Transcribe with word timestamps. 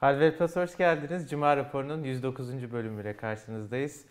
Halver 0.00 0.38
Plus 0.38 0.56
hoş 0.56 0.76
geldiniz. 0.76 1.30
Cuma 1.30 1.56
raporunun 1.56 2.02
109. 2.04 2.72
bölümüyle 2.72 3.16
karşınızdayız. 3.16 4.04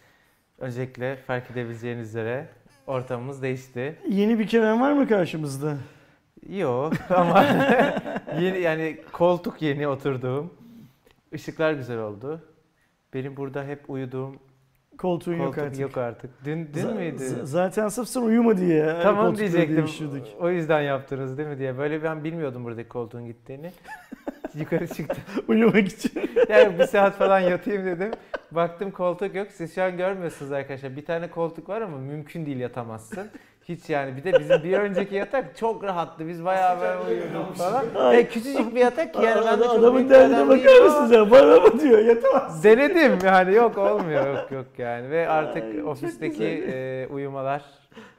Öncelikle 0.60 1.16
fark 1.16 1.52
edebileceğiniz 1.52 2.10
üzere 2.10 2.48
ortamımız 2.88 3.42
değişti. 3.42 3.96
Yeni 4.10 4.40
bir 4.40 4.48
Kerem 4.48 4.82
var 4.82 4.92
mı 4.94 5.08
karşımızda? 5.08 5.78
Yok 6.50 6.94
ama 7.10 7.46
yeni 8.42 8.60
yani 8.60 8.98
koltuk 9.12 9.62
yeni 9.62 9.88
oturduğum. 9.88 10.54
Işıklar 11.32 11.74
güzel 11.74 11.98
oldu. 12.00 12.42
Benim 13.14 13.38
burada 13.38 13.64
hep 13.64 13.90
uyuduğum 13.90 14.40
Koltuğun 14.98 15.34
yok 15.34 15.46
koltuk 15.46 15.64
artık. 15.64 15.80
yok 15.80 15.98
artık. 15.98 16.32
Dün 16.46 16.70
dün 16.74 16.82
Z- 16.88 16.96
müydü? 16.96 17.24
z- 17.24 17.46
zaten 17.46 17.88
sırf 17.88 18.08
sen 18.08 18.22
uyuma 18.22 18.58
diye. 18.58 18.96
Tamam 19.04 19.38
diyecektim. 19.38 19.78
değiştirdik. 19.78 20.36
O 20.40 20.50
yüzden 20.50 20.82
yaptınız 20.82 21.38
değil 21.38 21.50
mi 21.50 21.58
diye. 21.58 21.78
Böyle 21.78 22.04
ben 22.04 22.24
bilmiyordum 22.24 22.64
buradaki 22.64 22.90
koltuğun 22.90 23.26
gittiğini. 23.26 23.72
Yukarı 24.60 24.88
çıktım. 24.88 25.24
Uyumak 25.48 25.88
için. 25.88 26.12
Yani 26.50 26.80
bir 26.80 26.84
saat 26.84 27.14
falan 27.14 27.40
yatayım 27.40 27.86
dedim. 27.86 28.12
Baktım 28.52 28.92
koltuk 28.92 29.36
yok. 29.36 29.48
Siz 29.52 29.76
şu 29.76 29.84
an 29.84 29.98
görmüyorsunuz 29.98 30.52
arkadaşlar. 30.52 30.96
Bir 30.96 31.06
tane 31.06 31.30
koltuk 31.30 31.70
var 31.70 31.82
ama 31.82 31.98
mümkün 31.98 32.46
değil 32.46 32.58
yatamazsın. 32.58 33.30
Hiç 33.70 33.90
yani. 33.90 34.18
Bir 34.18 34.24
de 34.24 34.40
bizim 34.40 34.64
bir 34.64 34.78
önceki 34.78 35.16
yatak 35.16 35.58
çok 35.58 35.84
rahattı. 35.84 36.28
Biz 36.28 36.46
bayağı 36.46 36.82
böyle 36.82 37.00
uyuyorduk 37.00 37.56
falan. 37.56 37.86
Ay. 37.96 38.20
E, 38.20 38.28
küçücük 38.28 38.76
bir 38.76 38.80
yatak 38.80 39.14
ki 39.14 39.22
yani 39.24 39.46
ben 39.46 39.60
de 39.60 39.64
çok 39.64 39.80
Adamın 39.80 40.10
derdine 40.10 40.48
bakar 40.48 40.72
ama 40.88 41.16
ya? 41.16 41.32
Bana 41.32 41.60
mı 41.60 41.80
diyor 41.80 42.00
yatamaz. 42.00 42.64
Denedim 42.64 43.18
yani 43.26 43.56
yok 43.56 43.78
olmuyor 43.78 44.28
yok 44.28 44.52
yok 44.52 44.66
yani. 44.78 45.10
Ve 45.10 45.30
artık 45.30 45.64
Ay, 45.64 45.78
çok 45.78 45.88
ofisteki 45.88 46.46
e, 46.46 47.08
uyumalar 47.08 47.64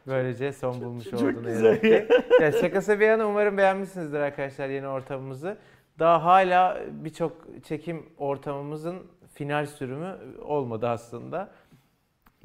böylece 0.06 0.52
son 0.52 0.80
bulmuş 0.80 1.04
Çok 1.04 1.22
oldu 1.22 1.42
ne 1.44 1.50
güzel 1.50 1.64
yazık 1.64 1.82
ki. 1.82 2.08
Ya 2.40 2.52
şakası 2.52 3.00
bir 3.00 3.06
yana 3.06 3.28
umarım 3.28 3.58
beğenmişsinizdir 3.58 4.20
arkadaşlar 4.20 4.68
yeni 4.68 4.88
ortamımızı. 4.88 5.56
Daha 5.98 6.24
hala 6.24 6.80
birçok 6.92 7.46
çekim 7.64 8.06
ortamımızın 8.18 8.96
final 9.34 9.66
sürümü 9.66 10.16
olmadı 10.42 10.88
aslında. 10.88 11.50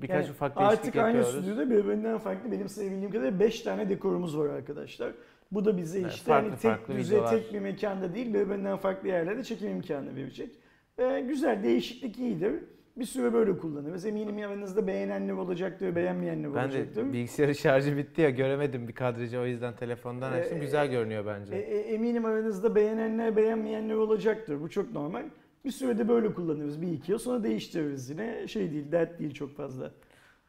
Birkaç 0.02 0.26
Yani 0.26 0.32
ufak 0.32 0.60
değişiklik 0.60 0.86
Artık 0.88 0.96
aynı 0.96 1.18
yapıyoruz. 1.18 1.46
stüdyoda 1.46 1.70
birbirinden 1.70 2.18
farklı 2.18 2.52
benim 2.52 2.70
sayabildiğim 2.70 3.12
kadarıyla 3.12 3.40
5 3.40 3.62
tane 3.62 3.90
dekorumuz 3.90 4.38
var 4.38 4.50
arkadaşlar. 4.50 5.12
Bu 5.52 5.66
da 5.66 5.78
bize 5.78 6.00
işte 6.08 6.32
farklı 6.32 6.50
hani 6.50 6.60
tek 6.60 6.72
farklı 6.72 6.96
düze 6.96 7.16
videolar. 7.16 7.30
tek 7.32 7.54
bir 7.54 7.60
mekanda 7.60 8.16
değil 8.16 8.34
birbirinden 8.34 8.78
farklı 8.78 9.08
yerlerde 9.08 9.44
çekim 9.44 9.70
imkanı 9.70 10.16
verecek. 10.16 10.56
Ee, 10.98 11.20
güzel 11.28 11.64
değişiklik 11.64 12.20
iyidir. 12.20 12.54
Bir 12.98 13.06
süre 13.06 13.34
böyle 13.34 13.58
kullanırız. 13.58 14.06
Eminim 14.06 14.38
yanınızda 14.38 14.88
beğenenler 14.88 15.34
olacaktır, 15.34 15.96
beğenmeyenler 15.96 16.54
Ben 16.56 16.64
olacaktır. 16.64 17.06
de 17.08 17.14
bilgisayarın 17.14 17.54
şarjı 17.54 17.98
bitti 17.98 18.22
ya 18.22 18.30
göremedim 18.30 18.88
bir 18.88 18.94
kadrajı 18.94 19.40
o 19.40 19.46
yüzden 19.46 19.76
telefondan 19.76 20.32
açtım. 20.32 20.58
Ee, 20.58 20.62
Güzel 20.62 20.88
görünüyor 20.92 21.26
bence. 21.26 21.56
E, 21.56 21.60
e, 21.60 21.80
eminim 21.80 22.26
aranızda 22.26 22.76
beğenenler 22.76 23.36
beğenmeyenler 23.36 23.96
olacaktır. 23.96 24.62
Bu 24.62 24.70
çok 24.70 24.92
normal. 24.94 25.24
Bir 25.66 25.72
sürede 25.72 26.08
böyle 26.10 26.34
kullanırız 26.34 26.82
bir 26.82 26.92
iki 26.92 27.12
yıl 27.12 27.20
sonra 27.20 27.44
değiştiririz 27.44 28.10
yine. 28.10 28.48
Şey 28.48 28.72
değil 28.72 28.92
dert 28.92 29.20
değil 29.20 29.34
çok 29.34 29.56
fazla. 29.58 29.92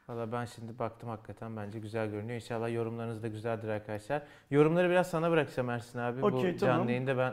Valla 0.08 0.32
ben 0.32 0.44
şimdi 0.44 0.78
baktım 0.78 1.08
hakikaten 1.08 1.56
bence 1.56 1.78
güzel 1.78 2.10
görünüyor. 2.10 2.34
İnşallah 2.34 2.72
yorumlarınız 2.72 3.22
da 3.22 3.28
güzeldir 3.28 3.68
arkadaşlar. 3.68 4.22
Yorumları 4.50 4.90
biraz 4.90 5.10
sana 5.10 5.30
bırakacağım 5.30 5.70
Ersin 5.70 5.98
abi. 5.98 6.22
Bu 6.22 6.26
Okey, 6.26 6.56
canlı 6.56 6.72
tamam. 6.74 6.88
yayında 6.88 7.18
ben 7.18 7.32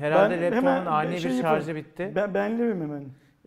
herhalde 0.00 0.34
Ben 0.36 0.42
laptopumun 0.42 0.70
hemen 0.72 0.86
ani 0.86 1.20
şey 1.20 1.30
bir 1.32 1.42
şarjı 1.42 1.74
bitti. 1.74 2.12
Ben 2.14 2.34
benlerim 2.34 2.80
hemen. 2.80 3.04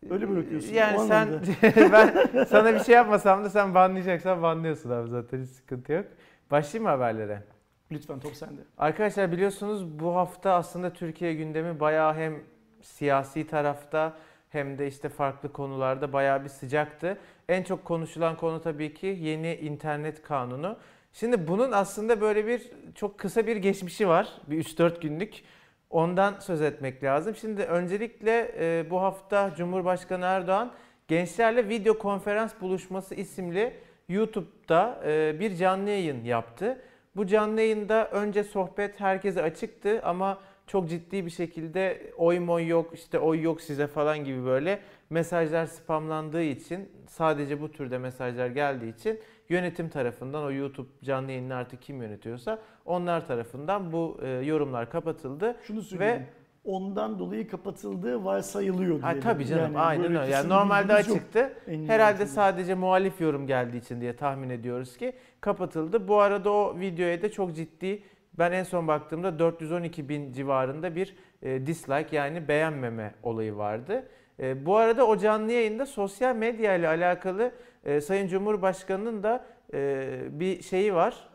Öyle 0.10 0.30
bırakıyorsun. 0.30 0.74
Yani 0.74 0.98
o 0.98 1.06
sen 1.06 1.30
ben 1.76 2.28
sana 2.44 2.74
bir 2.74 2.80
şey 2.80 2.96
yapmasam 2.96 3.44
da 3.44 3.50
sen 3.50 3.74
banlayacaksan 3.74 4.42
banlıyorsun 4.42 4.90
abi 4.90 5.10
zaten 5.10 5.44
hiç 5.44 5.50
sıkıntı 5.50 5.94
yok. 5.94 6.06
Başlayayım 6.52 6.84
mı 6.84 6.90
haberlere? 6.90 7.44
Lütfen 7.92 8.20
top 8.20 8.36
sende. 8.36 8.62
Arkadaşlar 8.78 9.32
biliyorsunuz 9.32 10.00
bu 10.00 10.16
hafta 10.16 10.54
aslında 10.54 10.94
Türkiye 10.94 11.34
gündemi 11.34 11.80
bayağı 11.80 12.14
hem 12.14 12.36
siyasi 12.82 13.48
tarafta 13.48 14.14
hem 14.50 14.78
de 14.78 14.88
işte 14.88 15.10
farklı 15.10 15.54
konularda 15.54 16.14
bayağı 16.14 16.44
bir 16.44 16.50
sıcaktı. 16.50 17.18
En 17.50 17.64
çok 17.64 17.86
konuşulan 17.86 18.38
konu 18.38 18.62
tabii 18.62 18.94
ki 18.94 19.18
yeni 19.20 19.56
internet 19.56 20.22
kanunu. 20.22 20.78
Şimdi 21.14 21.48
bunun 21.48 21.72
aslında 21.72 22.22
böyle 22.22 22.48
bir 22.48 22.62
çok 22.96 23.18
kısa 23.18 23.48
bir 23.48 23.56
geçmişi 23.56 24.08
var. 24.08 24.42
Bir 24.48 24.64
3-4 24.64 25.02
günlük. 25.02 25.44
Ondan 25.90 26.40
söz 26.40 26.62
etmek 26.62 27.04
lazım. 27.04 27.36
Şimdi 27.36 27.62
öncelikle 27.64 28.52
e, 28.60 28.90
bu 28.90 29.02
hafta 29.02 29.54
Cumhurbaşkanı 29.58 30.26
Erdoğan 30.26 30.72
gençlerle 31.08 31.70
video 31.70 31.98
konferans 31.98 32.54
buluşması 32.62 33.16
isimli 33.16 33.74
YouTube'da 34.10 35.02
e, 35.06 35.40
bir 35.40 35.56
canlı 35.56 35.90
yayın 35.90 36.24
yaptı. 36.24 36.82
Bu 37.16 37.28
canlı 37.28 37.62
yayında 37.62 38.10
önce 38.12 38.44
sohbet 38.44 39.00
herkese 39.00 39.42
açıktı 39.42 40.02
ama 40.04 40.40
çok 40.68 40.90
ciddi 40.90 41.26
bir 41.26 41.32
şekilde 41.32 42.12
oy 42.18 42.40
moy 42.40 42.68
yok 42.68 42.94
işte 42.94 43.20
oy 43.20 43.42
yok 43.42 43.62
size 43.62 43.88
falan 43.88 44.24
gibi 44.24 44.46
böyle 44.46 44.80
mesajlar 45.10 45.66
spamlandığı 45.66 46.44
için 46.44 46.90
sadece 47.10 47.62
bu 47.62 47.72
türde 47.72 47.98
mesajlar 47.98 48.48
geldiği 48.48 48.96
için 48.96 49.20
yönetim 49.50 49.90
tarafından 49.90 50.44
o 50.44 50.52
YouTube 50.52 50.90
canlı 51.04 51.32
yayını 51.32 51.56
artık 51.56 51.82
kim 51.82 52.02
yönetiyorsa 52.02 52.60
onlar 52.86 53.28
tarafından 53.28 53.92
bu 53.92 54.20
e, 54.22 54.30
yorumlar 54.30 54.90
kapatıldı. 54.90 55.56
Şunu 55.64 55.82
söyleyeyim. 55.82 56.26
Ondan 56.66 57.20
dolayı 57.20 57.48
kapatıldığı 57.48 58.24
varsayılıyor 58.24 59.00
Ha 59.00 59.20
tabii 59.20 59.46
canım 59.46 59.64
Yani 59.64 59.80
aynen 59.80 60.16
öyle. 60.16 60.32
Yani 60.32 60.50
normalde 60.50 60.92
yok 60.94 61.02
açıktı. 61.02 61.54
Herhalde 61.88 62.26
sadece 62.26 62.76
muhalif 62.76 63.22
yorum 63.22 63.48
geldiği 63.48 63.78
için 63.78 64.02
diye 64.02 64.16
tahmin 64.16 64.50
ediyoruz 64.50 64.98
ki 64.98 65.14
kapatıldı. 65.42 66.08
Bu 66.08 66.20
arada 66.20 66.52
o 66.52 66.80
videoya 66.80 67.22
da 67.22 67.32
çok 67.32 67.56
ciddi 67.56 68.04
ben 68.38 68.52
en 68.52 68.64
son 68.64 68.88
baktığımda 68.88 69.40
412 69.40 70.10
bin 70.10 70.34
civarında 70.34 70.96
bir 70.96 71.16
e, 71.42 71.68
dislike 71.68 72.16
yani 72.16 72.48
beğenmeme 72.48 73.14
olayı 73.24 73.58
vardı. 73.58 74.04
E, 74.40 74.66
bu 74.66 74.78
arada 74.78 75.08
o 75.08 75.18
canlı 75.18 75.52
yayında 75.52 75.86
sosyal 75.86 76.36
medya 76.36 76.76
ile 76.76 76.88
alakalı 76.88 77.52
e, 77.86 78.02
Sayın 78.02 78.28
Cumhurbaşkanı'nın 78.28 79.24
da 79.24 79.46
e, 79.74 80.20
bir 80.32 80.62
şeyi 80.64 80.94
var. 80.94 81.30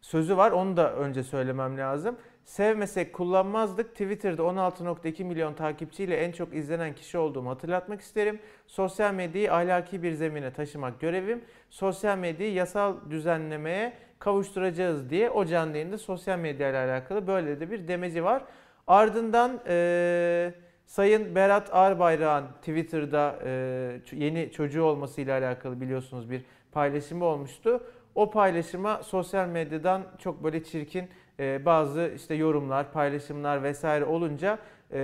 Sözü 0.00 0.36
var 0.36 0.50
onu 0.50 0.76
da 0.76 0.94
önce 0.94 1.22
söylemem 1.22 1.78
lazım. 1.78 2.16
Sevmesek 2.44 3.12
kullanmazdık. 3.12 3.90
Twitter'da 3.90 4.42
16.2 4.42 5.24
milyon 5.24 5.54
takipçiyle 5.54 6.16
en 6.16 6.32
çok 6.32 6.54
izlenen 6.54 6.94
kişi 6.94 7.18
olduğumu 7.18 7.50
hatırlatmak 7.50 8.00
isterim. 8.00 8.38
Sosyal 8.66 9.14
medyayı 9.14 9.54
ahlaki 9.54 10.02
bir 10.02 10.12
zemine 10.12 10.52
taşımak 10.52 11.00
görevim. 11.00 11.44
Sosyal 11.70 12.18
medyayı 12.18 12.52
yasal 12.52 12.96
düzenlemeye 13.10 13.92
kavuşturacağız 14.18 15.10
diye 15.10 15.30
o 15.30 15.44
canlı 15.44 15.76
yayında 15.76 15.98
sosyal 15.98 16.38
medya 16.38 16.84
alakalı 16.84 17.26
böyle 17.26 17.60
de 17.60 17.70
bir 17.70 17.88
demeci 17.88 18.24
var. 18.24 18.42
Ardından 18.86 19.60
eee 19.68 20.54
Sayın 20.90 21.34
Berat 21.34 21.74
Arbayrak'ın 21.74 22.48
Twitter'da 22.58 23.38
eee, 23.44 24.24
yeni 24.24 24.52
çocuğu 24.52 24.82
olmasıyla 24.82 25.38
alakalı 25.38 25.80
biliyorsunuz 25.80 26.30
bir 26.30 26.44
paylaşımı 26.72 27.24
olmuştu. 27.24 27.82
O 28.14 28.30
paylaşıma 28.30 29.02
sosyal 29.02 29.48
medyadan 29.48 30.02
çok 30.18 30.44
böyle 30.44 30.64
çirkin 30.64 31.08
e, 31.40 31.64
bazı 31.64 32.12
işte 32.16 32.34
yorumlar, 32.34 32.92
paylaşımlar 32.92 33.62
vesaire 33.62 34.04
olunca 34.04 34.58
e, 34.92 34.98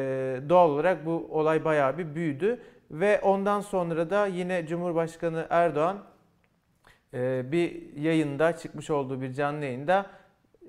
doğal 0.49 0.71
olarak 0.71 1.07
bu 1.07 1.29
olay 1.31 1.65
bayağı 1.65 1.99
bir 1.99 2.15
büyüdü 2.15 2.61
ve 2.91 3.21
ondan 3.21 3.61
sonra 3.61 4.11
da 4.11 4.27
yine 4.27 4.67
Cumhurbaşkanı 4.67 5.47
Erdoğan 5.51 5.99
e, 7.15 7.53
bir 7.53 7.97
yayında 7.97 8.57
çıkmış 8.57 8.91
olduğu 8.91 9.21
bir 9.21 9.33
canlı 9.33 9.65
yayında 9.65 10.07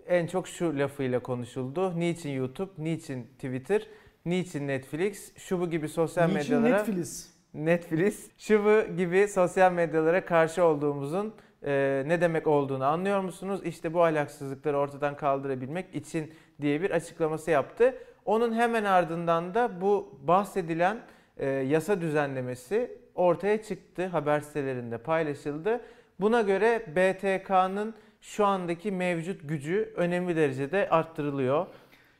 en 0.07 0.27
çok 0.27 0.47
şu 0.47 0.79
lafıyla 0.79 1.19
konuşuldu. 1.19 1.99
Niçin 1.99 2.31
YouTube, 2.31 2.71
niçin 2.77 3.23
Twitter, 3.23 3.87
niçin 4.25 4.67
Netflix, 4.67 5.37
şu 5.37 5.59
bu 5.59 5.69
gibi 5.69 5.89
sosyal 5.89 6.27
Niçin 6.27 6.37
medyalara 6.37 6.77
Netflix? 6.77 7.29
Netflix, 7.53 8.29
şu 8.37 8.65
bu 8.65 8.95
gibi 8.95 9.27
sosyal 9.27 9.71
medyalara 9.71 10.25
karşı 10.25 10.63
olduğumuzun 10.63 11.33
e, 11.63 12.03
ne 12.07 12.21
demek 12.21 12.47
olduğunu 12.47 12.85
anlıyor 12.85 13.21
musunuz? 13.21 13.61
İşte 13.63 13.93
bu 13.93 14.03
ahlaksızlıkları 14.03 14.77
ortadan 14.77 15.15
kaldırabilmek 15.15 15.95
için 15.95 16.33
diye 16.61 16.81
bir 16.81 16.91
açıklaması 16.91 17.51
yaptı. 17.51 17.95
Onun 18.25 18.53
hemen 18.53 18.83
ardından 18.83 19.53
da 19.53 19.81
bu 19.81 20.19
bahsedilen 20.23 21.01
e, 21.37 21.45
yasa 21.49 22.01
düzenlemesi 22.01 22.97
ortaya 23.15 23.61
çıktı, 23.63 24.05
haber 24.05 24.39
sitelerinde 24.39 24.97
paylaşıldı. 24.97 25.81
Buna 26.19 26.41
göre 26.41 26.85
BTK'nın 26.95 27.93
şu 28.21 28.45
andaki 28.45 28.91
mevcut 28.91 29.49
gücü 29.49 29.93
önemli 29.95 30.35
derecede 30.35 30.89
arttırılıyor. 30.89 31.67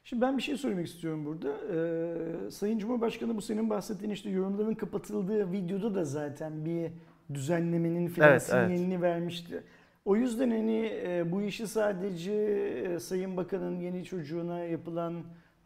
Şimdi 0.09 0.21
ben 0.21 0.38
bir 0.38 0.42
şey 0.42 0.57
söylemek 0.57 0.88
istiyorum 0.88 1.25
burada. 1.25 1.50
Ee, 1.74 2.51
Sayın 2.51 2.80
Cumhurbaşkanı 2.80 3.38
bu 3.38 3.42
senin 3.42 3.69
bahsettiğin 3.69 4.12
işte 4.12 4.30
yorumların 4.30 4.74
kapatıldığı 4.74 5.51
videoda 5.51 5.95
da 5.95 6.06
zaten 6.06 6.65
bir 6.65 6.92
düzenlemenin 7.33 8.07
filan 8.07 8.30
Evet, 8.30 8.50
evet. 8.54 8.68
sinyalini 8.68 9.01
vermişti. 9.01 9.63
O 10.06 10.15
yüzden 10.15 10.50
hani 10.51 10.86
e, 11.06 11.31
bu 11.31 11.42
işi 11.42 11.68
sadece 11.68 12.33
e, 12.33 13.00
Sayın 13.00 13.38
Bakan'ın 13.38 13.80
yeni 13.80 14.04
çocuğuna 14.04 14.59
yapılan 14.59 15.13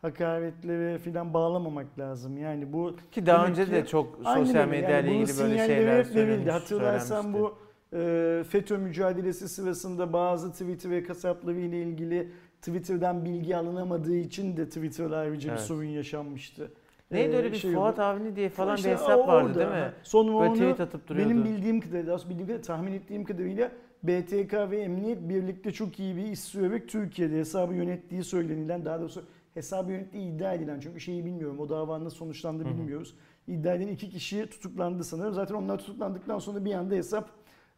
hakaretlere 0.02 0.98
filan 0.98 1.34
bağlamamak 1.34 2.00
lazım. 2.00 2.38
Yani 2.38 2.74
bu 2.74 2.96
Ki 3.12 3.26
daha 3.26 3.48
önce 3.48 3.66
ki- 3.66 3.72
de 3.72 3.86
çok 3.86 4.16
sosyal 4.16 4.40
öyle. 4.48 4.66
medya 4.66 4.90
Yani 4.90 5.16
ilgili 5.16 5.40
böyle 5.40 5.58
şeyler 5.68 6.16
verildi. 6.16 6.52
Hatırlarsan 6.52 7.34
bu 7.34 7.58
e, 7.94 8.44
FETÖ 8.50 8.78
mücadelesi 8.78 9.50
sırasında 9.50 10.14
bazı 10.14 10.52
Twitter 10.52 10.92
ve 10.92 11.04
kasapları 11.04 11.60
ile 11.60 11.82
ilgili 11.84 12.32
Twitter'dan 12.62 13.26
bilgi 13.26 13.58
alınamadığı 13.58 14.16
için 14.16 14.58
de 14.58 14.66
Twitter'da 14.66 15.18
ayrıca 15.18 15.50
Evet. 15.50 15.60
bir 15.60 15.66
sorun 15.66 15.84
yaşanmıştı. 15.84 16.72
Neydi 17.12 17.34
e, 17.34 17.38
öyle 17.38 17.52
bir 17.52 17.58
şey 17.58 17.74
Fuat. 17.74 18.00
Avni 18.00 18.36
diye 18.36 18.50
falan 18.50 18.76
İşte 18.76 18.90
bir 18.90 18.94
hesap 18.94 19.20
o 19.20 19.28
vardı 19.28 19.48
orada, 19.48 19.60
değil 19.60 19.84
mi? 19.86 19.92
Sonra 20.04 20.28
Böyle 20.28 20.38
onu 20.50 20.54
tweet 20.54 20.80
atıp 20.80 21.08
duruyordu. 21.08 21.30
benim 21.30 21.44
bildiğim 21.46 21.82
kadarıyla, 21.82 22.18
bildiğim 22.18 22.38
kadarıyla, 22.40 22.62
tahmin 22.62 22.94
ettiğim 22.94 23.24
kadarıyla 23.24 23.72
BTK 24.04 24.54
ve 24.54 24.80
Emniyet 24.80 25.30
birlikte 25.30 25.72
çok 25.72 26.00
iyi 26.00 26.16
bir 26.16 26.24
iş 26.24 26.40
sürerek 26.40 26.90
Türkiye'de 26.90 27.38
hesabı 27.40 27.74
yönettiği 27.74 28.24
söylenilen, 28.24 28.86
daha 28.86 29.00
doğrusu 29.00 29.24
hesabı 29.54 29.92
yönettiği 29.92 30.32
iddia 30.36 30.54
edilen, 30.54 30.80
çünkü 30.80 31.00
şeyi 31.00 31.26
bilmiyorum, 31.26 31.60
o 31.60 31.70
davanın 31.70 32.06
nasıl 32.06 32.18
sonuçlandı 32.18 32.66
bilmiyoruz. 32.66 33.16
İddia 33.48 33.74
edilen 33.74 33.92
iki 33.94 34.10
kişi 34.10 34.46
tutuklandı 34.50 35.04
sanırım. 35.04 35.34
Zaten 35.34 35.56
onlar 35.56 35.78
tutuklandıktan 35.78 36.40
sonra 36.40 36.66
bir 36.66 36.74
anda 36.74 36.96
hesap 36.96 37.30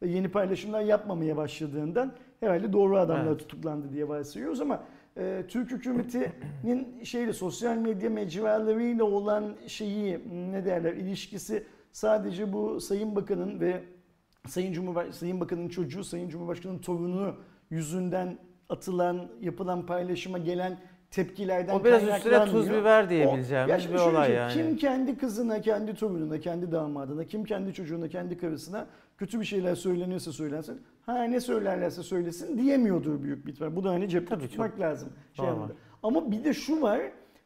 yeni 0.06 0.30
paylaşımlar 0.30 0.82
yapmamaya 0.82 1.38
başladığından 1.38 2.14
herhalde 2.44 2.74
doğru 2.74 2.98
adamlar 2.98 3.28
Evet. 3.28 3.40
tutuklandı 3.40 3.94
diye 3.94 4.08
varsayıyoruz 4.08 4.62
ama 4.62 4.84
e, 5.18 5.44
Türk 5.48 5.72
hükümetinin 5.72 7.00
şeyle 7.04 7.34
sosyal 7.34 7.78
medya 7.78 8.10
mecralarıyla 8.10 9.04
olan 9.04 9.56
şeyi 9.68 10.20
ne 10.52 10.66
derler 10.66 10.94
ilişkisi 10.94 11.64
sadece 11.92 12.54
bu 12.54 12.82
Sayın 12.82 13.16
Bakan'ın 13.16 13.60
ve 13.60 13.84
Sayın 14.48 14.74
Cumhurbaş 14.74 15.16
Sayın 15.16 15.40
Bakan'ın 15.40 15.70
çocuğu, 15.70 16.04
Sayın 16.04 16.30
Cumhurbaşkanı'nın 16.30 16.80
torunu 16.80 17.36
yüzünden 17.70 18.38
atılan, 18.70 19.28
yapılan 19.42 19.86
paylaşıma 19.86 20.38
gelen 20.38 20.78
tepkilerden 21.12 21.74
O 21.74 21.84
biraz 21.84 22.04
üstüne 22.08 22.46
tuz 22.46 22.70
biber 22.70 23.10
diyebileceğimiz 23.10 23.86
Ya 23.86 23.92
bir 23.94 24.00
olay 24.00 24.28
şey, 24.28 24.36
yani. 24.36 24.54
Kim 24.54 24.78
kendi 24.78 25.18
kızına, 25.18 25.62
kendi 25.62 25.96
torununa, 25.96 26.40
kendi 26.40 26.72
damadına, 26.72 27.24
kim 27.24 27.44
kendi 27.44 27.74
çocuğuna, 27.74 28.08
kendi 28.08 28.38
karısına 28.38 28.88
kötü 29.18 29.40
bir 29.40 29.46
şeyler 29.46 29.76
söyleniyorsa 29.76 30.32
söylensin. 30.32 30.82
Ha 31.06 31.24
ne 31.24 31.40
söylerlerse 31.40 32.04
söylesin 32.04 32.58
diyemiyordur 32.58 33.24
büyük 33.24 33.46
bir 33.46 33.52
ihtimal. 33.52 33.76
Bu 33.76 33.84
da 33.84 33.90
hani 33.90 34.10
cepte 34.10 34.36
Tabii, 34.36 34.48
tutmak 34.48 34.80
lazım. 34.80 35.10
Şey 35.34 35.48
anlamda. 35.48 35.74
Ama 36.04 36.32
bir 36.32 36.44
de 36.44 36.54
şu 36.54 36.82
var. 36.82 37.02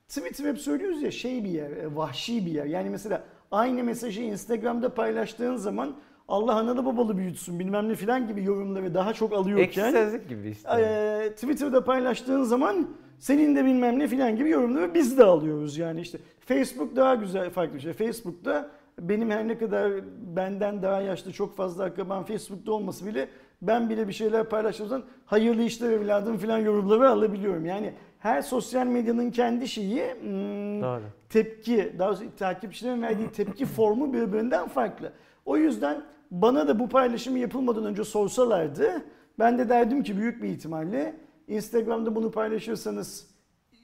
Twitter 0.07 0.45
hep 0.50 0.57
söylüyoruz 0.59 1.01
ya 1.01 1.12
şey 1.12 1.44
bir 1.44 1.50
yer, 1.50 1.71
e, 1.71 1.95
vahşi 1.95 2.45
bir 2.45 2.51
yer. 2.51 2.65
Yani 2.65 2.89
mesela 2.89 3.24
aynı 3.51 3.83
mesajı 3.83 4.21
Instagram'da 4.21 4.94
paylaştığın 4.94 5.56
zaman 5.56 5.95
Allah 6.27 6.56
analı 6.56 6.86
babalı 6.86 7.18
büyütsün 7.18 7.59
bilmem 7.59 7.89
ne 7.89 7.95
filan 7.95 8.27
gibi 8.27 8.44
yorumları 8.44 8.94
daha 8.94 9.13
çok 9.13 9.33
alıyorken 9.33 9.63
Ekşi 9.63 9.81
sözlük 9.92 10.30
gibi 10.30 10.50
işte. 10.50 10.69
e, 10.81 11.31
Twitter'da 11.33 11.83
paylaştığın 11.83 12.44
zaman 12.44 12.88
senin 13.19 13.56
de 13.56 13.65
bilmem 13.65 14.00
ne 14.00 14.07
filan 14.07 14.36
gibi 14.36 14.50
yorumları 14.50 14.94
biz 14.94 15.18
de 15.18 15.24
alıyoruz 15.24 15.77
yani 15.77 16.01
işte. 16.01 16.18
Facebook 16.39 16.95
daha 16.95 17.15
güzel 17.15 17.50
farklı 17.50 17.75
bir 17.75 17.80
şey. 17.80 17.94
Facebook'ta 17.94 18.69
benim 19.00 19.31
her 19.31 19.48
ne 19.48 19.57
kadar 19.57 19.92
benden 20.36 20.81
daha 20.81 21.01
yaşlı 21.01 21.31
çok 21.33 21.57
fazla 21.57 21.83
akrabam 21.83 22.25
Facebook'ta 22.25 22.71
olması 22.71 23.06
bile 23.06 23.27
ben 23.62 23.89
bile 23.89 24.07
bir 24.07 24.13
şeyler 24.13 24.50
paylaştığım 24.50 24.88
zaman 24.88 25.06
hayırlı 25.25 25.62
işler 25.62 25.92
evladım 25.92 26.38
filan 26.38 26.57
yorumları 26.57 27.09
alabiliyorum. 27.09 27.65
Yani 27.65 27.94
her 28.19 28.42
sosyal 28.42 28.88
medyanın 28.88 29.31
kendi 29.31 29.68
şeyi 29.68 30.04
hmm, 30.21 30.81
Doğru. 30.81 31.01
tepki, 31.30 31.95
daha 32.00 32.09
doğrusu 32.09 32.36
takipçilerin 32.38 33.01
verdiği 33.01 33.31
tepki 33.31 33.65
formu 33.65 34.13
birbirinden 34.13 34.68
farklı. 34.68 35.13
O 35.45 35.57
yüzden 35.57 36.04
bana 36.31 36.68
da 36.68 36.80
bu 36.80 36.89
paylaşımı 36.89 37.39
yapılmadan 37.39 37.86
önce 37.86 38.04
sorsalardı 38.04 39.04
ben 39.39 39.57
de 39.57 39.69
derdim 39.69 40.03
ki 40.03 40.18
büyük 40.18 40.44
bir 40.44 40.50
ihtimalle 40.50 41.15
Instagram'da 41.48 42.15
bunu 42.15 42.31
paylaşırsanız 42.31 43.27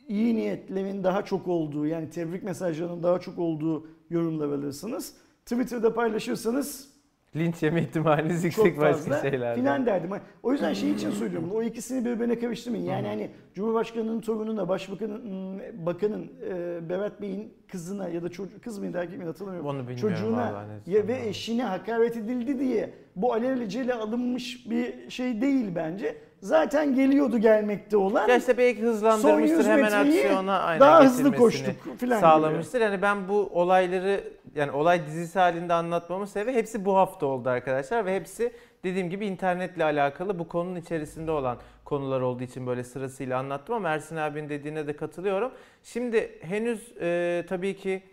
iyi 0.08 0.36
niyetlerin 0.36 1.04
daha 1.04 1.26
çok 1.26 1.48
olduğu 1.48 1.86
yani 1.86 2.10
tebrik 2.10 2.44
mesajlarının 2.44 3.04
daha 3.04 3.20
çok 3.20 3.40
olduğu 3.40 3.88
yorumlar 4.10 4.48
alırsınız. 4.48 5.16
Twitter'da 5.46 5.94
paylaşırsanız 5.94 6.93
Linç 7.36 7.64
yeme 7.64 7.82
ihtimaliniz 7.82 8.44
yüksek 8.44 8.80
başka 8.80 9.22
şeylerde. 9.22 9.60
filan 9.60 9.86
derdim. 9.86 10.10
O 10.44 10.52
yüzden 10.52 10.74
şey 10.74 10.92
için 10.92 11.12
söylüyorum. 11.12 11.52
O 11.56 11.64
ikisini 11.64 12.06
birbirine 12.06 12.40
karıştırmayın. 12.40 12.86
Yani 12.86 13.08
hani 13.08 13.32
Cumhurbaşkanının 13.54 14.22
torununa, 14.22 14.70
Başbakanın, 14.70 15.22
hmm, 15.24 15.86
bakanın 15.86 16.32
e, 16.50 16.90
Berat 16.90 17.22
Bey'in 17.22 17.54
kızına 17.72 18.10
ya 18.10 18.24
da 18.24 18.30
çocuk 18.30 18.64
kız 18.64 18.80
mıydı 18.80 18.98
erkek 18.98 19.18
miydi 19.18 19.28
hatırlamıyorum. 19.28 19.70
Onu 19.70 19.88
bilmiyorum 19.88 20.10
Çocuğuna 20.10 20.66
ne 20.88 20.94
ya 20.94 21.08
ve 21.08 21.28
eşine 21.28 21.64
hakaret 21.64 22.18
edildi 22.18 22.60
diye 22.60 22.94
bu 23.16 23.34
alelacele 23.34 23.94
alınmış 23.94 24.70
bir 24.70 25.10
şey 25.10 25.42
değil 25.42 25.66
bence. 25.76 26.18
Zaten 26.42 26.96
geliyordu 26.96 27.38
gelmekte 27.38 27.98
olan. 27.98 28.28
Ya 28.28 28.38
işte 28.38 28.58
belki 28.58 28.82
hızlandırmıştır 28.82 29.58
100 29.58 29.68
hemen 29.68 29.92
aksiyona 29.92 30.60
aynen 30.60 30.80
daha 30.80 31.04
hızlı 31.06 31.36
koştuk 31.36 31.76
filan 31.98 32.20
sağlamıştır. 32.20 32.82
Yani 32.82 33.02
ben 33.02 33.28
bu 33.28 33.50
olayları 33.54 34.24
yani 34.56 34.72
olay 34.72 35.06
dizisi 35.08 35.40
halinde 35.40 35.74
anlatmamın 35.74 36.26
sebebi 36.26 36.54
hepsi 36.54 36.86
bu 36.86 36.96
hafta 36.96 37.26
oldu 37.26 37.50
arkadaşlar 37.50 38.06
ve 38.06 38.16
hepsi 38.16 38.54
dediğim 38.84 39.10
gibi 39.10 39.26
internetle 39.26 39.84
alakalı 39.84 40.40
bu 40.40 40.48
konunun 40.48 40.76
içerisinde 40.76 41.32
olan 41.32 41.58
konular 41.86 42.22
olduğu 42.22 42.44
için 42.44 42.68
böyle 42.68 42.84
sırasıyla 42.84 43.40
anlattım 43.40 43.76
ama 43.76 43.90
Ersin 43.90 44.16
abinin 44.16 44.50
dediğine 44.50 44.88
de 44.88 44.96
katılıyorum. 44.96 45.52
Şimdi 45.84 46.40
henüz 46.42 46.94
e, 47.02 47.46
tabii 47.50 47.76
ki 47.76 48.04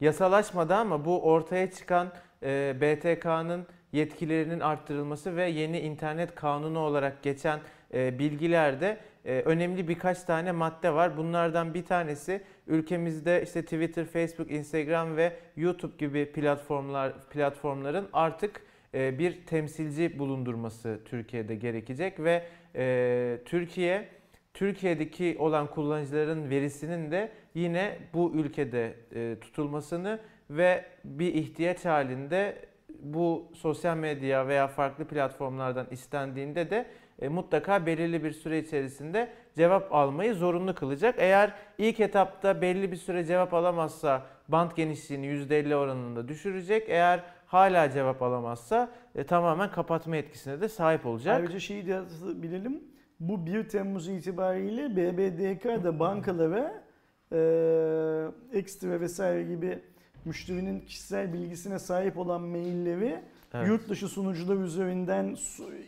yasalaşmadı 0.00 0.74
ama 0.74 1.04
bu 1.04 1.22
ortaya 1.22 1.70
çıkan 1.70 2.12
e, 2.42 2.76
BTK'nın 2.80 3.66
yetkilerinin 3.92 4.60
arttırılması 4.60 5.36
ve 5.36 5.48
yeni 5.48 5.80
internet 5.80 6.34
kanunu 6.34 6.78
olarak 6.78 7.22
geçen 7.22 7.60
e, 7.94 8.18
bilgilerde 8.18 8.98
önemli 9.24 9.88
birkaç 9.88 10.22
tane 10.22 10.52
madde 10.52 10.94
var. 10.94 11.16
Bunlardan 11.16 11.74
bir 11.74 11.84
tanesi 11.84 12.42
ülkemizde 12.66 13.42
işte 13.42 13.62
Twitter, 13.62 14.04
Facebook, 14.04 14.50
Instagram 14.50 15.16
ve 15.16 15.32
YouTube 15.56 15.96
gibi 15.98 16.32
platformlar 16.32 17.12
platformların 17.30 18.08
artık 18.12 18.62
e, 18.94 19.18
bir 19.18 19.46
temsilci 19.46 20.18
bulundurması 20.18 21.00
Türkiye'de 21.04 21.54
gerekecek 21.54 22.20
ve 22.20 22.42
e, 22.76 23.38
Türkiye 23.44 24.08
Türkiye'deki 24.54 25.36
olan 25.38 25.70
kullanıcıların 25.70 26.50
verisinin 26.50 27.10
de 27.10 27.32
yine 27.54 27.98
bu 28.14 28.32
ülkede 28.34 28.94
e, 29.14 29.36
tutulmasını 29.40 30.20
ve 30.50 30.84
bir 31.04 31.34
ihtiyaç 31.34 31.84
halinde 31.84 32.56
bu 33.00 33.48
sosyal 33.54 33.96
medya 33.96 34.48
veya 34.48 34.68
farklı 34.68 35.04
platformlardan 35.04 35.86
istendiğinde 35.90 36.70
de 36.70 36.86
e, 37.18 37.28
mutlaka 37.28 37.86
belirli 37.86 38.24
bir 38.24 38.32
süre 38.32 38.58
içerisinde 38.58 39.28
cevap 39.56 39.94
almayı 39.94 40.34
zorunlu 40.34 40.74
kılacak. 40.74 41.14
Eğer 41.18 41.52
ilk 41.78 42.00
etapta 42.00 42.60
belli 42.62 42.92
bir 42.92 42.96
süre 42.96 43.24
cevap 43.24 43.54
alamazsa 43.54 44.22
bant 44.48 44.76
genişliğini 44.76 45.26
%50 45.26 45.74
oranında 45.74 46.28
düşürecek. 46.28 46.88
Eğer 46.88 47.22
hala 47.46 47.90
cevap 47.90 48.22
alamazsa 48.22 48.90
e, 49.14 49.24
tamamen 49.24 49.70
kapatma 49.70 50.16
etkisine 50.16 50.60
de 50.60 50.68
sahip 50.68 51.06
olacak. 51.06 51.36
Ayrıca 51.36 51.60
şeyi 51.60 51.86
de 51.86 52.00
bilelim. 52.42 52.82
Bu 53.20 53.46
1 53.46 53.68
Temmuz 53.68 54.08
itibariyle 54.08 54.96
BBDK 54.96 55.84
da 55.84 55.98
bankalara 55.98 56.82
e, 57.32 57.38
ekstra 58.58 59.00
vesaire 59.00 59.42
gibi 59.42 59.78
müşterinin 60.24 60.80
kişisel 60.80 61.32
bilgisine 61.32 61.78
sahip 61.78 62.18
olan 62.18 62.42
mailleri 62.42 63.20
Evet. 63.54 63.68
yurt 63.68 63.88
dışı 63.88 64.08
sunucular 64.08 64.56
üzerinden 64.56 65.36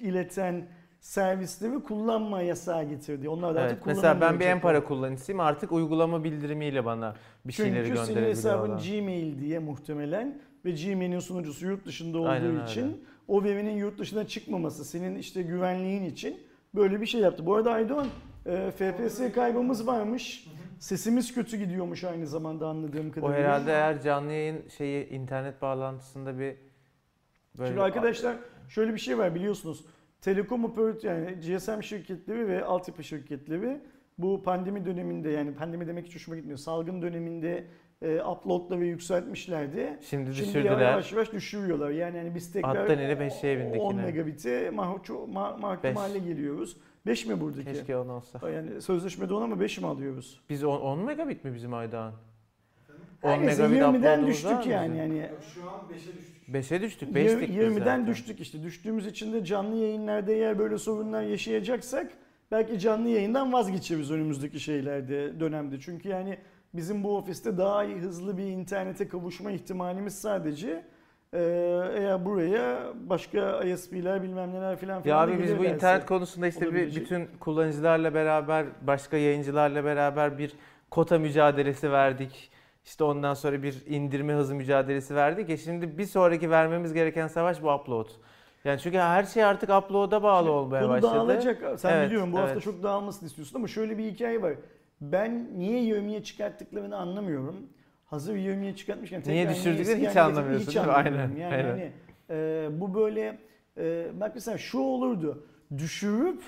ileten 0.03 0.67
servisleri 1.07 1.83
kullanma 1.83 2.43
yasağı 2.43 2.85
getirdi. 2.85 3.29
Onlar 3.29 3.55
da 3.55 3.61
Evet, 3.61 3.73
artık 3.73 3.87
mesela 3.87 4.03
ben 4.03 4.15
bir 4.15 4.21
kullanamayacaklar. 4.21 4.57
en 4.57 4.61
para 4.61 4.85
kullanıcısıyım 4.85 5.41
artık 5.41 5.73
uygulama 5.73 6.25
bildirimiyle 6.25 6.85
bana 6.85 7.15
bir 7.45 7.53
şeyleri 7.53 7.87
Çünkü 7.87 8.01
senin 8.07 8.23
hesabın 8.23 8.69
gönderebiliyorlar. 8.69 9.01
Gmail 9.21 9.39
diye 9.41 9.59
muhtemelen 9.59 10.39
ve 10.65 10.71
Gmail'in 10.71 11.19
sunucusu 11.19 11.67
yurt 11.67 11.87
dışında 11.87 12.19
olduğu 12.19 12.29
Aynen 12.29 12.47
öyle. 12.51 12.65
için 12.65 13.05
o 13.29 13.45
verinin 13.45 13.77
yurt 13.77 13.99
dışına 13.99 14.27
çıkmaması 14.27 14.85
senin 14.85 15.15
işte 15.15 15.43
güvenliğin 15.43 16.05
için 16.05 16.41
böyle 16.75 17.01
bir 17.01 17.07
şey 17.07 17.21
yaptı. 17.21 17.47
Bu 17.47 17.55
arada 17.55 17.73
Aydoğan 17.73 18.07
e, 18.47 18.71
FPS 18.71 19.33
kaybımız 19.35 19.87
varmış. 19.87 20.47
Sesimiz 20.79 21.35
kötü 21.35 21.57
gidiyormuş 21.57 22.05
aynı 22.05 22.27
zamanda 22.27 22.69
anladığım 22.69 23.09
O 23.09 23.13
kadarıyla. 23.13 23.39
herhalde 23.41 23.71
eğer 23.73 24.03
canlı 24.03 24.33
yayın 24.33 24.69
şeyi 24.77 25.09
internet 25.09 25.63
bağlantısında 25.63 26.39
bir 26.39 26.57
böyle 27.59 27.69
Şimdi 27.69 27.83
arkadaşlar 27.83 28.37
şöyle 28.69 28.95
bir 28.95 28.99
şey 29.01 29.19
var 29.19 29.35
biliyorsunuz. 29.35 29.85
Telekom 30.21 30.65
operatör 30.65 31.09
yani 31.11 31.35
GSM 31.41 31.81
şirketleri 31.83 32.49
ve 32.49 32.65
altyapı 32.65 33.05
şirketleri 33.05 33.81
bu 34.19 34.43
pandemi 34.43 34.85
döneminde 34.87 35.31
yani 35.31 35.55
pandemi 35.55 35.87
demek 35.87 36.07
hiç 36.07 36.15
hoşuma 36.15 36.37
gitmiyor. 36.37 36.59
Salgın 36.59 37.03
döneminde 37.03 37.65
e, 38.03 38.21
uploadları 38.23 38.85
yükseltmişlerdi. 38.85 39.99
şimdi 40.03 40.35
Şimdi 40.35 40.49
düşürdüler. 40.49 40.79
yavaş 40.91 41.13
yavaş 41.13 41.33
düşürüyorlar. 41.33 41.91
Yani 41.91 42.19
hani 42.19 42.35
biz 42.35 42.53
tekrar 42.53 42.77
Attan 42.77 42.99
inip 42.99 43.21
eşeğe 43.21 43.59
bindik 43.59 43.81
10 43.81 43.93
yine. 43.93 44.03
megabit'e 44.03 44.71
mahkum, 44.71 45.17
ma- 45.17 45.61
mahkum 45.61 45.97
hale 45.97 46.19
geliyoruz. 46.19 46.77
5 47.07 47.27
mi 47.27 47.41
buradaki? 47.41 47.65
Keşke 47.65 47.97
10 47.97 48.09
olsa. 48.09 48.51
Yani 48.51 48.81
sözleşmede 48.83 49.35
10 49.35 49.43
ama 49.43 49.61
5 49.61 49.79
mi 49.81 49.87
alıyoruz? 49.87 50.41
Biz 50.51 50.65
10, 50.65 50.81
10 50.81 50.99
megabit 50.99 51.45
mi 51.45 51.55
bizim 51.55 51.75
Aydan? 51.75 52.13
10 53.23 53.31
Her 53.31 53.41
neyse 53.47 53.69
megabit 53.69 53.83
20'den 53.83 54.19
upload'umuz 54.19 54.21
var 54.23 54.27
düştük 54.27 54.67
mı 54.67 54.73
yani. 54.73 54.99
yani 54.99 55.31
Şu 55.55 55.71
an 55.71 55.81
5'e 55.93 56.17
düştük. 56.19 56.49
5'e 56.49 56.83
düştük. 56.83 57.09
5'tik 57.09 57.41
biz 57.41 57.57
20'den 57.57 57.79
zaten. 57.79 58.07
düştük 58.07 58.41
işte. 58.41 58.63
Düştüğümüz 58.63 59.07
için 59.07 59.33
de 59.33 59.45
canlı 59.45 59.77
yayınlarda 59.77 60.33
eğer 60.33 60.59
böyle 60.59 60.79
sorunlar 60.79 61.23
yaşayacaksak 61.23 62.13
belki 62.51 62.79
canlı 62.79 63.09
yayından 63.09 63.53
vazgeçeriz 63.53 64.11
önümüzdeki 64.11 64.61
şeylerde, 64.61 65.41
dönemde. 65.41 65.81
Çünkü 65.81 66.09
yani 66.09 66.39
bizim 66.75 67.05
bu 67.05 67.17
ofiste 67.17 67.59
daha 67.59 67.85
iyi, 67.85 67.97
hızlı 67.97 68.39
bir 68.39 68.45
internete 68.45 69.09
kavuşma 69.09 69.51
ihtimalimiz 69.51 70.21
sadece 70.21 70.85
e, 71.33 71.39
eğer 71.97 72.25
buraya 72.25 72.93
başka 72.95 73.63
ISP'ler 73.63 74.23
bilmem 74.23 74.53
neler 74.53 74.77
filan 74.77 74.97
Ya 74.97 75.03
filan 75.03 75.29
da 75.29 75.33
abi 75.33 75.43
biz 75.43 75.59
bu 75.59 75.65
internet 75.65 76.07
konusunda 76.07 76.47
işte 76.47 76.75
bir, 76.75 76.95
bütün 76.95 77.27
kullanıcılarla 77.41 78.15
beraber, 78.15 78.67
başka 78.83 79.17
yayıncılarla 79.17 79.85
beraber 79.85 80.39
bir 80.39 80.53
kota 80.91 81.19
mücadelesi 81.19 81.93
verdik. 81.93 82.51
İşte 82.87 83.05
ondan 83.05 83.35
sonra 83.35 83.63
bir 83.63 83.87
indirme 83.87 84.35
hızı 84.35 84.55
mücadelesi 84.55 85.15
verdik 85.15 85.49
ya 85.49 85.57
şimdi 85.57 85.99
bir 85.99 86.05
sonraki 86.05 86.51
vermemiz 86.51 86.93
gereken 86.93 87.27
savaş 87.27 87.63
bu 87.63 87.73
upload. 87.73 88.09
Yani 88.65 88.81
çünkü 88.81 88.99
her 88.99 89.25
şey 89.25 89.45
artık 89.45 89.71
upload'a 89.71 90.23
bağlı 90.23 90.51
olmaya 90.51 90.81
Konu 90.81 90.93
başladı. 90.93 91.15
dağılacak. 91.15 91.81
Sen 91.81 91.93
Evet, 91.93 92.07
biliyorum 92.07 92.33
bu 92.33 92.39
hafta 92.39 92.53
evet. 92.53 92.63
çok 92.63 92.83
dağılmasını 92.83 93.29
istiyorsun 93.29 93.57
ama 93.57 93.69
şöyle 93.69 93.99
bir 93.99 94.05
hikaye 94.05 94.43
var. 94.43 94.55
Ben 95.01 95.49
niye 95.59 95.85
yövmiye 95.85 96.23
çıkarttıklarını 96.23 96.97
anlamıyorum. 96.97 97.57
Hazır 98.07 98.35
yövmiye 98.35 98.77
çıkartmışken 98.77 99.23
Niye 99.27 99.45
tekrar 99.47 99.57
düşürdüklerini 99.57 99.93
eski 99.93 100.11
hiç 100.11 100.17
haline 100.17 100.39
anlamıyorsun 100.39 100.71
hiç 100.71 100.77
anlamıyorum. 100.77 101.21
Aynen, 101.21 101.37
Yani 101.37 101.55
aynen. 101.55 101.71
hani 101.71 101.91
e, 102.31 102.69
bu 102.81 102.95
böyle 102.95 103.39
e, 103.79 104.07
bak 104.21 104.33
mesela 104.35 104.59
şu 104.59 104.79
olurdu. 104.79 105.47
Düşürüp 105.79 106.43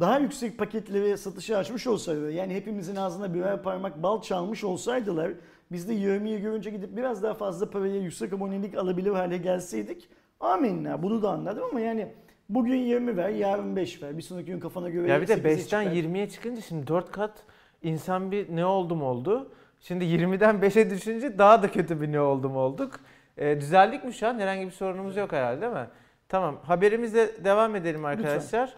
daha 0.00 0.18
yüksek 0.18 0.58
paketleri 0.58 1.18
satışa 1.18 1.56
açmış 1.58 1.86
olsaydı 1.86 2.32
yani 2.32 2.54
hepimizin 2.54 2.96
ağzına 2.96 3.34
birer 3.34 3.62
parmak 3.62 4.02
bal 4.02 4.22
çalmış 4.22 4.64
olsaydılar 4.64 5.32
biz 5.72 5.88
de 5.88 5.94
yövmiye 5.94 6.38
görünce 6.38 6.70
gidip 6.70 6.96
biraz 6.96 7.22
daha 7.22 7.34
fazla 7.34 7.70
paraya 7.70 7.96
yüksek 7.96 8.32
abonelik 8.32 8.74
alabilir 8.78 9.10
hale 9.10 9.36
gelseydik 9.36 10.08
amenna 10.40 11.02
bunu 11.02 11.22
da 11.22 11.30
anladım 11.30 11.64
ama 11.70 11.80
yani 11.80 12.08
bugün 12.48 12.76
20 12.76 13.16
ver 13.16 13.28
yarın 13.28 13.76
5 13.76 14.02
ver 14.02 14.16
bir 14.16 14.22
sonraki 14.22 14.46
gün 14.46 14.60
kafana 14.60 14.90
göre 14.90 15.10
Ya 15.10 15.20
bir 15.22 15.28
de 15.28 15.32
8'e 15.34 15.54
5'ten 15.54 15.84
çıkar. 15.84 15.96
20'ye 15.96 16.28
çıkınca 16.28 16.60
şimdi 16.60 16.86
4 16.86 17.12
kat 17.12 17.42
insan 17.82 18.30
bir 18.30 18.56
ne 18.56 18.64
oldum 18.66 19.02
oldu. 19.02 19.52
Şimdi 19.80 20.04
20'den 20.04 20.56
5'e 20.56 20.90
düşünce 20.90 21.38
daha 21.38 21.62
da 21.62 21.70
kötü 21.70 22.00
bir 22.00 22.12
ne 22.12 22.20
oldum 22.20 22.56
olduk. 22.56 23.00
Ee, 23.36 23.60
düzeldik 23.60 24.04
mi 24.04 24.12
şu 24.14 24.28
an? 24.28 24.38
Herhangi 24.38 24.66
bir 24.66 24.70
sorunumuz 24.70 25.16
yok 25.16 25.32
herhalde 25.32 25.60
değil 25.60 25.72
mi? 25.72 25.86
Tamam 26.28 26.60
haberimizle 26.62 27.44
devam 27.44 27.76
edelim 27.76 28.04
arkadaşlar. 28.04 28.74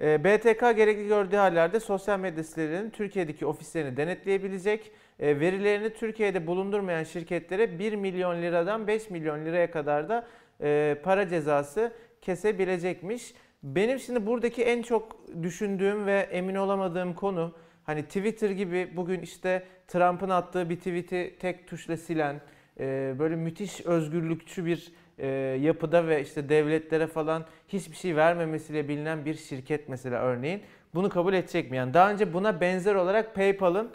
Ee, 0.00 0.24
BTK 0.24 0.60
gerekli 0.60 1.08
gördüğü 1.08 1.36
hallerde 1.36 1.80
sosyal 1.80 2.18
medya 2.18 2.44
sitelerinin 2.44 2.90
Türkiye'deki 2.90 3.46
ofislerini 3.46 3.96
denetleyebilecek. 3.96 4.92
Ee, 5.18 5.40
verilerini 5.40 5.92
Türkiye'de 5.92 6.46
bulundurmayan 6.46 7.04
şirketlere 7.04 7.78
1 7.78 7.94
milyon 7.94 8.42
liradan 8.42 8.86
5 8.86 9.10
milyon 9.10 9.44
liraya 9.44 9.70
kadar 9.70 10.08
da 10.08 10.26
e, 10.62 10.96
para 11.02 11.28
cezası 11.28 11.92
kesebilecekmiş. 12.20 13.34
Benim 13.62 13.98
şimdi 13.98 14.26
buradaki 14.26 14.62
en 14.64 14.82
çok 14.82 15.20
düşündüğüm 15.42 16.06
ve 16.06 16.28
emin 16.30 16.54
olamadığım 16.54 17.14
konu 17.14 17.54
hani 17.84 18.02
Twitter 18.02 18.50
gibi 18.50 18.92
bugün 18.96 19.20
işte 19.20 19.66
Trump'ın 19.88 20.28
attığı 20.28 20.70
bir 20.70 20.76
tweet'i 20.76 21.36
tek 21.40 21.68
tuşla 21.68 21.96
silen 21.96 22.40
e, 22.80 23.14
böyle 23.18 23.36
müthiş 23.36 23.86
özgürlükçü 23.86 24.66
bir 24.66 24.92
e, 25.18 25.26
yapıda 25.60 26.06
ve 26.06 26.22
işte 26.22 26.48
devletlere 26.48 27.06
falan 27.06 27.44
hiçbir 27.68 27.96
şey 27.96 28.16
vermemesiyle 28.16 28.88
bilinen 28.88 29.24
bir 29.24 29.34
şirket 29.34 29.88
mesela 29.88 30.20
örneğin 30.20 30.62
bunu 30.94 31.08
kabul 31.08 31.34
edecek 31.34 31.70
mi? 31.70 31.76
Yani 31.76 31.94
daha 31.94 32.10
önce 32.10 32.32
buna 32.32 32.60
benzer 32.60 32.94
olarak 32.94 33.34
PayPal'ın 33.34 33.90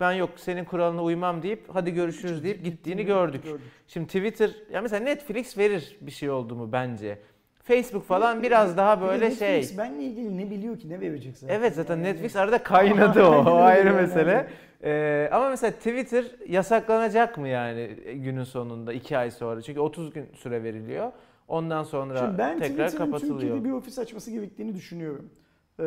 ben 0.00 0.12
yok 0.12 0.30
senin 0.36 0.64
kuralına 0.64 1.02
uymam 1.02 1.42
deyip 1.42 1.64
hadi 1.72 1.94
görüşürüz 1.94 2.44
deyip 2.44 2.64
gittiğini 2.64 3.04
gördük. 3.04 3.44
Şimdi 3.88 4.06
Twitter 4.06 4.50
ya 4.72 4.82
mesela 4.82 5.04
Netflix 5.04 5.58
verir 5.58 5.96
bir 6.00 6.10
şey 6.10 6.30
oldu 6.30 6.56
mu 6.56 6.72
bence. 6.72 7.18
Facebook 7.62 8.04
falan 8.04 8.42
biraz 8.42 8.76
daha 8.76 9.00
böyle 9.00 9.24
Netflix 9.24 9.68
şey. 9.68 9.78
benle 9.78 10.02
ilgili 10.02 10.38
ne 10.38 10.50
biliyor 10.50 10.78
ki 10.78 10.88
ne 10.88 11.00
verecek 11.00 11.36
zaten. 11.36 11.54
Evet 11.54 11.74
zaten 11.74 11.96
Yani 11.96 12.04
Netflix 12.04 12.36
arada 12.36 12.62
kaynadı 12.62 13.22
o, 13.24 13.44
o 13.50 13.56
ayrı 13.56 13.88
yani. 13.88 14.00
mesele. 14.00 14.46
Ee, 14.84 15.28
ama 15.32 15.48
mesela 15.50 15.70
Twitter 15.70 16.24
yasaklanacak 16.48 17.38
mı 17.38 17.48
yani 17.48 17.86
günün 18.14 18.44
sonunda 18.44 18.92
2 18.92 19.18
ay 19.18 19.30
sonra? 19.30 19.62
Çünkü 19.62 19.80
30 19.80 20.12
gün 20.12 20.26
süre 20.34 20.62
veriliyor. 20.62 21.12
Ondan 21.48 21.82
sonra 21.82 22.18
Şimdi 22.18 22.38
ben 22.38 22.58
tekrar 22.58 22.86
Twitter'ın 22.88 23.10
kapatılıyor. 23.10 23.40
Türkiye'de 23.40 23.64
bir 23.64 23.70
ofis 23.70 23.98
açması 23.98 24.30
gerektiğini 24.30 24.74
düşünüyorum. 24.74 25.30
Ee, 25.78 25.84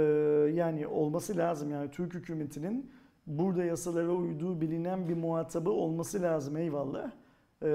yani 0.53 0.87
olması 0.87 1.37
lazım 1.37 1.71
yani 1.71 1.91
Türk 1.91 2.13
hükümetinin 2.13 2.91
burada 3.27 3.63
yasalara 3.63 4.12
uyduğu 4.12 4.62
bilinen 4.62 5.10
bir 5.10 5.13
muhatabı 5.13 5.69
olması 5.69 6.22
lazım 6.22 6.57
eyvallah. 6.57 7.12
Ee, 7.63 7.67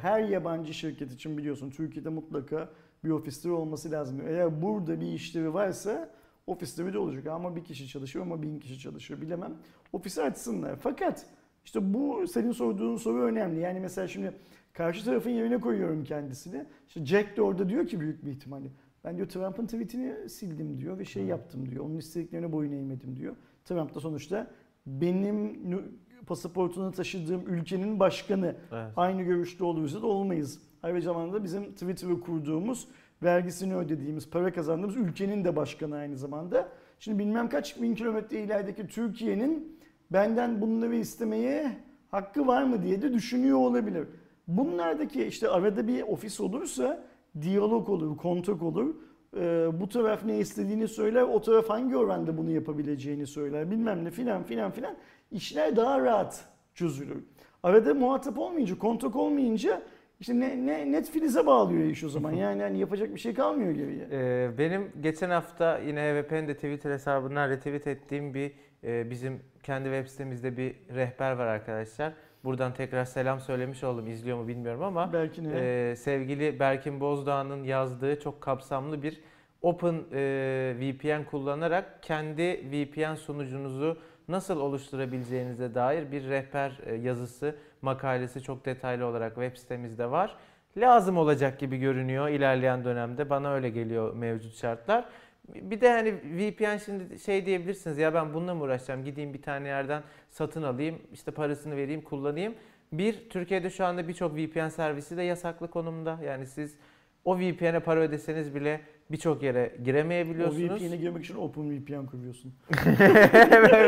her 0.00 0.20
yabancı 0.20 0.74
şirket 0.74 1.12
için 1.12 1.38
biliyorsun 1.38 1.70
Türkiye'de 1.70 2.08
mutlaka 2.08 2.68
bir 3.04 3.10
ofisleri 3.10 3.52
olması 3.52 3.90
lazım. 3.90 4.20
Eğer 4.26 4.62
burada 4.62 5.00
bir 5.00 5.06
işleri 5.06 5.54
varsa 5.54 6.10
ofisleri 6.46 6.92
de 6.92 6.98
olacak 6.98 7.26
ama 7.26 7.56
bir 7.56 7.64
kişi 7.64 7.88
çalışıyor 7.88 8.26
ama 8.26 8.42
bin 8.42 8.58
kişi 8.58 8.78
çalışıyor 8.78 9.20
bilemem. 9.20 9.54
Ofisi 9.92 10.22
açsınlar. 10.22 10.76
Fakat 10.76 11.26
işte 11.64 11.94
bu 11.94 12.28
senin 12.28 12.52
sorduğun 12.52 12.96
soru 12.96 13.22
önemli. 13.22 13.60
Yani 13.60 13.80
mesela 13.80 14.08
şimdi 14.08 14.32
karşı 14.72 15.04
tarafın 15.04 15.30
yerine 15.30 15.60
koyuyorum 15.60 16.04
kendisini. 16.04 16.64
İşte 16.88 17.06
Jack 17.06 17.36
de 17.36 17.42
orada 17.42 17.68
diyor 17.68 17.86
ki 17.86 18.00
büyük 18.00 18.24
bir 18.24 18.30
ihtimalle. 18.30 18.68
Ben 19.04 19.16
diyor 19.16 19.28
Trump'ın 19.28 19.66
tweetini 19.66 20.28
sildim 20.28 20.78
diyor 20.78 20.98
ve 20.98 21.04
şey 21.04 21.24
yaptım 21.24 21.70
diyor. 21.70 21.84
Onun 21.84 21.96
istediklerine 21.96 22.52
boyun 22.52 22.72
eğmedim 22.72 23.16
diyor. 23.16 23.36
Trump 23.64 23.94
da 23.94 24.00
sonuçta 24.00 24.50
benim 24.86 25.60
pasaportunu 26.26 26.92
taşıdığım 26.92 27.42
ülkenin 27.46 28.00
başkanı. 28.00 28.56
Evet. 28.72 28.92
Aynı 28.96 29.22
görüşte 29.22 29.64
olursa 29.64 30.02
da 30.02 30.06
olmayız. 30.06 30.62
Aynı 30.82 31.02
zamanda 31.02 31.44
bizim 31.44 31.72
Twitter'ı 31.72 32.20
kurduğumuz, 32.20 32.88
vergisini 33.22 33.76
ödediğimiz, 33.76 34.30
para 34.30 34.52
kazandığımız 34.52 34.96
ülkenin 34.96 35.44
de 35.44 35.56
başkanı 35.56 35.96
aynı 35.96 36.16
zamanda. 36.16 36.68
Şimdi 36.98 37.18
bilmem 37.18 37.48
kaç 37.48 37.82
bin 37.82 37.94
kilometre 37.94 38.42
ilerideki 38.42 38.86
Türkiye'nin 38.86 39.80
benden 40.12 40.60
bunları 40.60 40.96
istemeye 40.96 41.76
hakkı 42.10 42.46
var 42.46 42.62
mı 42.62 42.82
diye 42.82 43.02
de 43.02 43.12
düşünüyor 43.12 43.58
olabilir. 43.58 44.06
Bunlardaki 44.48 45.24
işte 45.24 45.48
arada 45.48 45.88
bir 45.88 46.02
ofis 46.02 46.40
olursa 46.40 47.04
diyalog 47.40 47.88
olur, 47.88 48.16
kontak 48.16 48.62
olur. 48.62 48.94
Ee, 49.36 49.66
bu 49.80 49.88
taraf 49.88 50.24
ne 50.24 50.38
istediğini 50.38 50.88
söyler, 50.88 51.22
o 51.22 51.40
taraf 51.40 51.68
hangi 51.68 51.96
oranda 51.96 52.38
bunu 52.38 52.50
yapabileceğini 52.50 53.26
söyler. 53.26 53.70
Bilmem 53.70 54.04
ne 54.04 54.10
filan 54.10 54.42
filan 54.42 54.70
filan. 54.70 54.96
İşler 55.30 55.76
daha 55.76 56.00
rahat 56.00 56.44
çözülür. 56.74 57.24
Arada 57.62 57.94
muhatap 57.94 58.38
olmayınca, 58.38 58.78
kontak 58.78 59.16
olmayınca 59.16 59.82
işte 60.20 60.40
ne, 60.40 60.66
ne 60.66 60.92
Netflix'e 60.92 61.46
bağlıyor 61.46 61.84
iş 61.84 62.04
o 62.04 62.08
zaman. 62.08 62.32
Yani 62.40 62.62
hani 62.62 62.78
yapacak 62.78 63.14
bir 63.14 63.20
şey 63.20 63.34
kalmıyor 63.34 63.72
geriye. 63.72 64.08
Ee, 64.10 64.50
benim 64.58 64.92
geçen 65.00 65.30
hafta 65.30 65.78
yine 65.78 66.00
HVP'nin 66.00 66.48
de 66.48 66.54
Twitter 66.54 66.90
hesabından 66.90 67.48
retweet 67.48 67.86
ettiğim 67.86 68.34
bir 68.34 68.52
e, 68.84 69.10
bizim 69.10 69.40
kendi 69.62 69.84
web 69.84 70.06
sitemizde 70.06 70.56
bir 70.56 70.74
rehber 70.94 71.32
var 71.32 71.46
arkadaşlar. 71.46 72.12
Buradan 72.44 72.74
tekrar 72.74 73.04
selam 73.04 73.40
söylemiş 73.40 73.84
oldum. 73.84 74.06
İzliyor 74.06 74.38
mu 74.38 74.48
bilmiyorum 74.48 74.82
ama 74.82 75.12
Belki 75.12 75.42
e, 75.54 75.94
sevgili 75.96 76.60
Berkin 76.60 77.00
Bozdağ'ın 77.00 77.62
yazdığı 77.62 78.20
çok 78.20 78.40
kapsamlı 78.40 79.02
bir 79.02 79.20
Open 79.62 80.00
e, 80.12 80.74
VPN 80.80 81.24
kullanarak 81.24 82.02
kendi 82.02 82.42
VPN 82.42 83.14
sunucunuzu 83.14 83.98
nasıl 84.28 84.60
oluşturabileceğinize 84.60 85.74
dair 85.74 86.12
bir 86.12 86.28
rehber 86.28 86.80
e, 86.86 86.94
yazısı, 86.94 87.56
makalesi 87.82 88.42
çok 88.42 88.64
detaylı 88.64 89.06
olarak 89.06 89.34
web 89.34 89.56
sitemizde 89.56 90.10
var. 90.10 90.36
Lazım 90.76 91.16
olacak 91.18 91.58
gibi 91.58 91.78
görünüyor 91.78 92.28
ilerleyen 92.28 92.84
dönemde. 92.84 93.30
Bana 93.30 93.52
öyle 93.52 93.70
geliyor 93.70 94.14
mevcut 94.14 94.56
şartlar. 94.56 95.04
Bir 95.54 95.80
de 95.80 95.90
hani 95.90 96.14
VPN 96.14 96.76
şimdi 96.84 97.18
şey 97.18 97.46
diyebilirsiniz 97.46 97.98
ya 97.98 98.14
ben 98.14 98.34
bununla 98.34 98.54
mı 98.54 98.62
uğraşacağım? 98.62 99.04
Gideyim 99.04 99.34
bir 99.34 99.42
tane 99.42 99.68
yerden 99.68 100.02
satın 100.30 100.62
alayım, 100.62 100.98
işte 101.12 101.30
parasını 101.30 101.76
vereyim, 101.76 102.00
kullanayım. 102.00 102.54
Bir, 102.92 103.30
Türkiye'de 103.30 103.70
şu 103.70 103.84
anda 103.84 104.08
birçok 104.08 104.36
VPN 104.36 104.68
servisi 104.68 105.16
de 105.16 105.22
yasaklı 105.22 105.70
konumda. 105.70 106.18
Yani 106.24 106.46
siz 106.46 106.76
o 107.24 107.38
VPN'e 107.38 107.80
para 107.80 108.00
ödeseniz 108.00 108.54
bile 108.54 108.80
birçok 109.10 109.42
yere 109.42 109.72
O 109.80 109.84
giremeyebiliyorsunuz. 109.84 110.82
VPN'e 110.82 110.96
girmek 110.96 111.24
için 111.24 111.36
OpenVPN 111.36 112.06
kuruyorsun. 112.06 112.54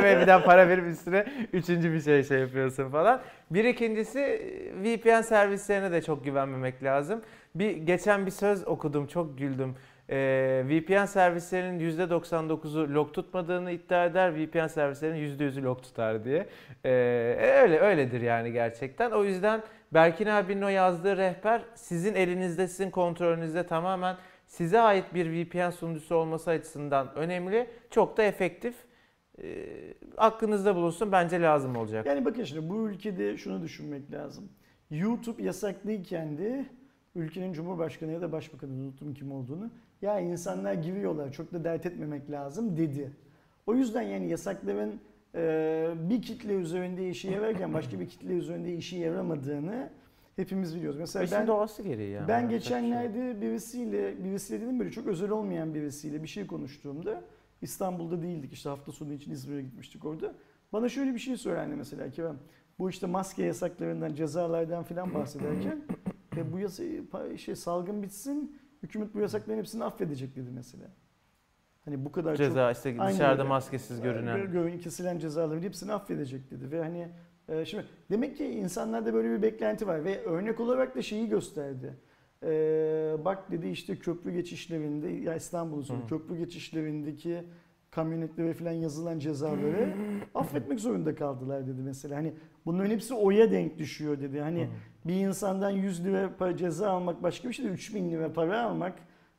ve 0.03 0.21
bir 0.21 0.27
daha 0.27 0.45
para 0.45 0.69
verip 0.69 0.87
üstüne 0.87 1.27
üçüncü 1.53 1.93
bir 1.93 2.01
şey 2.01 2.23
şey 2.23 2.39
yapıyorsun 2.39 2.91
falan. 2.91 3.21
Bir 3.51 3.65
ikincisi 3.65 4.21
VPN 4.85 5.21
servislerine 5.21 5.93
de 5.93 6.03
çok 6.03 6.25
güvenmemek 6.25 6.83
lazım. 6.83 7.23
Bir 7.55 7.71
geçen 7.71 8.27
bir 8.27 8.31
söz 8.31 8.67
okudum 8.67 9.07
çok 9.07 9.39
güldüm. 9.39 9.75
Ee, 10.13 10.65
VPN 10.69 11.05
servislerinin 11.05 11.91
%99'u 11.91 12.95
log 12.95 13.15
tutmadığını 13.15 13.71
iddia 13.71 14.05
eder, 14.05 14.35
VPN 14.37 14.67
servislerinin 14.67 15.39
%100'ü 15.39 15.63
log 15.63 15.83
tutar 15.83 16.25
diye. 16.25 16.47
Ee, 16.85 16.91
öyle 17.63 17.81
öyledir 17.81 18.21
yani 18.21 18.53
gerçekten. 18.53 19.11
O 19.11 19.25
yüzden 19.25 19.63
Berkin 19.95 20.27
abinin 20.27 20.63
o 20.63 20.69
yazdığı 20.69 21.17
rehber 21.17 21.63
sizin 21.75 22.15
elinizde, 22.15 22.69
sizin 22.69 22.91
kontrolünüzde 22.91 23.67
tamamen 23.67 24.17
size 24.47 24.81
ait 24.81 25.15
bir 25.15 25.33
VPN 25.33 25.71
sunucusu 25.71 26.15
olması 26.15 26.51
açısından 26.51 27.15
önemli. 27.15 27.71
Çok 27.91 28.17
da 28.17 28.23
efektif. 28.23 28.75
Ee, 29.43 29.95
aklınızda 30.17 30.77
bulunsun 30.77 31.13
bence 31.13 31.41
lazım 31.43 31.77
olacak. 31.77 32.07
Yani 32.07 32.25
bakın 32.25 32.45
şimdi 32.45 32.69
bu 32.69 32.89
ülkede 32.89 33.37
şunu 33.37 33.63
düşünmek 33.63 34.13
lazım. 34.13 34.49
YouTube 34.91 35.43
yasaklıyken 35.43 36.39
de 36.39 36.67
ülkenin 37.15 37.53
cumhurbaşkanı 37.53 38.13
ya 38.13 38.21
da 38.21 38.33
başbakanı 38.33 38.73
unuttum 38.73 39.15
kim 39.15 39.33
olduğunu. 39.33 39.71
Ya 40.03 40.21
insanlar 40.21 40.75
giriyorlar 40.75 41.33
çok 41.33 41.53
da 41.53 41.65
dert 41.65 41.87
etmemek 41.87 42.31
lazım 42.31 42.77
dedi. 42.77 43.13
O 43.67 43.75
yüzden 43.75 44.03
yani 44.03 44.29
yasakların 44.29 45.01
e, 45.35 45.95
bir 46.11 46.23
kitle 46.23 46.55
üzerinde 46.55 47.11
işe 47.11 47.31
yararken 47.31 47.75
başka 47.75 48.01
bir 48.01 48.09
kitle 48.09 48.33
üzerinde 48.33 48.75
işe 48.75 48.97
yaramadığını 48.97 49.91
hepimiz 50.37 50.77
biliyoruz. 50.77 50.99
Mesela 51.01 51.25
İşin 51.25 51.39
ben 51.39 51.47
doğası 51.47 51.83
gereği 51.83 52.11
yani. 52.11 52.29
ben 52.29 52.41
şey 52.41 52.49
geçenlerde 52.49 53.41
birisiyle, 53.41 54.25
birisiyle 54.25 54.65
dedim 54.65 54.79
böyle 54.79 54.91
çok 54.91 55.07
özel 55.07 55.31
olmayan 55.31 55.75
birisiyle 55.75 56.23
bir 56.23 56.29
şey 56.29 56.47
konuştuğumda 56.47 57.23
İstanbul'da 57.63 58.23
değildik 58.23 58.53
işte 58.53 58.69
hafta 58.69 58.93
sonu 58.93 59.13
için 59.13 59.33
İzmir'e 59.33 59.63
gitmiştik 59.63 60.05
orada. 60.05 60.35
Bana 60.73 60.89
şöyle 60.89 61.15
bir 61.15 61.19
şey 61.19 61.37
söylendi 61.37 61.77
mesela 61.77 62.11
Kerem. 62.11 62.37
Bu 62.79 62.91
işte 62.91 63.07
maske 63.07 63.43
yasaklarından, 63.43 64.15
cezalardan 64.15 64.85
filan 64.85 65.15
bahsederken 65.15 65.83
e, 66.37 66.53
bu 66.53 66.59
yasa, 66.59 66.83
şey, 67.37 67.57
salgın 67.57 68.03
bitsin, 68.03 68.57
hükümet 68.83 69.15
bu 69.15 69.21
yasakların 69.21 69.59
hepsini 69.59 69.85
affedecek 69.85 70.37
dedi 70.37 70.51
mesela. 70.51 70.85
Hani 71.85 72.05
bu 72.05 72.13
kadar 72.13 72.37
Ceza 72.37 72.75
çok... 72.75 72.77
işte 72.77 72.99
dışarıda 73.09 73.43
öyle. 73.43 73.49
maskesiz 73.49 74.01
görünen. 74.01 74.39
Gö- 74.39 74.53
Göğün 74.53 74.79
kesilen 74.79 75.19
cezaların 75.19 75.63
hepsini 75.63 75.93
affedecek 75.93 76.51
dedi 76.51 76.71
ve 76.71 76.83
hani 76.83 77.09
e, 77.49 77.65
şimdi 77.65 77.85
demek 78.11 78.37
ki 78.37 78.47
insanlarda 78.47 79.15
böyle 79.15 79.31
bir 79.31 79.43
beklenti 79.43 79.87
var 79.87 80.05
ve 80.05 80.25
örnek 80.25 80.61
olarak 80.61 80.97
da 80.97 81.03
şeyi 81.03 81.29
gösterdi. 81.29 81.97
E, 82.43 82.49
bak 83.25 83.51
dedi 83.51 83.69
işte 83.69 83.97
köprü 83.97 84.33
geçişlerinde 84.33 85.09
ya 85.09 85.35
İstanbul'u 85.35 85.83
söylüyor, 85.83 86.11
Hı. 86.11 86.19
köprü 86.19 86.37
geçişlerindeki 86.39 87.45
kamyonetlere 87.93 88.55
falan 88.55 88.73
yazılan 88.73 89.19
cezaları 89.19 89.95
affetmek 90.35 90.81
zorunda 90.81 91.15
kaldılar 91.15 91.67
dedi 91.67 91.83
mesela. 91.85 92.17
Hani 92.17 92.33
bunların 92.67 92.91
hepsi 92.91 93.15
oya 93.15 93.51
denk 93.51 93.79
düşüyor 93.79 94.21
dedi. 94.21 94.41
Hani 94.41 94.69
bir 95.05 95.15
insandan 95.15 95.71
100 95.71 96.05
lira 96.05 96.31
para 96.39 96.57
ceza 96.57 96.91
almak 96.91 97.23
başka 97.23 97.49
bir 97.49 97.55
şey 97.55 97.65
de 97.65 97.69
3000 97.69 98.11
lira 98.11 98.33
para 98.33 98.63
almak 98.63 98.95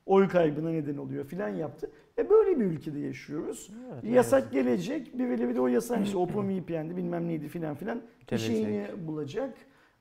oy 0.05 0.27
kaybına 0.27 0.69
neden 0.69 0.97
oluyor 0.97 1.25
filan 1.25 1.49
yaptı. 1.49 1.91
E 2.17 2.29
böyle 2.29 2.59
bir 2.59 2.65
ülkede 2.65 2.99
yaşıyoruz. 2.99 3.71
Evet, 3.93 4.03
Yasak 4.03 4.39
yazık. 4.39 4.53
gelecek. 4.53 5.19
Birileri 5.19 5.55
de 5.55 5.61
o 5.61 5.67
yasak 5.67 6.05
işte 6.05 6.17
Open 6.23 6.49
VPN'di 6.49 6.97
bilmem 6.97 7.27
neydi 7.27 7.47
filan 7.47 7.75
filan 7.75 8.01
bir 8.31 8.37
şeyini 8.37 8.87
bulacak. 9.07 9.53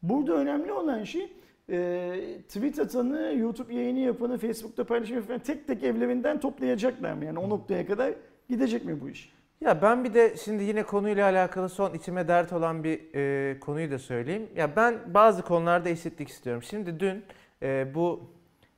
Burada 0.02 0.35
önemli 0.35 0.73
olan 0.73 1.04
şey 1.04 1.32
e, 1.71 2.38
tweet 2.49 2.78
atanı, 2.78 3.35
YouTube 3.38 3.75
yayını 3.75 3.99
yapanı, 3.99 4.38
Facebook'ta 4.38 4.85
paylaşımı 4.85 5.23
falan 5.23 5.38
tek 5.40 5.66
tek 5.66 5.82
evlerinden 5.85 6.40
toplayacaklar 6.40 7.12
mı? 7.12 7.25
Yani 7.25 7.38
o 7.38 7.50
noktaya 7.50 7.87
kadar 7.87 8.14
gidecek 8.52 8.85
mi 8.85 9.00
bu 9.00 9.09
iş? 9.09 9.32
Ya 9.61 9.82
ben 9.82 10.04
bir 10.04 10.14
de 10.14 10.37
şimdi 10.37 10.62
yine 10.62 10.82
konuyla 10.82 11.30
alakalı 11.30 11.68
son 11.68 11.94
içime 11.94 12.28
dert 12.28 12.52
olan 12.52 12.85
bir 12.85 13.14
e, 13.14 13.61
konuyu 13.61 13.90
da 13.90 13.99
söyleyeyim. 13.99 14.49
Ya 14.56 14.76
ben 14.76 14.94
bazı 15.06 15.42
konularda 15.42 15.88
eşitlik 15.88 16.28
istiyorum. 16.28 16.62
Şimdi 16.62 17.00
dün 17.00 17.25
e, 17.62 17.94
bu 17.94 18.30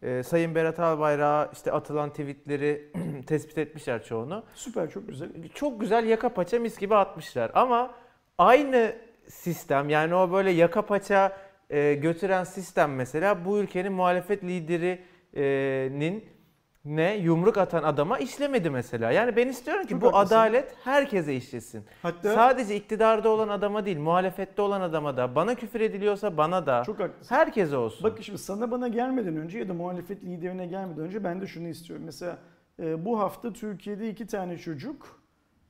e, 0.03 0.23
Sayın 0.23 0.55
Berat 0.55 0.79
Albayrak'a 0.79 1.51
işte 1.53 1.73
atılan 1.73 2.11
tweetleri 2.11 2.93
tespit 3.27 3.59
etmişler 3.59 4.05
çoğunu. 4.05 4.45
Süper 4.55 4.91
çok 4.91 5.09
güzel. 5.09 5.29
Çok 5.55 5.81
güzel 5.81 6.05
yaka 6.05 6.29
paça 6.29 6.59
mis 6.59 6.79
gibi 6.79 6.95
atmışlar. 6.95 7.51
Ama 7.55 7.95
aynı 8.39 8.97
sistem 9.29 9.89
yani 9.89 10.15
o 10.15 10.33
böyle 10.33 10.51
yaka 10.51 10.83
paça 10.83 11.37
e, 11.71 11.95
götüren 11.95 12.45
sistem 12.45 12.95
mesela 12.95 13.45
bu 13.45 13.59
ülkenin 13.59 13.93
muhalefet 13.93 14.45
liderinin 14.45 16.25
ne 16.85 17.17
yumruk 17.17 17.59
atan 17.59 17.83
adama 17.83 18.19
işlemedi 18.19 18.71
mesela. 18.71 19.11
Yani 19.11 19.37
ben 19.37 19.49
istiyorum 19.49 19.83
ki 19.83 19.89
Çok 19.89 20.03
bu 20.03 20.07
haklısın. 20.07 20.35
adalet 20.35 20.75
herkese 20.85 21.37
işlesin. 21.37 21.85
Hatta 22.03 22.35
Sadece 22.35 22.77
iktidarda 22.77 23.29
olan 23.29 23.49
adama 23.49 23.85
değil, 23.87 23.99
muhalefette 23.99 24.63
olan 24.63 24.81
adama 24.81 25.17
da, 25.17 25.35
bana 25.35 25.55
küfür 25.55 25.81
ediliyorsa 25.81 26.37
bana 26.37 26.67
da, 26.67 26.83
çok 26.87 27.01
haklısın. 27.01 27.35
herkese 27.35 27.77
olsun. 27.77 28.05
Bak 28.11 28.19
şimdi 28.23 28.39
sana 28.39 28.71
bana 28.71 28.89
gelmeden 28.89 29.37
önce 29.37 29.59
ya 29.59 29.69
da 29.69 29.75
muhalefet 29.75 30.25
liderine 30.25 30.67
gelmeden 30.67 31.05
önce 31.05 31.25
ben 31.25 31.41
de 31.41 31.47
şunu 31.47 31.69
istiyorum. 31.69 32.05
Mesela 32.07 32.39
e, 32.83 33.05
bu 33.05 33.21
hafta 33.21 33.53
Türkiye'de 33.53 34.11
iki 34.11 34.27
tane 34.27 34.59
çocuk 34.59 35.25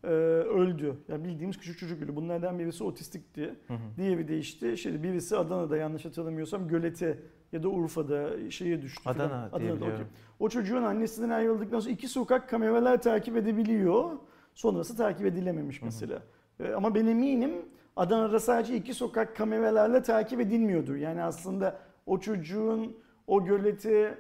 e, 0.04 0.06
öldü. 0.08 0.94
Ya 1.08 1.24
bildiğimiz 1.24 1.58
küçük 1.58 1.78
çocuk 1.78 2.02
öldü. 2.02 2.16
Bunlardan 2.16 2.58
birisi 2.58 2.84
otistikti. 2.84 3.54
Hı 3.68 3.74
hı. 3.74 3.78
Diğeri 3.96 4.28
de 4.28 4.38
işte 4.38 4.76
şeydi 4.76 5.02
birisi 5.02 5.36
Adana'da 5.36 5.76
yanlış 5.76 6.04
hatırlamıyorsam 6.04 6.68
Gölete 6.68 7.18
ya 7.54 7.62
da 7.62 7.68
Urfa'da 7.68 8.50
şeye 8.50 8.82
düştü. 8.82 9.02
falan. 9.02 9.14
Adana 9.14 9.28
diye 9.28 9.48
Adana'da, 9.48 9.76
biliyorum. 9.76 9.94
okey. 9.94 10.06
O 10.40 10.48
çocuğun 10.48 10.82
annesinden 10.82 11.30
ayrıldıktan 11.30 11.80
sonra 11.80 11.92
iki 11.92 12.08
sokak 12.08 12.48
kameralar 12.48 13.02
takip 13.02 13.36
edebiliyor. 13.36 14.10
Sonrası 14.54 14.96
takip 14.96 15.26
edilememiş 15.26 15.80
hı. 15.82 15.84
mesela. 15.84 16.22
E, 16.60 16.72
ama 16.72 16.94
ben 16.94 17.06
eminim 17.06 17.52
Adana'da 17.96 18.40
sadece 18.40 18.76
iki 18.76 18.94
sokak 18.94 19.36
kameralarla 19.36 20.02
takip 20.02 20.40
edilmiyordur. 20.40 20.96
Yani 20.96 21.22
aslında 21.22 21.80
o 22.06 22.18
çocuğun 22.18 22.96
o 23.26 23.44
gölete 23.44 24.18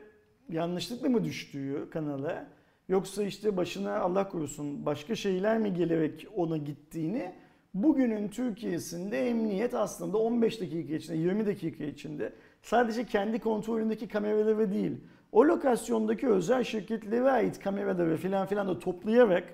yanlışlıkla 0.48 1.08
mı 1.08 1.24
düştüğü 1.24 1.90
kanala 1.90 2.46
yoksa 2.88 3.22
işte 3.22 3.56
başına 3.56 3.98
Allah 3.98 4.28
korusun 4.28 4.86
başka 4.86 5.14
şeyler 5.14 5.58
mi 5.58 5.74
gelerek 5.74 6.26
ona 6.36 6.56
gittiğini 6.56 7.34
bugünün 7.74 8.28
Türkiye'sinde 8.28 9.28
emniyet 9.28 9.74
aslında 9.74 10.18
15 10.18 10.60
dakika 10.60 10.94
içinde 10.94 11.16
20 11.18 11.46
dakika 11.46 11.84
içinde 11.84 12.32
sadece 12.64 13.06
kendi 13.06 13.38
kontrolündeki 13.38 14.08
kameraları 14.08 14.72
değil 14.72 14.96
o 15.32 15.44
lokasyondaki 15.44 16.28
özel 16.28 16.64
şirketlere 16.64 17.30
ait 17.30 17.60
kameraları 17.60 18.16
filan 18.16 18.46
filan 18.46 18.68
da 18.68 18.78
toplayarak 18.78 19.44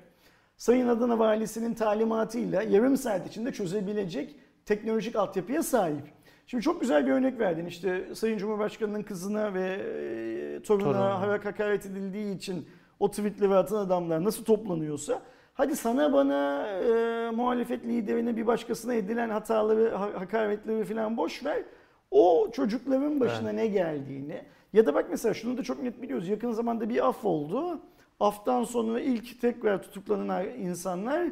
Sayın 0.57 0.89
Adana 0.89 1.19
Valisi'nin 1.19 1.75
talimatıyla 1.75 2.63
yarım 2.63 2.97
saat 2.97 3.27
içinde 3.27 3.53
çözebilecek 3.53 4.37
teknolojik 4.67 5.17
altyapıya 5.17 5.63
sahip. 5.63 6.03
Şimdi 6.47 6.63
çok 6.65 6.81
güzel 6.81 7.07
bir 7.07 7.11
örnek 7.13 7.41
verdin. 7.41 7.67
İşte 7.67 8.15
Sayın 8.15 8.39
Cumhurbaşkanı'nın 8.39 9.03
kızına 9.03 9.55
ve 9.55 9.61
e, 9.65 10.63
torununa 10.63 10.93
Torununa. 10.93 11.21
hakaret 11.21 11.45
hakaret 11.45 11.87
edildiği 11.87 12.37
için 12.37 12.69
o 13.01 13.11
tweetleri 13.11 13.55
atan 13.55 13.77
adamlar 13.77 14.25
nasıl 14.25 14.45
toplanıyorsa 14.45 15.23
hadi 15.55 15.77
sana 15.77 16.13
bana 16.13 16.67
e, 16.69 17.31
muhalefet 17.31 17.85
liderine 17.85 18.37
bir 18.37 18.47
başkasına 18.47 18.95
edilen 18.95 19.29
hataları, 19.31 19.95
ha- 19.95 20.11
hakaretleri 20.21 20.85
falan 20.85 21.17
boş 21.17 21.45
ver. 21.45 21.63
O 22.11 22.51
çocukların 22.53 23.21
başına 23.21 23.53
ne 23.53 23.67
geldiğini 23.67 24.43
ya 24.73 24.87
da 24.87 24.95
bak 24.95 25.07
mesela 25.11 25.35
şunu 25.35 25.59
da 25.59 25.63
çok 25.63 25.83
net 25.83 26.03
biliyoruz. 26.03 26.29
Yakın 26.29 26.53
zamanda 26.53 26.89
bir 26.89 27.09
af 27.09 27.25
oldu. 27.25 27.81
Aftan 28.21 28.65
sonra 28.65 29.01
ilk 29.01 29.41
tekrar 29.41 29.83
tutuklanan 29.83 30.47
insanlar 30.49 31.29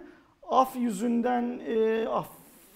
af 0.48 0.76
yüzünden 0.76 1.60
e, 1.68 2.06
af 2.08 2.26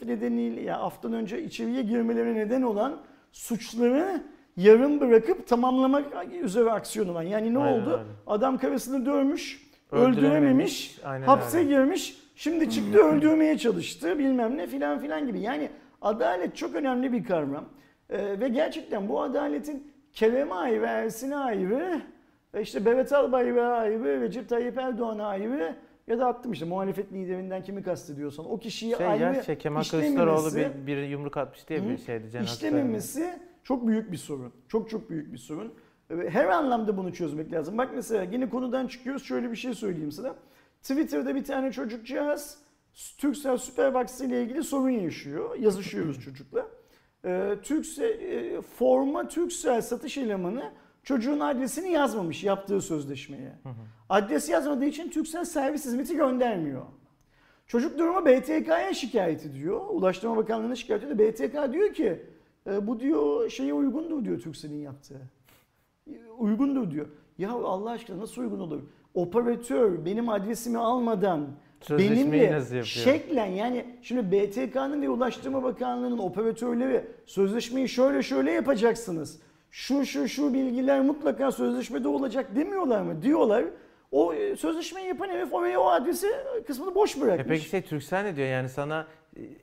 nedeniyle 0.06 0.60
ya 0.60 0.78
aftan 0.78 1.12
önce 1.12 1.42
içeriye 1.44 1.82
girmelerine 1.82 2.34
neden 2.38 2.62
olan 2.62 2.96
suçları 3.32 4.22
yarım 4.56 5.00
bırakıp 5.00 5.46
tamamlamak 5.46 6.04
üzere 6.42 6.70
aksiyon 6.70 7.08
olan. 7.08 7.22
Yani 7.22 7.54
ne 7.54 7.58
Aynen 7.58 7.80
oldu? 7.82 7.90
öyle. 7.90 8.02
Adam 8.26 8.58
karısını 8.58 9.06
dövmüş, 9.06 9.68
Öldürememiş. 9.92 10.18
öldürememiş, 10.18 10.98
Aynen 11.04 11.26
hapse 11.26 11.58
öyle. 11.58 11.68
girmiş, 11.68 12.16
şimdi 12.36 12.70
çıktı 12.70 12.98
öldürmeye 13.04 13.58
çalıştı 13.58 14.18
bilmem 14.18 14.56
ne 14.56 14.66
filan 14.66 14.98
filan 14.98 15.26
gibi. 15.26 15.40
Yani 15.40 15.70
adalet 16.02 16.56
çok 16.56 16.74
önemli 16.74 17.12
bir 17.12 17.24
kavram. 17.24 17.64
Ee, 18.10 18.40
ve 18.40 18.48
gerçekten 18.48 19.08
bu 19.08 19.22
adaletin 19.22 19.92
Kerem'e 20.12 20.54
ayrı, 20.54 20.84
Ersin'e 20.86 21.36
ayrı, 21.36 22.02
e 22.54 22.60
işte 22.60 22.84
Berat 22.84 23.12
Albayrak'a 23.12 23.72
ayrı, 23.72 24.20
Recep 24.20 24.48
Tayyip 24.48 24.78
Erdoğan'a 24.78 25.26
ayrı 25.26 25.76
ya 26.06 26.18
da 26.18 26.26
attım 26.26 26.52
işte 26.52 26.64
muhalefet 26.64 27.12
liderinden 27.12 27.62
kimi 27.62 27.82
kastediyorsan 27.82 28.50
o 28.50 28.58
kişiyi 28.58 28.96
Şey 28.96 29.06
ayrı 29.06 29.22
ya 29.22 29.42
şey, 29.42 29.58
Kemal 29.58 29.82
Kılıçdaroğlu 29.82 30.56
bir, 30.56 30.86
bir 30.86 31.02
yumruk 31.02 31.36
atmış 31.36 31.68
diye 31.68 31.88
bir 31.88 31.98
şeydi. 31.98 32.30
Cenab-ı 32.30 32.46
İşlememesi 32.46 33.38
çok 33.64 33.86
büyük 33.86 34.12
bir 34.12 34.16
sorun. 34.16 34.52
Çok 34.68 34.90
çok 34.90 35.10
büyük 35.10 35.32
bir 35.32 35.38
sorun. 35.38 35.74
Ve 36.10 36.30
Her 36.30 36.44
anlamda 36.44 36.96
bunu 36.96 37.12
çözmek 37.12 37.52
lazım. 37.52 37.78
Bak 37.78 37.90
mesela 37.94 38.22
yine 38.22 38.48
konudan 38.48 38.86
çıkıyoruz. 38.86 39.24
Şöyle 39.24 39.50
bir 39.50 39.56
şey 39.56 39.74
söyleyeyim 39.74 40.12
sana. 40.12 40.34
Twitter'da 40.82 41.34
bir 41.34 41.44
tane 41.44 41.72
çocukcağız 41.72 42.58
Turkcell 43.18 43.56
Superbox 43.56 44.20
ile 44.20 44.42
ilgili 44.42 44.62
sorun 44.62 44.90
yaşıyor. 44.90 45.56
Yazışıyoruz 45.58 46.20
çocukla. 46.24 46.66
Ee, 47.24 47.56
Turkcell, 47.62 48.04
e, 48.04 48.61
forma 48.61 49.28
Turkcell 49.28 49.82
satış 49.82 50.18
elemanı 50.18 50.72
çocuğun 51.02 51.40
adresini 51.40 51.90
yazmamış 51.92 52.44
yaptığı 52.44 52.80
sözleşmeye. 52.80 53.52
Adres 54.08 54.48
yazmadığı 54.48 54.85
için 54.85 55.11
Turkcell 55.11 55.44
servis 55.44 55.85
hizmeti 55.85 56.16
göndermiyor. 56.16 56.82
Çocuk 57.66 57.98
durumu 57.98 58.26
BTK'ya 58.26 58.94
şikayet 58.94 59.46
ediyor. 59.46 59.80
Ulaştırma 59.90 60.37
Bakanlığı'na 60.37 60.76
şikayet 60.76 61.04
ediyor. 61.04 61.18
BTK 61.32 61.72
diyor 61.72 61.94
ki 61.94 62.22
e, 62.66 62.87
bu 62.87 63.00
diyor 63.00 63.50
şeye 63.50 63.74
uygundur 63.74 64.24
diyor 64.24 64.40
Turkcell'in 64.40 64.80
yaptığı. 64.82 65.20
Uygundur 66.38 66.90
diyor. 66.90 67.06
Ya 67.38 67.52
Allah 67.52 67.90
aşkına 67.90 68.18
nasıl 68.18 68.42
uygun 68.42 68.61
olur? 68.61 68.82
Operatör 69.14 70.04
benim 70.04 70.28
adresimi 70.28 70.78
almadan 70.78 71.48
Sözleşmeyi 71.82 72.32
benimle 72.32 72.52
nasıl 72.52 72.74
yapıyor? 72.74 72.84
şeklen 72.84 73.46
yani 73.46 73.84
şimdi 74.02 74.32
BTK'nın 74.32 75.02
ve 75.02 75.08
Ulaştırma 75.08 75.62
Bakanlığı'nın 75.62 76.18
operatörleri 76.18 77.04
sözleşmeyi 77.26 77.88
şöyle 77.88 78.22
şöyle 78.22 78.50
yapacaksınız. 78.50 79.38
Şu 79.70 80.04
şu 80.06 80.28
şu 80.28 80.54
bilgiler 80.54 81.00
mutlaka 81.00 81.52
sözleşmede 81.52 82.08
olacak 82.08 82.56
demiyorlar 82.56 83.02
mı? 83.02 83.22
Diyorlar. 83.22 83.64
O 84.12 84.34
e, 84.34 84.56
sözleşmeyi 84.56 85.08
yapan 85.08 85.28
herif 85.28 85.54
oraya 85.54 85.80
o 85.80 85.86
adresi 85.90 86.26
kısmını 86.66 86.94
boş 86.94 87.16
E 87.16 87.20
bırakmış. 87.20 87.46
peki 87.48 87.68
şey 87.68 87.82
Türksel 87.82 88.22
ne 88.22 88.36
diyor 88.36 88.48
yani 88.48 88.68
sana 88.68 89.00
e, 89.00 89.04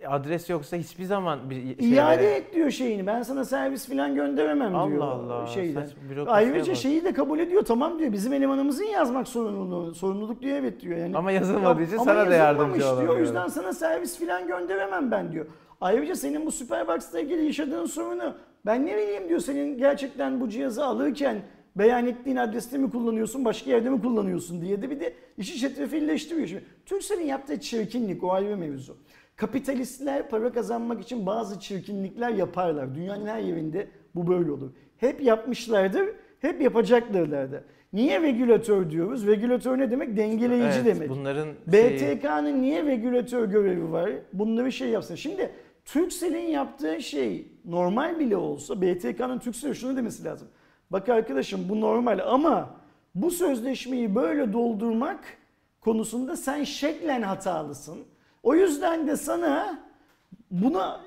adres 0.08 0.49
yoksa 0.49 0.77
hiçbir 0.77 1.03
zaman 1.03 1.49
bir 1.49 1.77
şey 1.79 1.91
İade 1.93 2.36
et 2.36 2.53
diyor 2.55 2.71
şeyini. 2.71 3.08
Ben 3.08 3.21
sana 3.21 3.45
servis 3.45 3.88
falan 3.89 4.15
gönderemem 4.15 4.75
Allah 4.75 4.89
diyor. 4.89 5.01
Allah, 5.01 5.47
Şeyden. 5.47 5.88
bürokrasiye 6.10 6.53
Ayrıca 6.53 6.71
bak. 6.71 6.77
şeyi 6.77 7.03
de 7.03 7.13
kabul 7.13 7.39
ediyor. 7.39 7.62
Tamam 7.65 7.99
diyor. 7.99 8.12
Bizim 8.12 8.34
elemanımızın 8.34 8.84
yazmak 8.84 9.27
sorumluluğu, 9.27 9.95
sorumluluk 9.95 10.41
diyor. 10.41 10.58
Evet 10.58 10.82
diyor. 10.82 10.97
Yani 10.97 11.17
Ama 11.17 11.32
yazılmadığı 11.32 11.84
için 11.84 11.95
Ama 11.95 12.03
sana 12.05 12.29
da 12.29 12.36
yardımcı 12.36 12.62
yazılmamış 12.62 12.79
diyor. 12.79 12.89
O 12.89 12.93
olamıyorum. 12.93 13.21
yüzden 13.23 13.47
sana 13.47 13.73
servis 13.73 14.19
falan 14.19 14.47
gönderemem 14.47 15.12
ben 15.12 15.32
diyor. 15.32 15.45
Ayrıca 15.82 16.15
senin 16.15 16.45
bu 16.45 16.51
Superbox'la 16.51 17.19
ilgili 17.19 17.45
yaşadığın 17.45 17.86
sorunu 17.86 18.36
ben 18.65 18.86
ne 18.86 18.93
bileyim 18.97 19.29
diyor. 19.29 19.39
Senin 19.39 19.77
gerçekten 19.77 20.41
bu 20.41 20.49
cihazı 20.49 20.86
alırken 20.86 21.41
beyan 21.75 22.08
ettiğin 22.08 22.36
adreste 22.36 22.77
mi 22.77 22.91
kullanıyorsun, 22.91 23.45
başka 23.45 23.71
yerde 23.71 23.89
mi 23.89 24.01
kullanıyorsun 24.01 24.62
diye 24.62 24.82
de 24.82 24.89
bir 24.89 24.99
de 24.99 25.13
işi 25.38 25.60
çetrefilleştiriyor. 25.60 26.47
Şimdi 26.47 26.63
Turkcell'in 26.86 27.25
yaptığı 27.25 27.60
çirkinlik 27.60 28.23
o 28.23 28.32
ayrı 28.32 28.58
mevzu. 28.58 28.97
Kapitalistler 29.39 30.30
para 30.30 30.52
kazanmak 30.52 31.02
için 31.02 31.25
bazı 31.25 31.60
çirkinlikler 31.60 32.30
yaparlar. 32.30 32.95
Dünyanın 32.95 33.25
her 33.25 33.39
yerinde 33.39 33.88
bu 34.15 34.28
böyle 34.28 34.52
olur. 34.52 34.71
Hep 34.97 35.21
yapmışlardır, 35.21 36.10
hep 36.39 36.62
yapacaklardır 36.62 37.52
da. 37.52 37.63
Niye 37.93 38.21
regülatör 38.21 38.89
diyoruz? 38.91 39.28
Regülatör 39.28 39.78
ne 39.78 39.91
demek? 39.91 40.17
Dengeleyici 40.17 40.65
Evet, 40.75 40.86
demek. 40.86 41.10
Bunların 41.10 41.47
şeyi- 41.71 41.99
BTK'nın 41.99 42.62
niye 42.62 42.84
regülatör 42.86 43.45
görevi 43.45 43.91
var? 43.91 44.10
Bunları 44.34 44.71
şey 44.71 44.89
yapsın. 44.89 45.15
Şimdi 45.15 45.49
Turkcell'in 45.86 46.47
yaptığı 46.47 47.02
şey 47.02 47.47
normal 47.65 48.19
bile 48.19 48.38
olsa 48.38 48.82
BTK'nın 48.82 49.39
Turkcell'e 49.39 49.73
şunu 49.73 49.97
demesi 49.97 50.23
lazım. 50.23 50.47
Bak 50.91 51.10
arkadaşım 51.10 51.62
bu 51.69 51.82
normal 51.82 52.19
ama 52.25 52.69
bu 53.15 53.32
sözleşmeyi 53.32 54.15
böyle 54.15 54.54
doldurmak 54.54 55.19
konusunda 55.82 56.36
sen 56.36 56.63
şeklen 56.63 57.21
hatalısın. 57.21 57.99
O 58.43 58.56
yüzden 58.56 59.08
de 59.08 59.15
sana 59.15 59.80
buna 60.52 61.02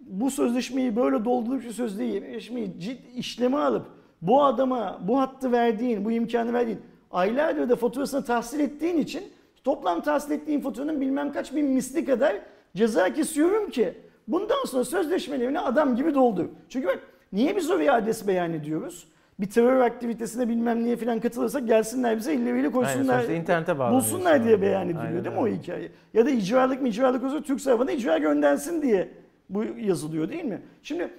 bu 0.00 0.30
sözleşmeyi 0.30 0.96
böyle 0.96 1.24
doldurup 1.24 1.62
şu 1.62 1.72
sözleşmeyi 1.72 2.80
ciddi 2.80 3.18
işleme 3.18 3.56
alıp 3.56 3.86
bu 4.22 4.44
adama 4.44 5.00
bu 5.08 5.20
hattı 5.20 5.52
verdiğin, 5.52 6.04
bu 6.04 6.12
imkanı 6.12 6.52
verdiğin 6.52 6.80
aylardır 7.10 7.68
da 7.68 7.76
faturasını 7.76 8.24
tahsil 8.24 8.60
ettiğin 8.60 8.98
için 8.98 9.22
toplam 9.64 10.02
tahsil 10.02 10.30
ettiğin 10.30 10.60
faturanın 10.60 11.00
bilmem 11.00 11.32
kaç 11.32 11.54
bin 11.54 11.66
misli 11.66 12.04
kadar 12.04 12.36
ceza 12.76 13.12
kesiyorum 13.14 13.70
ki 13.70 13.94
bundan 14.28 14.64
sonra 14.66 14.84
sözleşmelerini 14.84 15.60
adam 15.60 15.96
gibi 15.96 16.14
doldur. 16.14 16.44
Çünkü 16.68 16.86
bak 16.86 17.00
niye 17.32 17.56
biz 17.56 17.70
oraya 17.70 17.94
adres 17.94 18.26
beyan 18.26 18.52
ediyoruz? 18.52 19.08
Bir 19.42 19.50
terör 19.50 19.80
aktivitesine 19.80 20.48
bilmem 20.48 20.84
niye 20.84 20.96
falan 20.96 21.20
katılırsak 21.20 21.66
gelsinler 21.66 22.16
bize 22.16 22.32
elleriyle 22.32 22.70
koysunlar. 22.70 23.14
sonuçta 23.14 23.32
internete 23.32 23.78
Bulsunlar 23.78 24.44
diye 24.44 24.62
beyan 24.62 24.84
ediliyor 24.84 25.04
Aynen 25.04 25.24
değil 25.24 25.34
mi 25.34 25.40
o 25.40 25.44
öyle. 25.46 25.56
hikaye? 25.56 25.88
Ya 26.14 26.26
da 26.26 26.30
icralık 26.30 26.82
mı 26.82 26.88
icralık 26.88 27.24
olsa 27.24 27.42
Türk 27.42 27.64
tarafına 27.64 27.92
icra 27.92 28.18
göndersin 28.18 28.82
diye 28.82 29.08
bu 29.50 29.64
yazılıyor 29.64 30.28
değil 30.28 30.44
mi? 30.44 30.62
Şimdi 30.82 31.10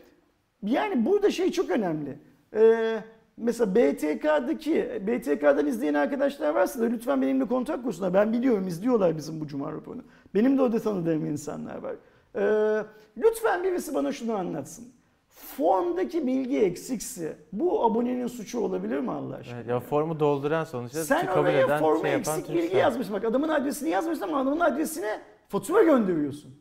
yani 0.64 1.06
burada 1.06 1.32
şey 1.32 1.52
çok 1.52 1.70
önemli. 1.70 2.18
Ee, 2.56 3.00
mesela 3.38 3.76
BTK'daki, 3.76 5.02
BTK'dan 5.08 5.68
izleyen 5.68 5.94
arkadaşlar 5.94 6.50
varsa 6.56 6.80
da 6.80 6.86
lütfen 6.86 7.22
benimle 7.22 7.46
kontak 7.46 7.84
kursunlar. 7.84 8.14
Ben 8.14 8.34
biliyorum 8.34 8.68
izliyorlar 8.68 9.18
bizim 9.18 9.40
bu 9.42 9.48
Cuma 9.48 9.72
raporunu. 9.72 10.02
Benim 10.36 10.58
de 10.58 10.62
orada 10.62 10.80
tanıdığım 10.80 11.26
insanlar 11.26 11.78
var. 11.78 11.96
Ee, 12.36 12.84
lütfen 13.18 13.64
birisi 13.64 13.94
bana 13.94 14.12
şunu 14.12 14.34
anlatsın. 14.36 14.86
Formdaki 15.34 16.28
bilgi 16.28 16.60
eksikse 16.60 17.38
bu 17.52 17.86
abonenin 17.86 18.28
suçu 18.28 18.60
olabilir 18.60 19.00
mi 19.00 19.12
Allah 19.12 19.36
aşkına? 19.36 19.58
Evet, 19.58 19.68
ya 19.68 19.80
formu 19.80 20.20
dolduran 20.20 20.64
sonuçta 20.64 21.04
Sen 21.04 21.26
kabul 21.26 21.40
oraya 21.40 21.66
eden 21.66 21.80
forma 21.80 22.02
şey 22.02 22.12
yapan 22.12 22.40
eksik 22.40 22.56
bilgi 22.56 22.78
yazmışsın. 22.78 23.16
Bak 23.16 23.26
adamın 23.26 23.50
adresini 23.50 23.90
yazmışsın 23.90 24.24
ama 24.24 24.40
adamın 24.40 24.60
adresine 24.60 25.22
fatura 25.48 25.84
gönderiyorsun. 25.84 26.56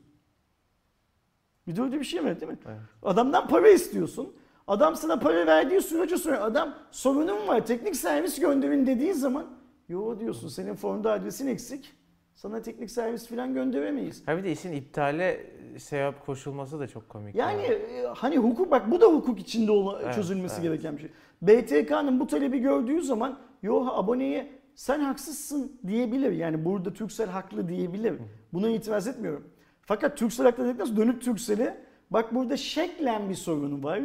Bir 1.67 1.77
de 1.77 1.83
öyle 1.83 2.01
bir 2.01 2.05
şey 2.05 2.21
mi 2.21 2.41
değil 2.41 2.53
mi? 2.53 2.59
Evet. 2.67 2.79
Adamdan 3.03 3.49
para 3.49 3.69
istiyorsun. 3.69 4.37
Adam 4.67 4.97
sana 4.97 5.19
para 5.19 5.47
verdiği 5.47 5.81
sürece 5.83 6.17
sonra 6.17 6.41
adam 6.41 6.75
sorunum 6.91 7.49
var 7.49 7.67
teknik 7.67 7.97
servis 7.97 8.41
gönderin 8.41 8.87
dediği 8.87 9.15
zaman 9.15 9.47
yo 9.89 10.21
diyorsun 10.21 10.49
senin 10.49 10.75
formda 10.75 11.13
adresin 11.13 11.47
eksik. 11.47 11.93
Sana 12.35 12.63
teknik 12.63 12.91
servis 12.91 13.27
falan 13.29 13.55
gönderemeyiz. 13.55 14.29
Ha 14.29 14.37
bir 14.37 14.45
de 14.45 14.53
işin 14.53 14.73
iptale 14.73 15.47
yap 15.93 16.27
koşulması 16.27 16.81
da 16.81 16.87
çok 16.89 17.09
komik. 17.09 17.35
Yani 17.35 17.63
ya. 17.63 17.69
e, 17.73 18.07
hani 18.15 18.39
hukuk 18.39 18.71
bak 18.71 18.91
bu 18.91 19.01
da 19.01 19.07
hukuk 19.07 19.41
içinde 19.41 19.71
ola- 19.73 20.01
Evet, 20.03 20.15
çözülmesi 20.15 20.55
evet. 20.55 20.63
gereken 20.63 20.97
bir 20.97 21.01
şey. 21.01 21.11
BTK'nın 21.43 22.21
bu 22.21 22.27
talebi 22.27 22.59
gördüğü 22.59 23.03
zaman 23.03 23.39
yo 23.63 23.87
aboneye 23.87 24.49
sen 24.75 25.01
haksızsın 25.01 25.81
diyebilir. 25.87 26.33
Yani 26.33 26.65
burada 26.65 26.93
Türksel 26.93 27.29
haklı 27.29 27.69
diyebilir. 27.69 28.15
Buna 28.53 28.69
itiraz 28.69 29.07
etmiyorum. 29.09 29.45
Fakat 29.83 30.17
Türksel 30.19 30.47
haklı 30.47 30.65
dedikten 30.65 30.85
sonra 30.85 30.97
dönüp 31.01 31.23
Türksel'e 31.23 31.77
bak 32.11 32.35
burada 32.35 32.57
şeklen 32.57 33.29
bir 33.31 33.35
sorunu 33.35 33.83
var. 33.85 34.01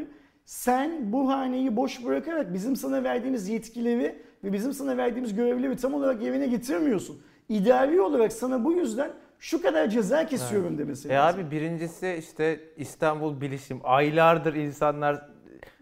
Sen 0.45 1.13
bu 1.13 1.29
haneyi 1.29 1.75
boş 1.75 2.05
bırakarak 2.05 2.53
bizim 2.53 2.75
sana 2.75 3.03
verdiğimiz 3.03 3.49
yetkileri 3.49 4.21
ve 4.43 4.53
bizim 4.53 4.73
sana 4.73 4.97
verdiğimiz 4.97 5.35
görevleri 5.35 5.75
tam 5.77 5.93
olarak 5.93 6.21
yerine 6.21 6.47
getirmiyorsun. 6.47 7.21
İdari 7.49 8.01
olarak 8.01 8.33
sana 8.33 8.63
bu 8.63 8.71
yüzden 8.73 9.11
şu 9.39 9.61
kadar 9.61 9.87
ceza 9.87 10.25
kesiyorum 10.25 10.77
demesi 10.77 11.07
E 11.09 11.13
lazım. 11.13 11.39
abi 11.41 11.51
birincisi 11.51 12.15
işte 12.19 12.59
İstanbul 12.77 13.41
Bilişim. 13.41 13.79
Aylardır 13.83 14.53
insanlar 14.53 15.25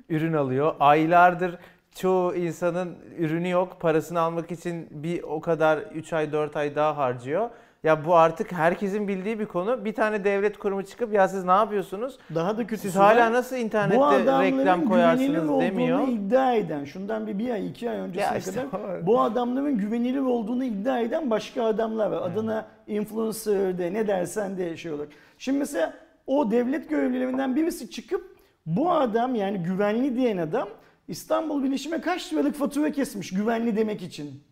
ürün 0.10 0.34
alıyor. 0.34 0.76
Aylardır 0.80 1.58
çoğu 1.96 2.36
insanın 2.36 2.98
ürünü 3.18 3.50
yok. 3.50 3.82
Parasını 3.82 4.20
almak 4.20 4.52
için 4.52 4.88
bir 4.92 5.24
o 5.24 5.42
kadar 5.42 5.78
3 5.78 6.14
ay 6.14 6.32
4 6.32 6.58
ay 6.58 6.76
daha 6.76 6.98
harcıyor. 6.98 7.50
Ya 7.86 8.06
bu 8.06 8.16
artık 8.16 8.52
herkesin 8.52 9.08
bildiği 9.08 9.40
bir 9.40 9.46
konu. 9.46 9.86
Bir 9.86 9.94
tane 9.94 10.24
devlet 10.24 10.58
kurumu 10.58 10.84
çıkıp 10.86 11.14
ya 11.14 11.28
siz 11.28 11.44
ne 11.46 11.52
yapıyorsunuz? 11.52 12.18
Daha 12.36 12.58
da 12.58 12.68
kötüsü 12.68 12.88
Siz 12.88 12.96
hala 12.96 13.32
nasıl 13.32 13.56
bu 13.56 13.60
internette 13.60 14.42
reklam 14.42 14.90
koyarsınız 14.90 15.50
demiyor. 15.62 16.08
iddia 16.08 16.54
eden, 16.54 16.84
şundan 16.86 17.28
bir, 17.28 17.40
bir 17.40 17.50
ay 17.50 17.68
iki 17.68 17.90
ay 17.90 17.98
öncesine 17.98 18.38
işte 18.38 18.52
kadar 18.52 19.00
o- 19.02 19.06
bu 19.06 19.22
adamların 19.22 19.78
güvenilir 19.78 20.20
olduğunu 20.22 20.64
iddia 20.64 21.00
eden 21.00 21.30
başka 21.30 21.64
adamlar 21.64 22.12
var. 22.12 22.22
Adına 22.32 22.66
influencer 22.88 23.78
de 23.78 23.94
ne 23.94 24.08
dersen 24.08 24.58
de 24.58 24.78
şey 24.78 24.92
olarak. 24.92 25.10
Şimdi 25.38 25.60
mesela 25.60 25.94
o 26.28 26.52
devlet 26.52 26.90
görevlilerinden 26.90 27.56
birisi 27.56 27.92
çıkıp 27.92 28.36
bu 28.66 28.92
adam 28.92 29.36
yani 29.36 29.58
güvenli 29.58 30.16
diyen 30.16 30.38
adam 30.38 30.68
İstanbul 31.08 31.64
Bilişim'e 31.64 32.02
kaç 32.02 32.34
liralık 32.34 32.56
fatura 32.56 32.92
kesmiş 32.92 33.32
güvenli 33.34 33.78
demek 33.78 34.02
için. 34.02 34.44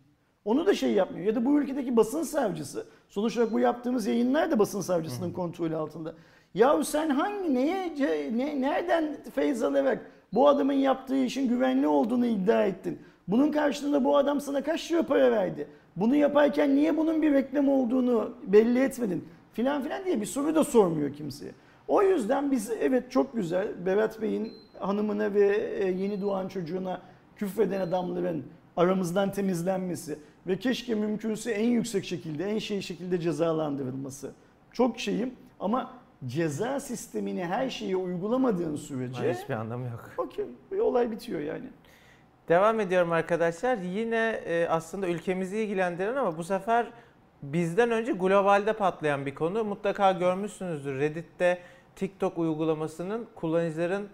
Onu 0.44 0.66
da 0.66 0.74
şey 0.74 0.92
yapmıyor. 0.92 1.26
Ya 1.26 1.34
da 1.34 1.44
bu 1.44 1.60
ülkedeki 1.60 1.96
basın 1.96 2.22
savcısı. 2.22 2.86
Sonuç 3.08 3.36
olarak 3.36 3.52
bu 3.52 3.60
yaptığımız 3.60 4.06
yayınlar 4.06 4.50
da 4.50 4.58
basın 4.58 4.80
savcısının 4.80 5.32
kontrolü 5.32 5.76
altında. 5.76 6.14
Yahu 6.54 6.84
sen 6.84 7.10
hangi 7.10 7.54
neye 7.54 7.94
ne, 8.36 8.60
nereden 8.60 9.16
feyz 9.34 9.62
alarak 9.62 10.10
bu 10.32 10.48
adamın 10.48 10.72
yaptığı 10.72 11.24
işin 11.24 11.48
güvenli 11.48 11.86
olduğunu 11.86 12.26
iddia 12.26 12.64
ettin? 12.64 12.98
Bunun 13.28 13.52
karşılığında 13.52 14.04
bu 14.04 14.16
adam 14.16 14.40
sana 14.40 14.62
kaç 14.62 14.92
lira 14.92 15.02
para 15.02 15.32
verdi? 15.32 15.68
Bunu 15.96 16.16
yaparken 16.16 16.76
niye 16.76 16.96
bunun 16.96 17.22
bir 17.22 17.32
reklam 17.32 17.68
olduğunu 17.68 18.34
belli 18.46 18.82
etmedin? 18.82 19.28
Filan 19.52 19.82
filan 19.82 20.04
diye 20.04 20.20
bir 20.20 20.26
soru 20.26 20.54
da 20.54 20.64
sormuyor 20.64 21.14
kimseye. 21.14 21.52
O 21.88 22.02
yüzden 22.02 22.50
biz 22.50 22.70
evet 22.80 23.10
çok 23.10 23.34
güzel 23.34 23.68
Berat 23.86 24.22
Bey'in 24.22 24.52
hanımına 24.78 25.34
ve 25.34 25.56
e, 25.56 25.90
yeni 25.90 26.22
doğan 26.22 26.48
çocuğuna 26.48 27.00
küfreden 27.36 27.80
adamların 27.80 28.44
aramızdan 28.76 29.32
temizlenmesi 29.32 30.18
ve 30.46 30.58
keşke 30.58 30.94
mümkünse 30.94 31.50
en 31.50 31.68
yüksek 31.68 32.04
şekilde, 32.04 32.44
en 32.50 32.58
şey 32.58 32.80
şekilde 32.80 33.20
cezalandırılması. 33.20 34.32
Çok 34.72 35.00
şeyim 35.00 35.34
ama 35.60 35.90
ceza 36.26 36.80
sistemini 36.80 37.44
her 37.44 37.70
şeye 37.70 37.96
uygulamadığın 37.96 38.76
sürece 38.76 39.18
Hayır, 39.18 39.34
Hiçbir 39.34 39.54
anlamı 39.54 39.84
yok. 39.84 40.10
okey 40.18 40.46
olay 40.80 41.10
bitiyor 41.10 41.40
yani. 41.40 41.64
Devam 42.48 42.80
ediyorum 42.80 43.12
arkadaşlar. 43.12 43.76
Yine 43.78 44.40
e, 44.46 44.66
aslında 44.68 45.08
ülkemizi 45.08 45.58
ilgilendiren 45.58 46.16
ama 46.16 46.38
bu 46.38 46.44
sefer 46.44 46.86
bizden 47.42 47.90
önce 47.90 48.12
globalde 48.12 48.72
patlayan 48.72 49.26
bir 49.26 49.34
konu. 49.34 49.64
Mutlaka 49.64 50.12
görmüşsünüzdür. 50.12 50.98
Reddit'te 51.00 51.58
TikTok 51.96 52.38
uygulamasının 52.38 53.26
kullanıcıların 53.34 54.08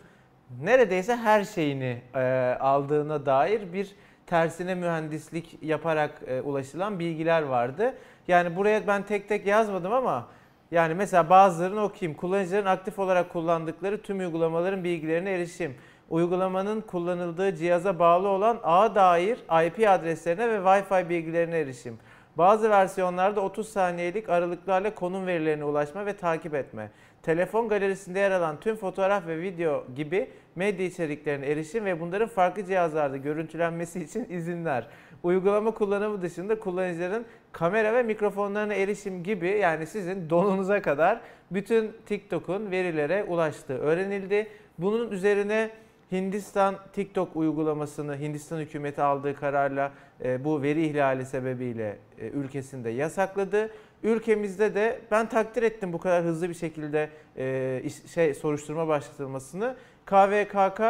neredeyse 0.63 1.17
her 1.17 1.45
şeyini 1.45 2.03
e, 2.15 2.21
aldığına 2.61 3.27
dair 3.27 3.73
bir 3.73 3.95
tersine 4.31 4.75
mühendislik 4.75 5.59
yaparak 5.63 6.23
e, 6.27 6.41
ulaşılan 6.41 6.99
bilgiler 6.99 7.43
vardı. 7.43 7.95
Yani 8.29 8.57
buraya 8.57 8.87
ben 8.87 9.03
tek 9.03 9.29
tek 9.29 9.47
yazmadım 9.47 9.93
ama 9.93 10.27
yani 10.71 10.95
mesela 10.95 11.31
bazılarını 11.31 11.83
okuyayım. 11.83 12.17
Kullanıcıların 12.19 12.67
aktif 12.67 12.99
olarak 12.99 13.33
kullandıkları 13.33 14.03
tüm 14.03 14.19
uygulamaların 14.19 14.85
bilgilerine 14.85 15.31
erişim. 15.31 15.75
Uygulamanın 16.11 16.81
kullanıldığı 16.81 17.57
cihaza 17.57 17.99
bağlı 17.99 18.29
olan 18.29 18.59
ağa 18.63 18.95
dair 18.95 19.39
IP 19.67 19.89
adreslerine 19.89 20.49
ve 20.49 20.57
Wi-Fi 20.57 21.09
bilgilerine 21.09 21.59
erişim. 21.59 21.99
Bazı 22.41 22.71
versiyonlarda 22.71 23.41
30 23.41 23.69
saniyelik 23.69 24.29
aralıklarla 24.29 24.95
konum 24.95 25.27
verilerine 25.27 25.65
ulaşma 25.65 26.07
ve 26.07 26.17
takip 26.17 26.55
etme. 26.55 26.91
Telefon 27.23 27.69
galerisinde 27.69 28.19
yer 28.19 28.31
alan 28.31 28.61
tüm 28.61 28.77
fotoğraf 28.77 29.27
ve 29.27 29.43
video 29.43 29.87
gibi 29.97 30.31
medya 30.57 30.87
içeriklerine 30.87 31.47
erişim 31.47 31.85
ve 31.85 32.01
bunların 32.01 32.29
farklı 32.29 32.65
cihazlarda 32.65 33.17
görüntülenmesi 33.17 34.01
için 34.01 34.25
izinler. 34.31 34.87
Uygulama 35.23 35.71
kullanımı 35.71 36.23
dışında 36.23 36.59
kullanıcıların 36.61 37.25
kamera 37.53 37.95
ve 37.95 38.03
mikrofonlarına 38.03 38.75
erişim 38.75 39.23
gibi 39.23 39.49
yani 39.49 39.87
sizin 39.87 40.31
donunuza 40.31 40.83
kadar 40.83 41.21
bütün 41.51 41.93
TikTok'un 42.07 42.71
verilere 42.71 43.25
ulaştığı 43.25 43.79
öğrenildi. 43.79 44.49
Bunun 44.79 45.11
üzerine 45.11 45.71
Hindistan 46.13 46.77
TikTok 46.93 47.37
uygulamasını 47.37 48.19
Hindistan 48.19 48.59
hükümeti 48.59 49.03
aldığı 49.03 49.35
kararla 49.37 49.93
e, 50.25 50.45
bu 50.45 50.63
veri 50.63 50.87
ihlali 50.87 51.27
sebebiyle 51.27 51.99
e, 52.19 52.29
ülkesinde 52.29 52.91
yasakladı. 52.91 53.71
Ülkemizde 54.03 54.75
de 54.75 55.01
ben 55.11 55.29
takdir 55.29 55.63
ettim 55.63 55.93
bu 55.93 55.99
kadar 55.99 56.25
hızlı 56.25 56.49
bir 56.49 56.55
şekilde 56.55 57.11
e, 57.37 57.83
şey 58.15 58.35
soruşturma 58.35 58.89
başlatılmasını. 58.89 59.77
KVKK 60.07 60.81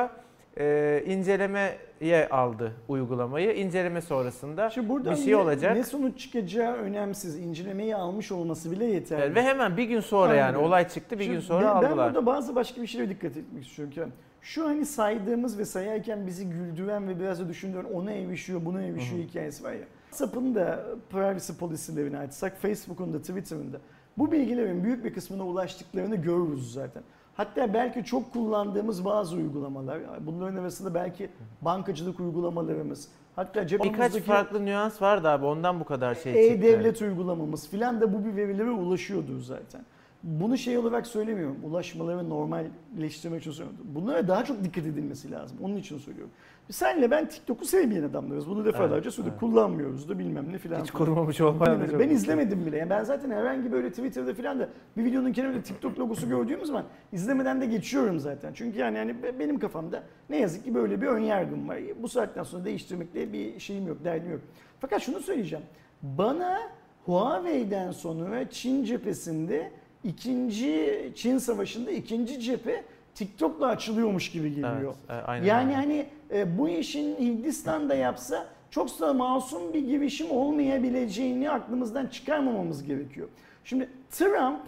e, 0.59 1.03
incelemeye 1.07 2.29
aldı 2.31 2.73
uygulamayı. 2.89 3.53
İnceleme 3.53 4.01
sonrasında 4.01 4.71
Şimdi 4.71 5.11
bir 5.11 5.17
şey 5.17 5.33
ne, 5.33 5.37
olacak. 5.37 5.77
ne 5.77 5.85
sonuç 5.85 6.19
çıkacağı 6.19 6.75
önemsiz. 6.75 7.39
İncelemeyi 7.39 7.97
almış 7.97 8.33
olması 8.33 8.71
bile 8.71 8.85
yeterli. 8.85 9.23
Evet, 9.23 9.37
ve 9.37 9.43
hemen 9.43 9.77
bir 9.77 9.85
gün 9.85 10.01
sonra 10.01 10.35
yani 10.35 10.57
Aynen. 10.57 10.69
olay 10.69 10.89
çıktı 10.89 11.19
bir 11.19 11.25
Şimdi 11.25 11.37
gün 11.37 11.41
sonra 11.41 11.75
ben, 11.75 11.83
ben 11.83 11.89
aldılar. 11.89 12.07
burada 12.07 12.27
bazı 12.27 12.55
başka 12.55 12.83
bir 12.83 12.87
şeye 12.87 13.09
dikkat 13.09 13.37
etmek 13.37 13.67
istiyorum. 13.67 14.13
Şu 14.43 14.67
hani 14.67 14.87
saydığımız 14.87 15.59
ve 15.59 15.65
sayarken 15.65 16.27
bizi 16.27 16.51
güldüren 16.51 17.09
ve 17.09 17.21
biraz 17.21 17.41
da 17.41 17.49
düşündüren 17.49 17.85
ona 17.85 18.13
evişiyor, 18.13 18.65
buna 18.65 18.83
evişiyor 18.83 19.23
hikayesi 19.23 19.65
var 19.65 19.73
ya. 19.73 19.85
WhatsApp'ın 20.11 20.55
da 20.55 20.85
privacy 21.11 21.53
policy'lerini 21.53 22.19
açsak, 22.19 22.57
Facebook'un 22.57 23.13
da 23.13 23.19
Twitter'ın 23.19 23.73
da 23.73 23.77
bu 24.19 24.33
bilgilerin 24.33 24.85
büyük 24.85 25.05
bir 25.05 25.15
kısmına 25.15 25.47
ulaştıklarını 25.47 26.17
görürüz 26.17 26.73
zaten. 26.73 27.03
Hatta 27.35 27.75
belki 27.75 28.05
çok 28.05 28.33
kullandığımız 28.33 29.05
bazı 29.05 29.37
uygulamalar, 29.37 29.99
bunların 30.21 30.57
arasında 30.57 30.95
belki 30.95 31.31
bankacılık 31.63 32.21
uygulamalarımız, 32.21 33.09
hatta 33.37 33.63
Birkaç 33.63 33.71
cebimizdeki 33.71 34.27
farklı 34.27 34.65
nüans 34.65 35.03
vardı 35.03 35.29
abi 35.29 35.45
ondan 35.45 35.81
bu 35.81 35.85
kadar 35.85 36.15
şey 36.15 36.33
çıktı. 36.35 36.39
e-devlet 36.39 37.03
uygulamamız 37.03 37.69
filan 37.69 38.01
da 38.01 38.13
bu 38.13 38.25
bir 38.25 38.37
verilere 38.37 38.71
ulaşıyordu 38.71 39.41
zaten. 39.41 39.81
Bunu 40.23 40.59
şey 40.59 40.79
olarak 40.79 41.07
söylemiyorum. 41.07 41.57
Ulaşmaları 41.65 42.29
normalleştirmek 42.31 43.41
için 43.41 43.51
söylüyorum. 43.51 43.87
Bunlara 43.95 44.29
daha 44.29 44.45
çok 44.45 44.65
dikkat 44.65 44.87
edilmesi 44.87 45.31
lazım. 45.31 45.59
Onun 45.63 45.77
için 45.77 45.99
söylüyorum. 45.99 46.31
Senle 46.71 47.11
ben 47.11 47.29
TikTok'u 47.29 47.65
sevmeyen 47.65 48.03
adamlarız. 48.03 48.49
Bunu 48.49 48.65
defalarca 48.65 48.95
Evet, 48.97 49.15
söyledik. 49.15 49.33
evet. 49.33 49.41
Kullanmıyoruz 49.41 50.09
da 50.09 50.19
bilmem 50.19 50.53
ne 50.53 50.59
filan. 50.59 50.81
Hiç 50.81 50.91
filan. 50.91 51.05
kurmamış 51.05 51.41
olmayan 51.41 51.81
Ben 51.99 52.09
iyi. 52.09 52.13
izlemedim 52.13 52.67
bile. 52.67 52.77
Yani 52.79 52.91
ben 52.91 53.05
zaten 53.05 53.31
herhangi 53.31 53.73
böyle 53.73 53.91
Twitter'da 53.91 54.35
falan 54.35 54.61
da 54.61 54.69
bir 54.97 55.05
videonun 55.05 55.33
kenarında 55.33 55.63
TikTok 55.63 55.99
logosu 55.99 56.29
gördüğüm 56.29 56.65
zaman 56.65 56.85
izlemeden 57.13 57.61
de 57.61 57.67
geçiyorum 57.67 58.21
zaten. 58.21 58.53
Çünkü 58.55 58.79
yani, 58.79 58.97
yani 58.97 59.23
be- 59.23 59.39
benim 59.39 59.59
kafamda 59.59 60.03
ne 60.31 60.37
yazık 60.37 60.65
ki 60.65 60.75
böyle 60.75 61.03
bir 61.03 61.07
ön 61.07 61.21
yargım 61.21 61.69
var. 61.69 61.79
Bu 62.03 62.09
saatten 62.09 62.43
sonra 62.43 62.65
değiştirmekle 62.65 63.33
bir 63.33 63.59
şeyim 63.61 63.87
yok, 63.87 64.05
derdim 64.05 64.31
yok. 64.33 64.41
Fakat 64.81 65.03
şunu 65.03 65.21
söyleyeceğim. 65.21 65.65
Bana 66.03 66.59
Huawei'den 67.07 67.91
sonra 67.91 68.51
Çin 68.51 68.85
cephesinde 68.85 69.71
ikinci 70.05 71.13
Çin 71.17 71.39
savaşında 71.39 71.91
ikinci 71.91 72.41
cephe 72.41 72.85
TikTok'la 73.15 73.67
açılıyormuş 73.67 74.31
gibi 74.31 74.51
geliyor. 74.55 74.95
Evet, 75.11 75.23
e, 75.23 75.27
aynen 75.27 75.47
Yani 75.47 75.65
öyle. 75.67 75.75
hani 75.77 76.07
e, 76.33 76.59
bu 76.59 76.69
işin 76.69 77.17
Hindistan'da 77.17 77.95
yapsa 77.95 78.47
çok 78.71 79.01
da 79.01 79.13
masum 79.15 79.73
bir 79.75 79.81
girişim 79.89 80.31
olmayabileceğini 80.31 81.51
aklımızdan 81.51 82.07
çıkarmamamız 82.07 82.85
gerekiyor. 82.85 83.29
Şimdi 83.65 83.89
Trump 84.11 84.61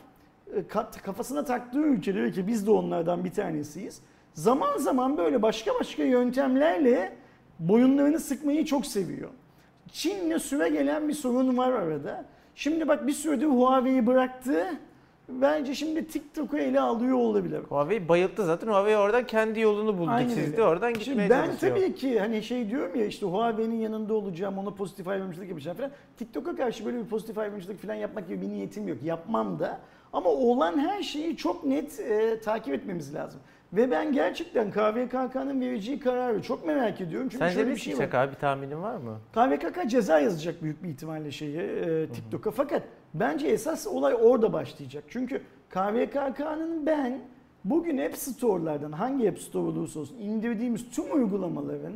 e, 0.54 0.58
ka- 0.60 1.02
kafasına 1.02 1.44
taktığı 1.44 1.78
ülkeleri 1.80 2.32
ki 2.32 2.46
biz 2.46 2.66
de 2.66 2.70
onlardan 2.70 3.24
bir 3.24 3.30
tanesiyiz. 3.30 4.00
Zaman 4.34 4.78
zaman 4.78 5.16
böyle 5.18 5.42
başka 5.42 5.70
başka 5.80 6.02
yöntemlerle 6.02 7.12
boyunlarını 7.58 8.20
sıkmayı 8.20 8.64
çok 8.64 8.86
seviyor. 8.86 9.30
Çin'le 9.92 10.38
süre 10.38 10.68
gelen 10.68 11.08
bir 11.08 11.14
sorun 11.14 11.56
var 11.56 11.72
arada. 11.72 12.24
Şimdi 12.54 12.88
bak 12.88 13.06
bir 13.06 13.12
süredir 13.12 13.46
Huawei'yi 13.46 14.06
bıraktı. 14.06 14.66
Bence 15.40 15.74
şimdi 15.74 16.06
TikTok'u 16.06 16.58
ele 16.58 16.80
alıyor 16.80 17.16
olabilir. 17.16 17.60
Huawei 17.68 18.08
bayılttı 18.08 18.44
zaten. 18.44 18.66
Huawei 18.68 18.96
oradan 18.96 19.26
kendi 19.26 19.60
yolunu 19.60 19.98
buldu, 19.98 20.10
Aynen 20.10 20.28
çizdi. 20.28 20.50
öyle. 20.52 20.62
Oradan 20.62 20.92
gitmeye 20.94 21.04
Şimdi 21.14 21.30
ben 21.30 21.46
çalışıyor. 21.46 21.76
tabii 21.76 21.94
ki 21.94 22.20
hani 22.20 22.42
şey 22.42 22.70
diyorum 22.70 22.94
ya 23.00 23.04
işte 23.06 23.26
Huawei'nin 23.26 23.76
yanında 23.80 24.14
olacağım, 24.14 24.58
ona 24.58 24.70
pozitif 24.70 25.08
ayrımcılık 25.08 25.48
yapacağım 25.48 25.76
falan. 25.76 25.90
TikTok'a 26.18 26.56
karşı 26.56 26.84
böyle 26.86 26.98
bir 26.98 27.04
pozitif 27.04 27.38
ayrımcılık 27.38 27.82
falan 27.82 27.94
yapmak 27.94 28.28
gibi 28.28 28.42
bir 28.42 28.48
niyetim 28.48 28.88
yok. 28.88 29.02
Yapmam 29.02 29.58
da. 29.58 29.80
Ama 30.12 30.30
olan 30.30 30.78
her 30.78 31.02
şeyi 31.02 31.36
çok 31.36 31.64
net 31.64 32.00
e, 32.00 32.40
takip 32.40 32.74
etmemiz 32.74 33.14
lazım. 33.14 33.40
Ve 33.72 33.90
ben 33.90 34.12
gerçekten 34.12 34.70
KVKK'nın 34.70 35.60
vereceği 35.60 36.00
kararı 36.00 36.42
çok 36.42 36.66
merak 36.66 37.00
ediyorum. 37.00 37.28
Çünkü 37.28 37.44
Sence 37.44 37.54
şöyle 37.54 37.70
bir 37.70 37.76
şey 37.76 37.98
var. 37.98 38.12
abi 38.12 38.32
bir 38.32 38.36
tahminin 38.38 38.82
var 38.82 38.96
mı? 38.96 39.18
KVKK 39.32 39.90
ceza 39.90 40.18
yazacak 40.18 40.62
büyük 40.62 40.82
bir 40.82 40.88
ihtimalle 40.88 41.30
şeye 41.30 41.62
e, 41.62 42.06
TikTok'a. 42.06 42.50
Fakat 42.50 42.82
bence 43.14 43.48
esas 43.48 43.86
olay 43.86 44.14
orada 44.20 44.52
başlayacak. 44.52 45.04
Çünkü 45.08 45.42
KVKK'nın 45.70 46.86
ben 46.86 47.18
bugün 47.64 47.98
App 47.98 48.16
Store'lardan 48.16 48.92
hangi 48.92 49.28
App 49.28 49.38
Store 49.38 49.66
olursa 49.66 50.00
olsun 50.00 50.16
indirdiğimiz 50.18 50.90
tüm 50.90 51.14
uygulamaların 51.14 51.92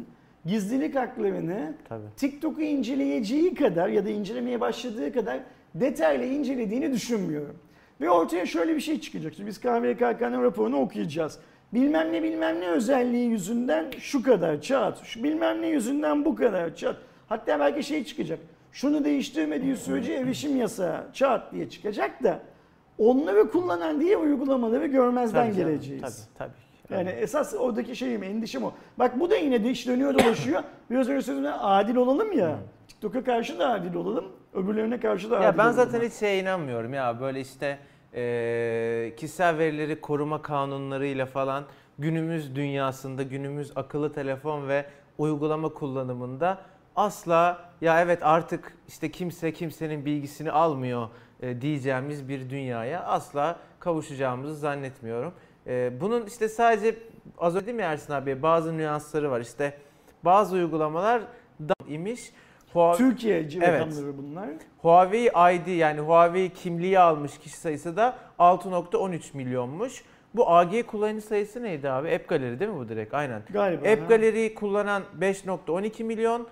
gizlilik 0.46 0.94
haklarını 0.94 1.74
Tabii. 1.88 2.06
TikTok'u 2.16 2.60
inceleyeceği 2.62 3.54
kadar 3.54 3.88
ya 3.88 4.04
da 4.04 4.10
incelemeye 4.10 4.60
başladığı 4.60 5.12
kadar 5.12 5.40
detaylı 5.74 6.24
incelediğini 6.24 6.92
düşünmüyorum. 6.92 7.56
Ve 8.00 8.10
ortaya 8.10 8.46
şöyle 8.46 8.74
bir 8.74 8.80
şey 8.80 9.00
çıkacak. 9.00 9.34
Şimdi 9.34 9.48
biz 9.48 9.60
KVKK'nın 9.60 10.42
raporunu 10.42 10.76
okuyacağız. 10.76 11.38
Bilmem 11.74 12.12
ne 12.12 12.22
bilmem 12.22 12.60
ne 12.60 12.68
özelliği 12.68 13.30
yüzünden 13.30 13.84
şu 13.98 14.22
kadar 14.22 14.60
çat, 14.60 15.04
şu 15.04 15.24
bilmem 15.24 15.62
ne 15.62 15.66
yüzünden 15.68 16.24
bu 16.24 16.34
kadar 16.34 16.74
çat. 16.76 16.96
Hatta 17.28 17.60
belki 17.60 17.82
şey 17.82 18.04
çıkacak. 18.04 18.38
Şunu 18.72 19.04
değiştirmediği 19.04 19.76
sürece 19.76 20.12
erişim 20.12 20.56
yasağı 20.56 21.04
çat 21.12 21.52
diye 21.52 21.70
çıkacak 21.70 22.22
da 22.22 22.40
onları 22.98 23.50
kullanan 23.50 24.00
diye 24.00 24.16
uygulamaları 24.16 24.86
görmezden 24.86 25.44
Tabii 25.46 25.56
canım, 25.56 25.68
geleceğiz. 25.70 26.28
Tabii 26.38 26.50
tabii. 26.88 26.98
Yani 26.98 27.08
esas 27.10 27.54
oradaki 27.54 27.96
şeyim, 27.96 28.22
endişem 28.22 28.64
o. 28.64 28.72
Bak 28.98 29.20
bu 29.20 29.30
da 29.30 29.36
yine 29.36 29.64
de 29.64 29.70
iş 29.70 29.86
dönüyor 29.86 30.14
dolaşıyor. 30.14 30.62
Biraz 30.90 31.08
önce 31.08 31.22
sözümden 31.22 31.56
adil 31.60 31.96
olalım 31.96 32.32
ya. 32.38 32.56
TikTok'a 32.88 33.24
karşı 33.24 33.58
da 33.58 33.68
adil 33.68 33.94
olalım. 33.94 34.24
Öbürlerine 34.54 35.00
karşı 35.00 35.30
da 35.30 35.36
adil 35.36 35.44
Ya 35.44 35.58
ben 35.58 35.64
olalım. 35.64 35.76
zaten 35.76 36.00
hiç 36.00 36.12
şeye 36.12 36.38
inanmıyorum 36.40 36.94
ya 36.94 37.20
böyle 37.20 37.40
işte 37.40 37.78
eee, 38.16 39.14
kişisel 39.16 39.58
verileri 39.58 40.00
koruma 40.00 40.42
kanunlarıyla 40.42 41.26
falan 41.26 41.64
günümüz 41.98 42.56
dünyasında 42.56 43.22
günümüz 43.22 43.72
akıllı 43.76 44.12
telefon 44.12 44.68
ve 44.68 44.86
uygulama 45.18 45.68
kullanımında 45.68 46.58
asla 46.96 47.70
ya 47.80 48.02
evet 48.02 48.18
artık 48.22 48.76
işte 48.88 49.10
kimse 49.10 49.52
kimsenin 49.52 50.04
bilgisini 50.04 50.50
almıyor 50.50 51.08
e, 51.40 51.60
diyeceğimiz 51.60 52.28
bir 52.28 52.50
dünyaya 52.50 53.04
asla 53.04 53.58
kavuşacağımızı 53.80 54.54
zannetmiyorum. 54.56 55.32
E, 55.66 56.00
bunun 56.00 56.26
işte 56.26 56.48
sadece 56.48 56.96
az 57.38 57.56
önce 57.56 57.66
dedim 57.66 57.80
ya 57.80 57.92
Ersin 57.92 58.12
abi 58.12 58.42
bazı 58.42 58.78
nüansları 58.78 59.30
var 59.30 59.40
işte 59.40 59.78
bazı 60.24 60.56
uygulamalar 60.56 61.22
da 61.60 61.74
imiş. 61.88 62.32
Huawei- 62.74 62.96
Türkiye 62.96 63.36
Evet. 63.36 63.62
rakamları 63.62 64.18
bunlar. 64.18 64.48
Huawei 64.82 65.26
ID 65.56 65.66
yani 65.68 66.00
Huawei 66.00 66.50
kimliği 66.50 66.98
almış 66.98 67.38
kişi 67.38 67.56
sayısı 67.56 67.96
da 67.96 68.16
6.13 68.38 69.34
milyonmuş. 69.34 70.02
Bu 70.34 70.50
AG 70.50 70.82
kullanıcı 70.86 71.26
sayısı 71.26 71.62
neydi 71.62 71.90
abi? 71.90 72.14
App 72.14 72.28
Gallery 72.28 72.60
değil 72.60 72.70
mi 72.70 72.78
bu 72.78 72.88
direkt? 72.88 73.14
Aynen. 73.14 73.42
Galiba. 73.52 73.88
App. 73.88 74.08
Gallery'yi 74.08 74.54
kullanan 74.54 75.02
5.12 75.20 76.04
milyon. 76.04 76.46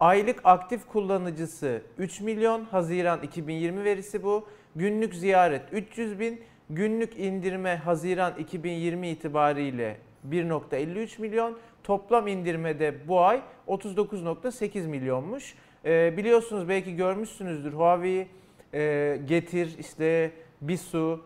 Aylık 0.00 0.40
aktif 0.44 0.86
kullanıcısı 0.86 1.82
3 1.98 2.20
milyon. 2.20 2.64
Haziran 2.64 3.22
2020 3.22 3.84
verisi 3.84 4.22
bu. 4.22 4.46
Günlük 4.76 5.14
ziyaret 5.14 5.62
300 5.72 6.20
bin. 6.20 6.40
Günlük 6.70 7.18
indirme 7.18 7.76
Haziran 7.76 8.32
2020 8.38 9.08
itibariyle 9.08 9.96
1.53 10.30 11.20
milyon. 11.20 11.58
Toplam 11.84 12.26
indirmede 12.26 12.94
bu 13.08 13.20
ay 13.20 13.40
39.8 13.68 14.86
milyonmuş. 14.86 15.54
Ee, 15.84 16.14
biliyorsunuz 16.16 16.68
belki 16.68 16.96
görmüşsünüzdür 16.96 17.72
Huawei 17.72 18.28
e, 18.74 19.18
Getir, 19.26 19.78
işte 19.78 20.32
Bisu, 20.60 21.20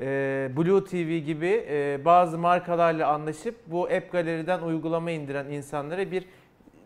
e, 0.00 0.50
Blue 0.56 0.84
TV 0.84 1.18
gibi 1.18 1.66
e, 1.68 2.04
bazı 2.04 2.38
markalarla 2.38 3.08
anlaşıp 3.08 3.54
bu 3.66 3.84
App 3.84 4.12
Gallery'den 4.12 4.62
uygulama 4.62 5.10
indiren 5.10 5.46
insanlara 5.46 6.10
bir 6.10 6.24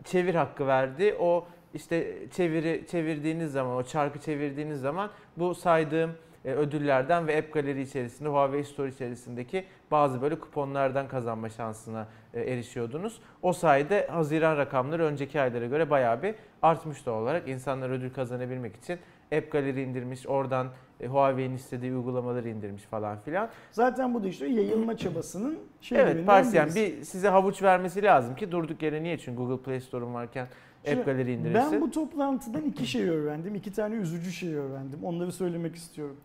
çevir 0.03 0.35
hakkı 0.35 0.67
verdi. 0.67 1.15
O 1.19 1.47
işte 1.73 2.17
çeviri 2.31 2.85
çevirdiğiniz 2.91 3.51
zaman, 3.51 3.75
o 3.75 3.83
çarkı 3.83 4.19
çevirdiğiniz 4.19 4.81
zaman 4.81 5.09
bu 5.37 5.55
saydığım 5.55 6.09
e, 6.09 6.15
ödüllerden 6.43 7.27
ve 7.27 7.37
App 7.37 7.53
Gallery 7.53 7.81
içerisinde, 7.81 8.29
Huawei 8.29 8.63
Store 8.63 8.89
içerisindeki 8.89 9.65
bazı 9.91 10.21
böyle 10.21 10.39
kuponlardan 10.39 11.07
kazanma 11.07 11.49
şansına 11.49 12.07
e, 12.33 12.41
erişiyordunuz. 12.41 13.21
O 13.41 13.53
sayede 13.53 14.07
Haziran 14.07 14.57
rakamları 14.57 15.03
önceki 15.03 15.41
aylara 15.41 15.65
göre 15.65 15.89
bayağı 15.89 16.23
bir 16.23 16.35
artmış 16.61 17.05
doğal 17.05 17.21
olarak. 17.21 17.47
İnsanlar 17.47 17.89
ödül 17.89 18.13
kazanabilmek 18.13 18.75
için 18.75 18.99
App 19.35 19.51
Gallery 19.51 19.83
indirmiş, 19.83 20.27
oradan 20.27 20.67
e, 20.99 21.07
Huawei'nin 21.07 21.55
istediği 21.55 21.93
uygulamaları 21.93 22.49
indirmiş 22.49 22.83
falan 22.83 23.19
filan. 23.19 23.49
Zaten 23.71 24.13
bu 24.13 24.23
da 24.23 24.27
işte 24.27 24.47
yayılma 24.47 24.97
çabasının 24.97 25.59
şeylerinden 25.81 26.15
Evet 26.15 26.25
Parsiyen 26.25 26.69
bir 26.75 27.03
size 27.03 27.29
havuç 27.29 27.63
vermesi 27.63 28.03
lazım 28.03 28.35
ki 28.35 28.51
durduk 28.51 28.81
yere 28.81 29.03
niye? 29.03 29.17
Çünkü 29.17 29.37
Google 29.37 29.63
Play 29.63 29.79
Store'un 29.79 30.13
varken 30.13 30.47
Şimdi 30.85 30.99
App 30.99 31.05
Gallery 31.05 31.33
indirirsin. 31.33 31.71
Ben 31.71 31.81
bu 31.81 31.91
toplantıdan 31.91 32.63
iki 32.63 32.87
şey 32.87 33.09
öğrendim. 33.09 33.55
iki 33.55 33.73
tane 33.73 33.95
üzücü 33.95 34.31
şey 34.31 34.55
öğrendim. 34.55 34.99
Onları 35.03 35.31
söylemek 35.31 35.75
istiyorum. 35.75 36.17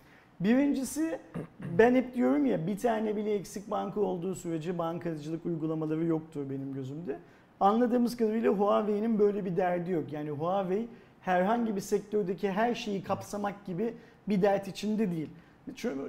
Birincisi 0.44 1.18
ben 1.78 1.94
hep 1.94 2.14
diyorum 2.14 2.46
ya 2.46 2.66
bir 2.66 2.78
tane 2.78 3.16
bile 3.16 3.34
eksik 3.34 3.70
banka 3.70 4.00
olduğu 4.00 4.34
sürece 4.34 4.78
bankacılık 4.78 5.46
uygulamaları 5.46 6.04
yoktur 6.04 6.50
benim 6.50 6.74
gözümde. 6.74 7.18
Anladığımız 7.60 8.16
kadarıyla 8.16 8.52
Huawei'nin 8.52 9.18
böyle 9.18 9.44
bir 9.44 9.56
derdi 9.56 9.90
yok. 9.90 10.12
Yani 10.12 10.30
Huawei 10.30 10.88
herhangi 11.20 11.76
bir 11.76 11.80
sektördeki 11.80 12.50
her 12.50 12.74
şeyi 12.74 13.02
kapsamak 13.02 13.66
gibi 13.66 13.94
bir 14.28 14.42
dert 14.42 14.68
içinde 14.68 15.10
değil. 15.10 15.30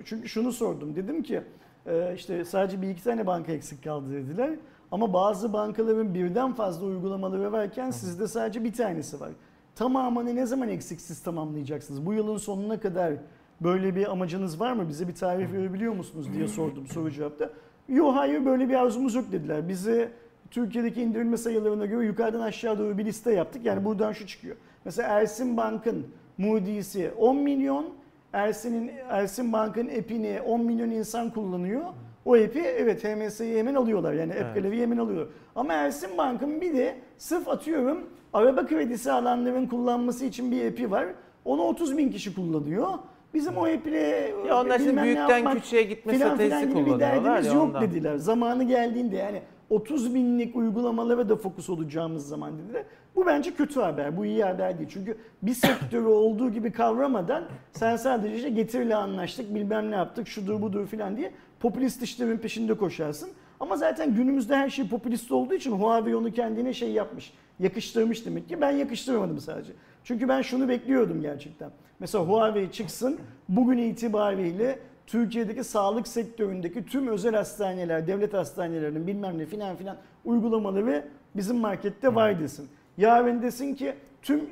Çünkü 0.06 0.30
şunu 0.30 0.52
sordum. 0.52 0.96
Dedim 0.96 1.24
ki 1.24 1.42
e, 1.86 2.14
işte 2.16 2.46
sadece 2.46 2.82
bir 2.82 2.90
iki 2.90 3.04
tane 3.04 3.28
banka 3.28 3.52
eksik 3.52 3.84
kaldı 3.84 4.14
dediler. 4.14 4.50
Ama 4.92 5.14
bazı 5.14 5.54
bankaların 5.54 6.14
birden 6.14 6.54
fazla 6.54 6.86
uygulamaları 6.86 7.52
varken 7.52 7.92
sizde 7.92 8.28
sadece 8.28 8.64
bir 8.64 8.74
tanesi 8.74 9.20
var. 9.20 9.30
Tamamını 9.76 10.36
ne 10.36 10.46
zaman 10.46 10.70
eksiksiz 10.70 11.24
tamamlayacaksınız? 11.24 12.06
Bu 12.06 12.14
yılın 12.14 12.38
sonuna 12.38 12.80
kadar 12.80 13.14
böyle 13.62 13.96
bir 13.96 14.12
amacınız 14.12 14.60
var 14.60 14.74
mı? 14.74 14.90
Bize 14.90 15.08
bir 15.08 15.16
tarih 15.16 15.54
verebiliyor 15.54 15.94
musunuz 15.94 16.28
diye 16.34 16.48
sordum 16.48 16.88
soru 16.88 17.12
cevapta. 17.12 17.50
Yok 17.90 18.16
hayır 18.16 18.46
böyle 18.46 18.70
bir 18.70 18.74
arzumuz 18.74 19.16
yok 19.16 19.32
dediler. 19.32 19.70
Bize 19.70 20.12
Türkiye'deki 20.52 21.02
indirilme 21.02 21.38
sayılarına 21.38 21.86
göre 21.86 22.06
yukarıdan 22.06 22.42
aşağı 22.42 22.80
doğru 22.80 22.98
bir 22.98 23.06
liste 23.06 23.34
yaptık. 23.34 23.66
Yani 23.66 23.86
buradan 23.86 24.12
şu 24.12 24.28
çıkıyor. 24.28 24.56
Mesela 24.86 25.10
Ersin 25.10 25.58
Bank'ın 25.58 26.08
Moody'si 26.38 27.12
10 27.18 27.38
milyon, 27.38 27.86
Ersin'in 28.34 28.92
Ersin 29.10 29.54
Bank'ın 29.54 29.88
app'ini 29.88 30.42
10 30.42 30.62
milyon 30.62 30.90
insan 30.90 31.30
kullanıyor. 31.30 31.82
O 32.26 32.34
app'i 32.36 32.60
evet 32.60 33.04
HMS'yi 33.04 33.58
hemen 33.58 33.76
alıyorlar. 33.76 34.14
Yani 34.14 34.34
app 34.34 34.58
Evet. 34.58 34.74
Hemen 34.74 34.98
alıyorlar. 34.98 35.28
Ama 35.56 35.74
Ersin 35.74 36.18
Bank'ın 36.18 36.62
bir 36.62 36.74
de 36.74 36.96
sırf 37.18 37.48
atıyorum 37.48 38.10
araba 38.34 38.66
kredisi 38.66 39.12
alanların 39.12 39.68
kullanması 39.68 40.26
için 40.26 40.52
bir 40.52 40.72
app'i 40.72 40.92
var. 40.92 41.06
Onu 41.46 41.62
30 41.62 41.98
bin 41.98 42.10
kişi 42.10 42.36
kullanıyor. 42.36 42.88
Bizim 43.36 43.58
o 43.58 43.66
app 43.66 43.88
ile 43.88 44.34
Ya 44.48 44.62
onlar 44.62 44.80
şimdi 44.80 45.02
büyükten 45.04 45.38
yapmak 45.38 45.54
küçüğe 45.64 45.84
gitme 45.84 46.16
stratejisi 46.16 46.60
gibi 46.62 46.70
bir 46.70 46.74
kullanıyorlar 46.74 47.24
derdimiz 47.26 47.46
ya 47.48 47.54
yok 47.54 47.64
ondan. 47.64 47.82
dediler. 47.82 48.16
Zamanı 48.18 48.64
geldiğinde 48.64 49.16
yani 49.16 49.42
30 49.70 50.14
binlik 50.16 50.56
uygulamalara 50.56 51.30
da 51.30 51.36
fokus 51.36 51.70
olacağımız 51.70 52.28
zaman 52.28 52.58
dediler. 52.58 52.84
Bu 53.16 53.26
bence 53.26 53.54
kötü 53.54 53.80
haber. 53.80 54.18
Bu 54.18 54.26
iyi 54.26 54.44
haber 54.44 54.78
değil. 54.78 54.90
Çünkü 54.94 55.18
bir 55.42 55.54
sektörü 55.54 56.06
olduğu 56.06 56.52
gibi 56.52 56.72
kavramadan 56.72 57.44
sen 57.72 57.96
sadece 57.96 58.36
işte 58.36 58.50
getiriyle 58.50 58.96
anlaştık 58.96 59.56
bilmem 59.56 59.92
ne 59.92 59.96
yaptık 59.96 60.28
şudur 60.28 60.62
budur 60.62 60.88
filan 60.88 61.18
diye 61.18 61.32
popülist 61.60 62.02
işlerin 62.04 62.38
peşinde 62.38 62.74
koşarsın. 62.74 63.30
Ama 63.60 63.78
zaten 63.78 64.16
günümüzde 64.16 64.56
her 64.56 64.70
şey 64.70 64.88
popülist 64.88 65.32
olduğu 65.32 65.54
için 65.54 65.72
Huawei 65.72 66.16
onu 66.16 66.32
kendine 66.32 66.74
şey 66.74 66.92
yapmış. 66.92 67.34
Yakıştırmış 67.60 68.26
demek 68.26 68.50
ki. 68.50 68.62
Ben 68.62 68.72
yakıştırmadım 68.72 69.40
sadece. 69.40 69.74
Çünkü 70.06 70.28
ben 70.28 70.42
şunu 70.42 70.70
bekliyordum 70.70 71.22
gerçekten. 71.22 71.72
Mesela 72.00 72.24
Huawei 72.24 72.72
çıksın 72.72 73.20
bugün 73.50 73.78
itibariyle 73.78 74.80
Türkiye'deki 75.08 75.64
sağlık 75.64 76.08
sektöründeki 76.08 76.86
tüm 76.86 77.08
özel 77.08 77.36
hastaneler, 77.36 78.08
devlet 78.08 78.34
hastanelerinin 78.34 79.08
bilmem 79.08 79.38
ne 79.38 79.46
filan 79.46 79.76
filan 79.76 79.98
uygulamaları 80.26 81.08
bizim 81.36 81.58
markette 81.58 82.16
var 82.16 82.40
desin. 82.40 82.70
Yarın 82.98 83.42
desin 83.42 83.76
ki 83.76 83.94
tüm 84.22 84.50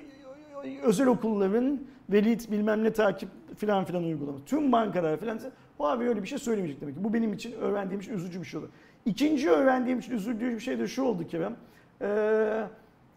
özel 0.83 1.07
okulların 1.07 1.79
veli 2.09 2.37
bilmem 2.51 2.83
ne 2.83 2.93
takip 2.93 3.29
filan 3.57 3.85
filan 3.85 4.03
uygulama. 4.03 4.37
Tüm 4.45 4.71
bankalar 4.71 5.17
filan 5.19 5.39
Huawei 5.77 6.09
öyle 6.09 6.23
bir 6.23 6.27
şey 6.27 6.37
söylemeyecek 6.37 6.81
demek 6.81 6.95
ki. 6.95 7.03
Bu 7.03 7.13
benim 7.13 7.33
için 7.33 7.51
öğrendiğim 7.51 8.01
için 8.01 8.13
üzücü 8.13 8.41
bir 8.41 8.45
şey 8.45 8.59
oldu. 8.59 8.69
İkinci 9.05 9.49
öğrendiğim 9.49 9.99
için 9.99 10.11
üzüldüğüm 10.13 10.55
bir 10.55 10.59
şey 10.59 10.79
de 10.79 10.87
şu 10.87 11.03
oldu 11.03 11.27
Kerem. 11.27 11.55
Ee, 12.01 12.63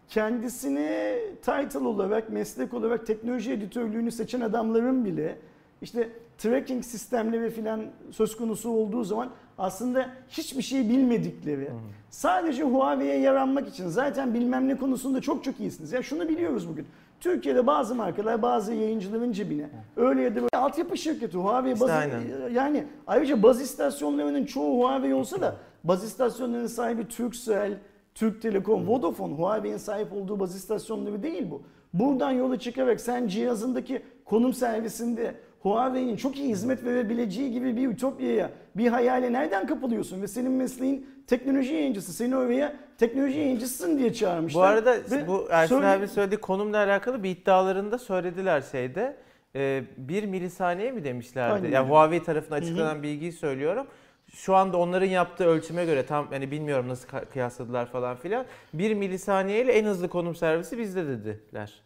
kendisini 0.09 1.19
title 1.41 1.87
olarak, 1.87 2.29
meslek 2.29 2.73
olarak 2.73 3.07
teknoloji 3.07 3.51
editörlüğünü 3.51 4.11
seçen 4.11 4.41
adamların 4.41 5.05
bile 5.05 5.37
işte 5.81 6.09
tracking 6.37 6.83
sistemleri 6.83 7.49
filan 7.49 7.81
söz 8.11 8.37
konusu 8.37 8.69
olduğu 8.69 9.03
zaman 9.03 9.29
aslında 9.57 10.09
hiçbir 10.29 10.61
şey 10.61 10.89
bilmedikleri, 10.89 11.69
sadece 12.09 12.63
Huawei'ye 12.63 13.19
yaranmak 13.19 13.67
için 13.67 13.87
zaten 13.87 14.33
bilmem 14.33 14.67
ne 14.67 14.77
konusunda 14.77 15.21
çok 15.21 15.43
çok 15.43 15.59
iyisiniz. 15.59 15.91
Ya 15.91 16.03
şunu 16.03 16.29
biliyoruz 16.29 16.69
bugün. 16.69 16.85
Türkiye'de 17.19 17.67
bazı 17.67 17.95
markalar 17.95 18.41
bazı 18.41 18.73
yayıncıların 18.73 19.31
cebine 19.31 19.69
öyle 19.95 20.21
ya 20.21 20.31
da 20.31 20.35
böyle 20.35 20.57
altyapı 20.57 20.97
şirketi 20.97 21.37
Huawei 21.37 21.73
İşte 21.73 21.83
bazı, 21.83 21.93
aynen. 21.93 22.21
yani 22.53 22.83
ayrıca 23.07 23.43
baz 23.43 23.61
istasyonlarının 23.61 24.45
çoğu 24.45 24.79
Huawei 24.79 25.13
olsa 25.13 25.41
da 25.41 25.55
baz 25.83 26.03
istasyonlarının 26.03 26.67
sahibi 26.67 27.07
Turkcell, 27.07 27.77
Türk 28.17 28.41
Telekom, 28.41 28.87
Vodafone, 28.87 29.33
Huawei'nin 29.33 29.77
sahip 29.77 30.13
olduğu 30.13 30.39
baz 30.39 30.55
istasyonları 30.55 31.23
değil 31.23 31.51
bu. 31.51 31.61
Buradan 31.93 32.31
yola 32.31 32.59
çıkarak 32.59 33.01
sen 33.01 33.27
cihazındaki 33.27 34.01
konum 34.25 34.53
servisinde 34.53 35.35
Huawei'nin 35.59 36.15
çok 36.15 36.37
iyi 36.37 36.49
hizmet 36.49 36.83
verebileceği 36.85 37.51
gibi 37.51 37.75
bir 37.77 37.87
ütopyaya, 37.87 38.49
bir 38.75 38.87
hayale 38.87 39.33
nereden 39.33 39.67
kapılıyorsun? 39.67 40.21
Ve 40.21 40.27
senin 40.27 40.51
mesleğin 40.51 41.09
teknoloji 41.27 41.73
yayıncısı. 41.73 42.13
Seni 42.13 42.37
oraya 42.37 42.73
teknoloji 42.97 43.39
yayıncısısın 43.39 43.97
diye 43.97 44.13
çağırmışlar. 44.13 44.61
Bu 44.61 44.65
arada 44.65 44.95
Ve 45.11 45.27
bu 45.27 45.47
Ersin 45.49 45.75
söyle- 45.75 45.87
abi 45.87 46.07
söylediği 46.07 46.39
konumla 46.41 46.77
alakalı 46.77 47.23
bir 47.23 47.29
iddialarında 47.29 47.97
söylediler 47.97 48.61
şeyde. 48.71 49.17
Ee, 49.55 49.83
1 49.97 50.23
milisaniye 50.23 50.91
mi 50.91 51.03
demişlerdi? 51.03 51.53
Aynen 51.53 51.71
Yani. 51.71 51.89
Huawei 51.89 52.23
tarafından 52.23 52.57
açıklanan 52.57 53.03
bilgiyi 53.03 53.31
söylüyorum. 53.31 53.87
Şu 54.33 54.55
anda 54.55 54.77
onların 54.77 55.05
yaptığı 55.07 55.45
ölçüme 55.45 55.85
göre 55.85 56.05
tam 56.05 56.27
hani 56.27 56.51
bilmiyorum 56.51 56.87
nasıl 56.87 57.07
kıyasladılar 57.33 57.85
falan 57.91 58.15
filan. 58.17 58.45
1 58.73 58.93
milisaniye 58.93 59.63
ile 59.63 59.71
en 59.71 59.85
hızlı 59.85 60.09
konum 60.09 60.35
servisi 60.35 60.77
bizde 60.77 61.07
dediler. 61.07 61.81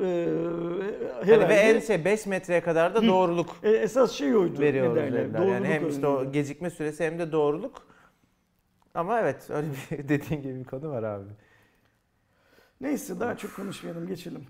Ee, 0.00 0.06
Yani 1.26 1.48
ve 1.48 1.54
en 1.54 1.80
şey 1.80 2.04
5 2.04 2.26
metreye 2.26 2.60
kadar 2.60 2.94
da 2.94 3.02
doğruluk 3.06 3.56
E, 3.62 3.70
esas 3.70 4.12
şey 4.12 4.36
oydu. 4.36 4.60
veriyoruz 4.60 4.96
dediler. 4.96 5.20
Yani 5.20 5.34
doğruluk 5.38 5.66
hem 5.66 5.88
işte 5.88 6.06
o 6.06 6.32
gecikme 6.32 6.70
süresi 6.70 7.04
hem 7.04 7.18
de 7.18 7.32
doğruluk. 7.32 7.82
Ama 8.94 9.20
evet 9.20 9.50
öyle 9.50 9.66
bir 9.90 10.08
dediğin 10.08 10.42
gibi 10.42 10.58
bir 10.60 10.64
konu 10.64 10.90
var 10.90 11.02
abi. 11.02 11.24
Neyse 12.80 13.20
daha 13.20 13.36
çok 13.36 13.56
konuşmayalım 13.56 14.06
geçelim. 14.06 14.44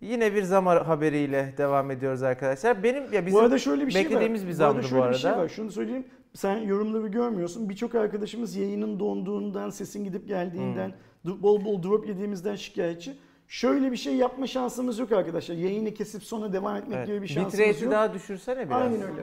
Yine 0.00 0.34
bir 0.34 0.42
zam 0.42 0.66
haberiyle 0.66 1.54
devam 1.58 1.90
ediyoruz 1.90 2.22
arkadaşlar. 2.22 2.82
Benim 2.82 3.12
ya 3.12 3.26
bizim 3.26 3.38
bu 3.38 3.42
arada 3.42 3.58
şöyle 3.58 3.86
bir 3.86 3.90
şey 3.92 4.00
var. 4.04 4.10
beklediğimiz 4.10 4.44
bir 4.46 4.50
Bu 4.50 4.54
zamdı 4.54 4.72
arada 4.74 4.82
bu 4.84 4.88
şöyle 4.88 5.02
bir 5.02 5.06
arada. 5.08 5.18
şey 5.18 5.32
var. 5.32 5.48
Şunu 5.48 5.70
söyleyeyim. 5.72 6.04
Sen 6.34 6.56
yorumları 6.58 7.08
görmüyorsun. 7.08 7.68
Birçok 7.68 7.94
arkadaşımız 7.94 8.56
yayının 8.56 9.00
donduğundan, 9.00 9.70
sesin 9.70 10.04
gidip 10.04 10.28
geldiğinden, 10.28 10.92
Hmm. 11.22 11.42
bol 11.42 11.64
bol 11.64 11.82
drop 11.82 12.08
yediğimizden 12.08 12.54
şikayetçi. 12.56 13.12
Şöyle 13.48 13.92
bir 13.92 13.96
şey 13.96 14.16
yapma 14.16 14.46
şansımız 14.46 14.98
yok 14.98 15.12
arkadaşlar. 15.12 15.54
Yayını 15.54 15.94
kesip 15.94 16.22
sonra 16.24 16.52
devam 16.52 16.76
etmek 16.76 16.96
Evet. 16.98 17.06
gibi 17.06 17.22
bir 17.22 17.26
şansımız 17.26 17.52
Bitrate'i 17.58 17.82
yok. 17.84 17.92
daha 17.92 18.14
düşürsene 18.14 18.66
biraz. 18.68 18.82
Aynen 18.82 19.02
öyle. 19.02 19.20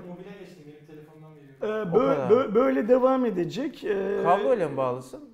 Ee, 1.62 1.67
veriyorum. 1.67 1.91
O 1.93 1.98
bö- 1.98 2.15
kadar. 2.15 2.30
bö- 2.32 2.56
böyle 2.56 2.88
devam 2.88 3.26
edecek. 3.26 3.84
Ee, 3.84 4.20
Kabloyla 4.24 4.70
mı 4.70 4.78
bağlısın? 4.78 5.30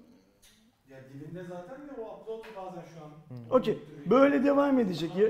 Ya 0.92 0.98
dilimde 1.14 1.44
zaten 1.44 1.88
de 1.88 1.92
o 2.02 2.22
upload 2.22 2.44
bazen 2.58 2.82
şu 2.94 3.04
an. 3.06 3.60
Okey. 3.60 3.80
Böyle 4.06 4.44
devam 4.44 4.80
edecek. 4.80 5.12
Ya- 5.16 5.30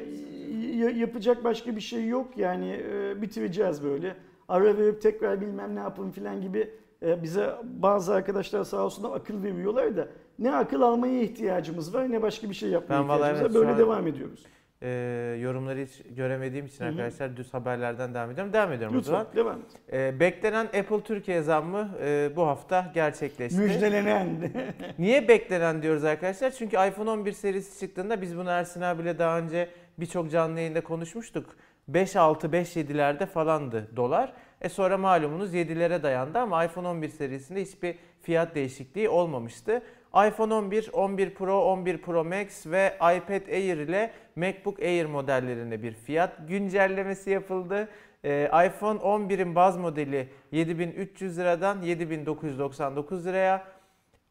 ya- 0.86 0.90
yapacak 1.00 1.44
başka 1.44 1.76
bir 1.76 1.82
şey 1.82 2.08
yok. 2.08 2.38
Yani 2.38 2.82
e, 2.92 3.22
bitireceğiz 3.22 3.84
böyle. 3.84 4.16
Ara 4.54 4.78
verip 4.78 5.02
tekrar 5.02 5.42
bilmem 5.42 5.76
ne 5.76 5.80
yapın 5.80 6.12
filan 6.12 6.42
gibi 6.42 6.70
e, 7.06 7.24
bize 7.24 7.50
bazı 7.64 8.14
arkadaşlar 8.14 8.64
sağ 8.64 8.86
olsunlar 8.86 9.16
akıl 9.18 9.44
veriyorlar 9.44 9.98
da 9.98 10.08
ne 10.40 10.56
akıl 10.56 10.82
almaya 10.82 11.22
ihtiyacımız 11.22 11.94
var 11.94 12.12
ne 12.12 12.22
başka 12.22 12.50
bir 12.50 12.54
şey 12.54 12.70
yapmaya 12.70 13.10
Ben 13.10 13.14
ihtiyacımız 13.16 13.56
var. 13.56 13.68
Böyle 13.68 13.78
devam 13.78 14.08
ediyoruz. 14.08 14.46
Ee, 14.82 15.38
yorumları 15.42 15.80
hiç 15.80 16.02
göremediğim 16.16 16.66
için 16.66 16.80
Hı 16.80 16.88
hı. 16.88 16.90
arkadaşlar 16.90 17.38
düz 17.38 17.54
haberlerden 17.54 18.14
devam 18.14 18.32
ediyorum. 18.32 18.54
Devam 18.54 18.72
ediyorum 18.72 18.96
o 18.96 19.00
Lütfen 19.00 19.12
zaman. 19.12 19.28
devam 19.36 19.60
et. 19.60 19.94
Ee, 19.94 20.20
beklenen 20.20 20.66
Apple 20.66 21.02
Türkiye 21.04 21.42
zammı 21.42 21.90
e, 22.02 22.32
bu 22.36 22.48
hafta 22.48 22.92
gerçekleşti. 22.94 23.60
Müjdelenen. 23.60 24.28
Niye 25.00 25.28
beklenen 25.28 25.82
diyoruz 25.82 26.04
arkadaşlar? 26.04 26.52
Çünkü 26.52 26.76
iPhone 26.76 27.10
11 27.10 27.32
serisi 27.32 27.80
çıktığında 27.80 28.22
biz 28.22 28.38
bunu 28.38 28.50
Ersin 28.50 28.82
abiyle 28.82 29.20
daha 29.20 29.40
önce 29.40 29.70
birçok 29.98 30.32
canlı 30.32 30.60
yayında 30.60 30.84
konuşmuştuk. 30.84 31.56
5.6 31.92 32.48
5.7'lerde 32.48 33.26
falandı 33.26 33.88
dolar. 33.96 34.34
E 34.62 34.70
sonra 34.70 34.98
malumunuz 34.98 35.54
7'lere 35.54 36.04
dayandı 36.04 36.40
ama 36.40 36.66
iPhone 36.66 36.88
11 36.88 37.10
serisinde 37.10 37.62
hiçbir 37.62 37.96
fiyat 38.22 38.56
değişikliği 38.56 39.10
olmamıştı. 39.10 39.82
iPhone 40.28 40.54
11, 40.54 40.90
11 40.94 41.34
Pro, 41.34 41.62
11 41.62 41.98
Pro 41.98 42.24
Max 42.24 42.68
ve 42.68 42.94
iPad 42.96 43.48
Air 43.48 43.78
ile 43.78 44.12
MacBook 44.36 44.80
Air 44.80 45.06
modellerine 45.06 45.84
bir 45.84 45.94
fiyat 45.94 46.48
güncellemesi 46.48 47.30
yapıldı. 47.30 47.90
Ee, 48.24 48.46
iPhone 48.46 49.00
11'in 49.00 49.56
baz 49.56 49.78
modeli 49.78 50.30
7300 50.52 51.38
liradan 51.38 51.82
7999 51.82 53.26
liraya, 53.26 53.66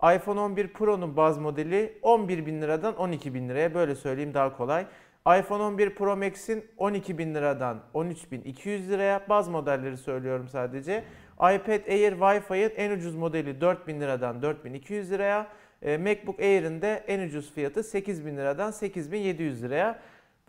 iPhone 0.03 0.41
11 0.41 0.69
Pro'nun 0.69 1.17
baz 1.17 1.38
modeli 1.38 1.99
11 2.03 2.47
bin 2.47 2.62
liradan 2.62 2.97
12 2.97 3.35
bin 3.35 3.49
liraya 3.49 3.75
böyle 3.75 3.95
söyleyeyim 3.95 4.35
daha 4.35 4.57
kolay. 4.57 4.87
iPhone 5.27 5.62
11 5.62 5.95
Pro 5.95 6.16
Max'in 6.16 6.64
12 6.77 7.18
bin 7.18 7.35
liradan 7.35 7.81
13 7.95 8.33
bin 8.33 8.43
200 8.43 8.91
liraya 8.91 9.29
baz 9.29 9.49
modelleri 9.49 9.97
söylüyorum 9.97 10.49
sadece. 10.49 11.05
iPad 11.35 11.87
Air 11.89 12.12
Wi-Fi'nin 12.12 12.73
en 12.77 12.99
ucuz 12.99 13.14
modeli 13.14 13.61
4 13.61 13.87
bin 13.87 14.01
liradan 14.01 14.43
4 14.43 14.64
bin 14.64 14.75
200 14.75 15.11
liraya. 15.11 15.49
E, 15.83 15.99
MacBook 15.99 16.41
Air'in 16.41 16.83
de 16.83 17.05
en 17.07 17.29
ucuz 17.29 17.53
fiyatı 17.53 17.83
8 17.83 18.27
bin 18.27 18.37
liradan 18.37 18.70
8 18.70 19.12
bin 19.12 19.18
700 19.18 19.62
liraya. 19.62 19.99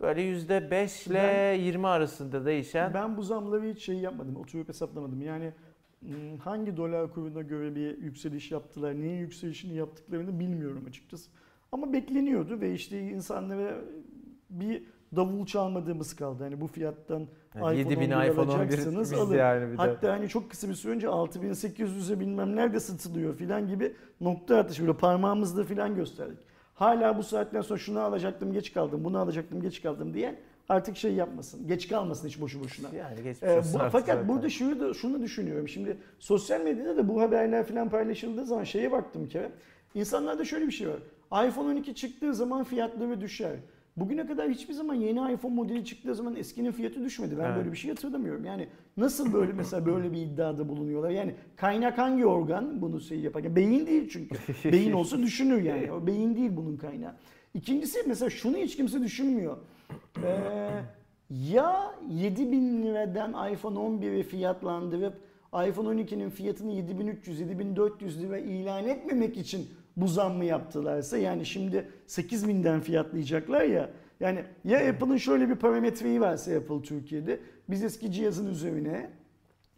Böyle 0.00 0.22
%5 0.22 1.06
ile 1.06 1.14
Ben- 1.14 1.54
20 1.64 1.86
arasında 1.86 2.46
değişen. 2.46 2.94
Ben 2.94 3.16
bu 3.16 3.22
zamları 3.22 3.62
hiç 3.64 3.82
şey 3.82 3.96
yapmadım. 3.96 4.36
Oturup 4.36 4.68
hesaplamadım. 4.68 5.22
Yani 5.22 5.52
hmm, 6.00 6.38
hangi 6.38 6.76
dolar 6.76 7.12
kuruna 7.12 7.42
göre 7.42 7.74
bir 7.74 7.98
yükseliş 7.98 8.50
yaptılar, 8.50 8.94
neyin 8.94 9.18
yükselişini 9.20 9.74
yaptıklarını 9.76 10.40
bilmiyorum 10.40 10.84
açıkçası. 10.88 11.30
Ama 11.72 11.92
bekleniyordu 11.92 12.60
ve 12.60 12.72
işte 12.72 13.00
insanlara 13.00 13.74
bir 14.60 14.82
davul 15.16 15.46
çalmadığımız 15.46 16.16
kaldı. 16.16 16.42
Hani 16.42 16.60
bu 16.60 16.66
fiyattan 16.66 17.18
Yani 17.18 17.28
iPhone 17.54 17.76
7000 17.78 18.10
11 18.10 18.28
iPhone 18.30 18.50
11 18.50 18.54
alacaksınız, 18.60 19.12
alın. 19.12 19.36
yani 19.36 19.66
bir 19.66 19.72
de. 19.72 19.76
Hatta 19.76 20.12
hani 20.12 20.28
çok 20.28 20.50
kısa 20.50 20.68
bir 20.68 20.74
süre 20.74 20.92
önce 20.92 21.06
6800'e 21.06 22.20
bilmem 22.20 22.56
nerede 22.56 22.80
satılıyor 22.80 23.36
filan 23.36 23.68
gibi 23.68 23.92
nokta 24.20 24.56
atışı 24.58 24.82
böyle 24.86 24.96
parmağımızla 24.98 25.64
filan 25.64 25.94
gösterdik. 25.94 26.38
Hala 26.74 27.18
bu 27.18 27.22
saatten 27.22 27.60
sonra 27.60 27.78
şunu 27.78 28.00
alacaktım 28.00 28.52
geç 28.52 28.72
kaldım, 28.72 29.04
bunu 29.04 29.18
alacaktım 29.18 29.60
geç 29.62 29.82
kaldım 29.82 30.14
diye 30.14 30.34
artık 30.68 30.96
şey 30.96 31.14
yapmasın. 31.14 31.66
Geç 31.68 31.88
kalmasın 31.88 32.28
hiç 32.28 32.40
boşu 32.40 32.60
boşuna. 32.64 32.88
Yani 32.96 33.22
geçmiş 33.22 33.42
Ee, 33.50 33.62
bu- 33.74 33.78
fakat 33.78 34.06
zaten. 34.06 34.28
burada 34.28 34.48
şunu 34.50 34.80
da 34.80 34.94
şunu 34.94 35.22
düşünüyorum. 35.22 35.68
Şimdi 35.68 35.96
sosyal 36.18 36.60
medyada 36.60 36.96
da 36.96 37.08
bu 37.08 37.20
haberler 37.20 37.66
falan 37.66 37.88
paylaşıldığı 37.88 38.44
zaman 38.46 38.64
şeye 38.64 38.92
baktım 38.92 39.28
ki 39.28 39.40
insanlarda 39.94 40.44
şöyle 40.44 40.66
bir 40.66 40.72
şey 40.72 40.88
var. 40.88 40.98
iPhone 41.48 41.68
12 41.68 41.94
çıktığı 41.94 42.34
zaman 42.34 42.64
fiyatları 42.64 43.20
düşer. 43.20 43.56
Bugüne 43.96 44.26
kadar 44.26 44.50
hiçbir 44.50 44.74
zaman 44.74 44.94
yeni 44.94 45.32
iPhone 45.32 45.54
modeli 45.54 45.84
çıktığı 45.84 46.14
zaman 46.14 46.36
eskinin 46.36 46.72
fiyatı 46.72 47.04
düşmedi. 47.04 47.38
Ben 47.38 47.44
Evet. 47.44 47.56
böyle 47.56 47.72
bir 47.72 47.76
şey 47.76 47.90
hatırlamıyorum. 47.90 48.44
Yani 48.44 48.68
nasıl 48.96 49.32
böyle 49.32 49.52
mesela 49.56 49.86
böyle 49.86 50.12
bir 50.12 50.18
iddiada 50.18 50.68
bulunuyorlar? 50.68 51.10
Yani 51.10 51.34
kaynak 51.56 51.98
hangi 51.98 52.26
organ 52.26 52.82
bunu 52.82 53.00
şey 53.00 53.20
yaparken? 53.20 53.56
Beyin 53.56 53.86
değil 53.86 54.08
çünkü. 54.12 54.36
Beyin 54.72 54.92
olsa 54.92 55.18
düşünür 55.18 55.62
yani. 55.62 55.92
O 55.92 56.06
beyin 56.06 56.36
değil 56.36 56.50
bunun 56.56 56.76
kaynağı. 56.76 57.14
İkincisi 57.54 57.98
mesela 58.06 58.30
şunu 58.30 58.56
hiç 58.56 58.76
kimse 58.76 59.02
düşünmüyor. 59.02 59.56
Ee, 60.24 60.70
ya 61.30 61.94
7000 62.10 62.82
liradan 62.82 63.52
iPhone 63.52 63.78
11'i 63.78 64.22
fiyatlandırıp 64.22 65.14
iPhone 65.68 66.02
12'nin 66.02 66.30
fiyatını 66.30 66.72
7300 66.72 67.40
7400 67.40 68.22
lira 68.22 68.38
ilan 68.38 68.84
etmemek 68.88 69.36
için 69.36 69.68
bu 69.96 70.08
zammı 70.08 70.44
yaptılarsa 70.44 71.18
yani 71.18 71.46
şimdi 71.46 71.88
8000'den 72.08 72.80
fiyatlayacaklar 72.80 73.62
ya 73.62 73.90
yani 74.20 74.44
ya 74.64 74.90
Apple'ın 74.90 75.16
şöyle 75.16 75.48
bir 75.48 75.54
parametreyi 75.54 76.20
verse 76.20 76.56
Apple 76.56 76.82
Türkiye'de 76.82 77.40
biz 77.70 77.84
eski 77.84 78.12
cihazın 78.12 78.46
üzerine 78.50 79.10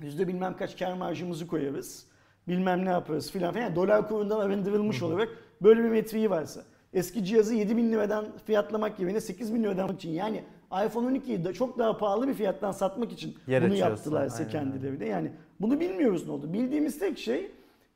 yüzde 0.01 0.29
bilmem 0.29 0.57
kaç 0.57 0.79
kar 0.79 0.93
marjımızı 0.93 1.47
koyarız 1.47 2.07
bilmem 2.49 2.85
ne 2.85 2.89
yaparız 2.89 3.31
filan 3.31 3.55
Yani 3.55 3.77
dolar 3.77 4.09
kurundan 4.09 4.41
arındırılmış 4.41 5.03
olarak 5.03 5.29
böyle 5.63 5.85
bir 5.85 5.89
metreyi 5.89 6.31
varsa 6.31 6.65
eski 6.93 7.25
cihazı 7.25 7.55
7000 7.55 7.93
liradan 7.93 8.27
fiyatlamak 8.47 9.01
yerine 9.01 9.21
8000 9.21 9.63
liradan 9.63 9.95
için 9.95 10.11
yani 10.11 10.43
iPhone 10.87 11.19
12'yi 11.19 11.45
de 11.45 11.53
çok 11.53 11.79
daha 11.79 11.99
pahalı 11.99 12.29
bir 12.29 12.35
fiyattan 12.35 12.73
satmak 12.73 13.13
için 13.13 13.35
Yer 13.47 13.65
bunu 13.65 13.75
yaptılarsa 13.75 14.49
kendileri 14.49 15.01
de 15.01 15.05
yani 15.05 15.31
bunu 15.61 15.81
bilmiyoruz 15.81 16.27
ne 16.27 16.33
oldu. 16.33 16.53
Bildiğimiz 16.53 16.99
tek 16.99 17.19
şey 17.19 17.51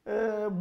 e, 0.06 0.12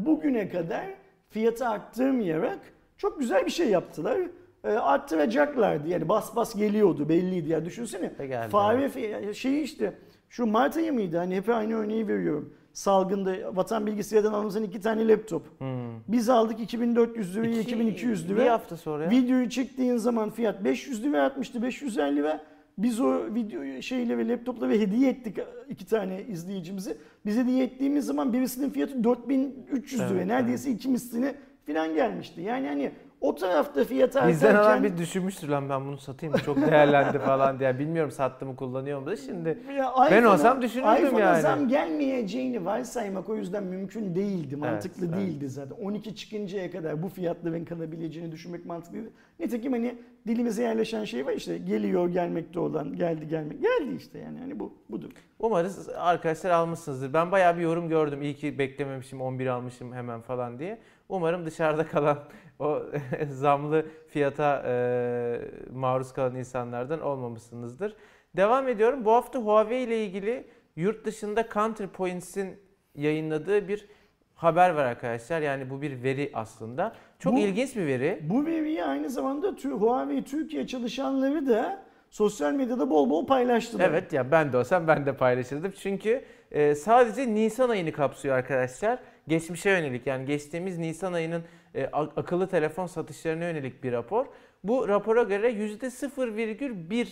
bugüne 0.06 0.50
kadar 0.50 0.86
fiyatı 1.30 1.68
arttırmayarak 1.68 2.60
çok 2.98 3.20
güzel 3.20 3.46
bir 3.46 3.52
şey 3.52 3.70
yaptılar. 3.70 4.18
E, 4.64 4.68
arttıracaklardı 4.70 5.88
yani 5.88 6.10
bas 6.10 6.36
bas 6.36 6.56
geliyordu 6.56 7.10
belliydi 7.10 7.50
ya 7.50 7.66
düşünsene. 7.66 8.12
Geldi, 8.28 8.50
Fare 8.50 8.86
fi- 8.86 9.34
şeyi 9.34 9.62
işte 9.64 9.94
şu 10.30 10.46
Mart 10.46 10.78
ayı 10.78 10.94
mıydı 10.94 11.18
hani 11.18 11.36
hep 11.36 11.50
aynı 11.50 11.76
örneği 11.76 12.08
veriyorum. 12.08 12.54
Salgında 12.74 13.56
vatan 13.56 13.86
bilgisayardan 13.88 14.34
alınan 14.34 14.64
iki 14.64 14.82
tane 14.82 15.08
laptop. 15.08 15.60
Hmm. 15.60 15.68
Biz 16.08 16.30
aldık 16.30 16.60
2400 16.60 17.36
liraya 17.36 17.50
İki- 17.50 17.60
2200 17.62 18.30
Bir 18.30 18.36
lira. 18.36 18.54
hafta 18.54 18.78
sonra 18.78 19.04
ya. 19.04 19.10
Videoyu 19.10 19.50
çektiğin 19.50 19.98
zaman 19.98 20.30
fiyat 20.30 20.64
500 20.64 21.04
lira 21.04 21.24
artmıştı 21.24 21.62
550 21.62 22.16
lira. 22.16 22.42
Biz 22.84 23.00
o 23.00 23.36
video 23.36 23.82
şeyle 23.82 24.18
ve 24.18 24.28
laptopla 24.28 24.70
ve 24.70 24.80
hediye 24.80 25.10
ettik 25.10 25.38
iki 25.70 25.86
tane 25.86 26.24
izleyicimizi. 26.24 26.98
Biz 27.26 27.38
hediye 27.38 27.64
ettiğimiz 27.64 28.06
zaman 28.06 28.34
birisinin 28.34 28.70
fiyatı 28.70 29.04
4300 29.04 30.02
lira. 30.02 30.10
Evet, 30.12 30.26
Neredeyse 30.26 30.72
iki 30.72 30.90
mislini 30.90 31.36
falan 31.68 31.94
gelmişti. 31.94 32.42
Yani 32.42 32.68
hani 32.68 32.92
o 33.22 33.36
tarafta 33.36 33.84
fiyat 33.84 34.28
Bizden 34.28 34.56
alan 34.56 34.60
artarken 34.60 34.84
bir 34.84 34.98
düşünmüştür 34.98 35.48
lan 35.50 35.70
ben 35.70 35.86
bunu 35.86 35.98
satayım? 35.98 36.36
Çok 36.46 36.58
değerlendi 36.58 37.20
falan 37.26 37.60
diye. 37.60 37.80
Bilmiyorum 37.80 38.12
sattı 38.12 38.46
mı 38.46 38.56
kullanıyor 38.56 39.00
mu 39.00 39.06
da 39.06 39.18
şimdi. 39.18 39.58
Ya 39.78 39.94
Ben 40.12 40.24
olsam 40.24 40.62
düşünürdüm 40.62 41.06
iPhone'a 41.06 41.20
yani. 41.20 41.42
zam 41.42 41.68
gelmeyeceğini 41.68 42.66
varsaymak 42.66 43.30
o 43.30 43.36
yüzden 43.36 43.64
mümkün 43.64 44.16
değildi. 44.16 44.56
Mantıklı 44.56 45.06
evet. 45.06 45.16
değildi 45.16 45.50
zaten. 45.50 45.76
12 45.76 46.16
çıkıncaya 46.16 46.72
kadar 46.72 47.04
bu 47.04 47.10
fiyatların 47.10 47.66
kalabileceğini 47.66 48.32
düşünmek 48.32 48.66
mantıklıydı. 48.66 49.10
Nitekim 49.40 49.72
hani 49.72 49.96
dilimize 50.28 50.64
yerleşen 50.64 51.04
şey 51.04 51.26
var 51.26 51.34
işte 51.34 51.58
geliyor 51.58 52.10
gelmekte 52.10 52.60
olan 52.60 52.96
geldi 52.96 53.28
gelmek 53.28 53.62
geldi 53.62 53.96
işte 53.98 54.20
yani 54.20 54.40
hani 54.40 54.60
bu 54.60 54.74
budur. 54.90 55.10
Umarız 55.40 55.90
arkadaşlar 55.90 56.50
almışsınızdır. 56.50 57.14
Ben 57.14 57.32
bayağı 57.32 57.58
bir 57.58 57.62
yorum 57.62 57.90
gördüm. 57.90 58.22
İyi 58.22 58.36
ki 58.36 58.60
beklememişim 58.60 59.22
11 59.22 59.48
almışım 59.48 59.94
hemen 59.94 60.22
falan 60.22 60.60
diye. 60.60 60.80
Umarım 61.10 61.46
dışarıda 61.46 61.88
kalan 61.88 62.18
o 62.60 62.82
zamlı 63.30 63.86
fiyata 64.08 64.64
e, 64.66 65.42
maruz 65.74 66.14
kalan 66.14 66.36
insanlardan 66.36 67.02
olmamışsınızdır. 67.02 67.96
Devam 68.36 68.68
ediyorum. 68.68 69.06
Bu 69.06 69.12
hafta 69.12 69.40
Huawei 69.40 69.84
ile 69.84 70.06
ilgili 70.06 70.48
yurt 70.76 71.06
dışında 71.06 71.48
Counterpoints'in 71.54 72.60
yayınladığı 72.96 73.68
bir 73.68 73.88
haber 74.36 74.70
var 74.70 74.86
arkadaşlar. 74.86 75.42
Yani 75.42 75.70
bu 75.70 75.82
bir 75.82 76.04
veri 76.04 76.32
aslında. 76.34 76.96
Çok 77.20 77.34
Bu- 77.34 77.40
ilginç 77.40 77.76
bir 77.76 77.88
veri. 77.88 78.20
Bu 78.22 78.46
veriyi 78.46 78.84
aynı 78.84 79.10
zamanda 79.10 79.56
Huawei 79.64 80.24
Türkiye 80.24 80.68
çalışanları 80.68 81.48
da 81.48 81.84
sosyal 82.10 82.54
medyada 82.54 82.90
bol 82.90 83.10
bol 83.10 83.28
paylaştılar. 83.28 83.90
Evet 83.90 84.14
ya 84.14 84.32
ben 84.32 84.54
de 84.54 84.58
olsam 84.58 84.88
ben 84.88 85.06
de 85.06 85.14
paylaşırdım. 85.18 85.74
Çünkü 85.80 86.24
e, 86.52 86.76
sadece 86.76 87.34
Nisan 87.34 87.70
ayını 87.70 87.92
kapsıyor 87.92 88.36
arkadaşlar. 88.38 89.00
Geçmişe 89.30 89.70
yönelik 89.70 90.08
yani 90.08 90.26
geçtiğimiz 90.26 90.78
Nisan 90.78 91.14
ayının 91.14 91.44
e, 91.76 91.86
akıllı 91.86 92.48
telefon 92.48 92.86
satışlarına 92.88 93.44
yönelik 93.44 93.84
bir 93.84 93.92
rapor. 93.92 94.26
Bu 94.64 94.88
rapora 94.88 95.24
göre 95.24 95.52
%0,1 95.52 97.08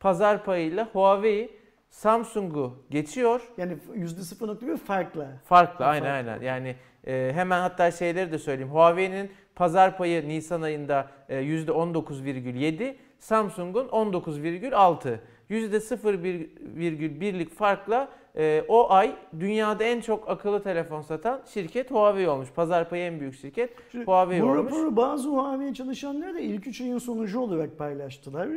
pazar 0.00 0.44
payıyla 0.44 0.86
Huawei 0.92 1.50
Samsung'u 1.90 2.84
geçiyor. 2.90 3.40
Yani 3.56 3.76
%0.1 3.96 4.76
farkla. 4.76 5.40
Farklı 5.44 5.84
Ha, 5.84 5.90
aynen 5.90 6.04
farklı. 6.24 6.30
aynen. 6.30 6.42
Yani 6.46 6.76
e, 7.06 7.30
hemen 7.34 7.60
hatta 7.60 7.90
şeyleri 7.90 8.32
de 8.32 8.38
söyleyeyim. 8.38 8.72
Huawei'nin 8.72 9.30
pazar 9.54 9.96
payı 9.96 10.28
Nisan 10.28 10.62
ayında 10.62 11.10
e, 11.28 11.36
%19,7, 11.42 12.96
Samsung'un 13.18 13.88
19,6. 13.88 15.18
%0,1'lik 15.50 17.50
farkla 17.50 18.08
e, 18.36 18.64
o 18.68 18.90
ay 18.92 19.16
dünyada 19.40 19.84
en 19.84 20.00
çok 20.00 20.28
akıllı 20.28 20.62
telefon 20.62 21.00
satan 21.00 21.40
şirket 21.46 21.90
Huawei 21.90 22.28
olmuş. 22.28 22.48
Pazar 22.52 22.88
payı 22.90 23.02
en 23.02 23.20
büyük 23.20 23.34
şirket 23.34 23.70
Şimdi 23.92 24.04
Huawei 24.04 24.42
bu 24.42 24.46
olmuş. 24.46 24.72
raporu 24.72 24.96
bazı 24.96 25.28
Huawei 25.28 25.74
çalışanları 25.74 26.34
da 26.34 26.40
ilk 26.40 26.66
3 26.66 26.80
ayın 26.80 26.98
sonucu 26.98 27.40
olarak 27.40 27.78
paylaştılar. 27.78 28.48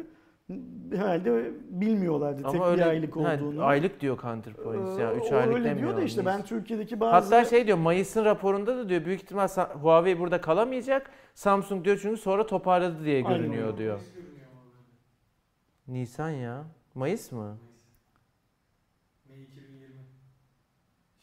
Herhalde 0.96 1.52
bilmiyorlardı 1.70 2.44
tek 2.52 2.62
bir 2.62 2.88
aylık 2.88 3.18
olduğunu. 3.18 3.64
aylık 3.64 4.02
diyor 4.02 4.22
Counterpoints 4.22 5.00
ya. 5.00 5.14
3 5.14 5.24
Ee, 5.32 5.36
o 5.36 5.38
aylık 5.38 5.56
öyle 5.56 5.70
demiyor. 5.70 5.88
diyor 5.88 5.98
da 5.98 6.02
işte 6.04 6.26
ben 6.26 6.44
Türkiye'deki 6.44 7.00
bazı... 7.00 7.36
Hatta 7.36 7.50
şey 7.50 7.68
diyor 7.68 7.78
Mayıs'ın 7.78 8.26
raporunda 8.26 8.78
da 8.78 8.90
diyor 8.90 9.06
büyük 9.06 9.22
ihtimal 9.24 9.48
Huawei 9.82 10.20
burada 10.20 10.42
kalamayacak. 10.42 11.12
Samsung 11.34 11.86
diyor 11.86 12.00
çünkü 12.02 12.18
sonra 12.18 12.46
toparladı 12.46 13.06
diye 13.06 13.16
Aynen. 13.26 13.38
görünüyor 13.38 13.78
diyor. 13.78 13.94
Ama 13.96 14.04
böyle. 15.88 16.00
Nisan 16.00 16.30
ya. 16.30 16.64
Mayıs 16.96 17.32
mı? 17.32 17.40
Mayıs. 17.40 17.58
May 19.30 19.42
2020. 19.44 19.96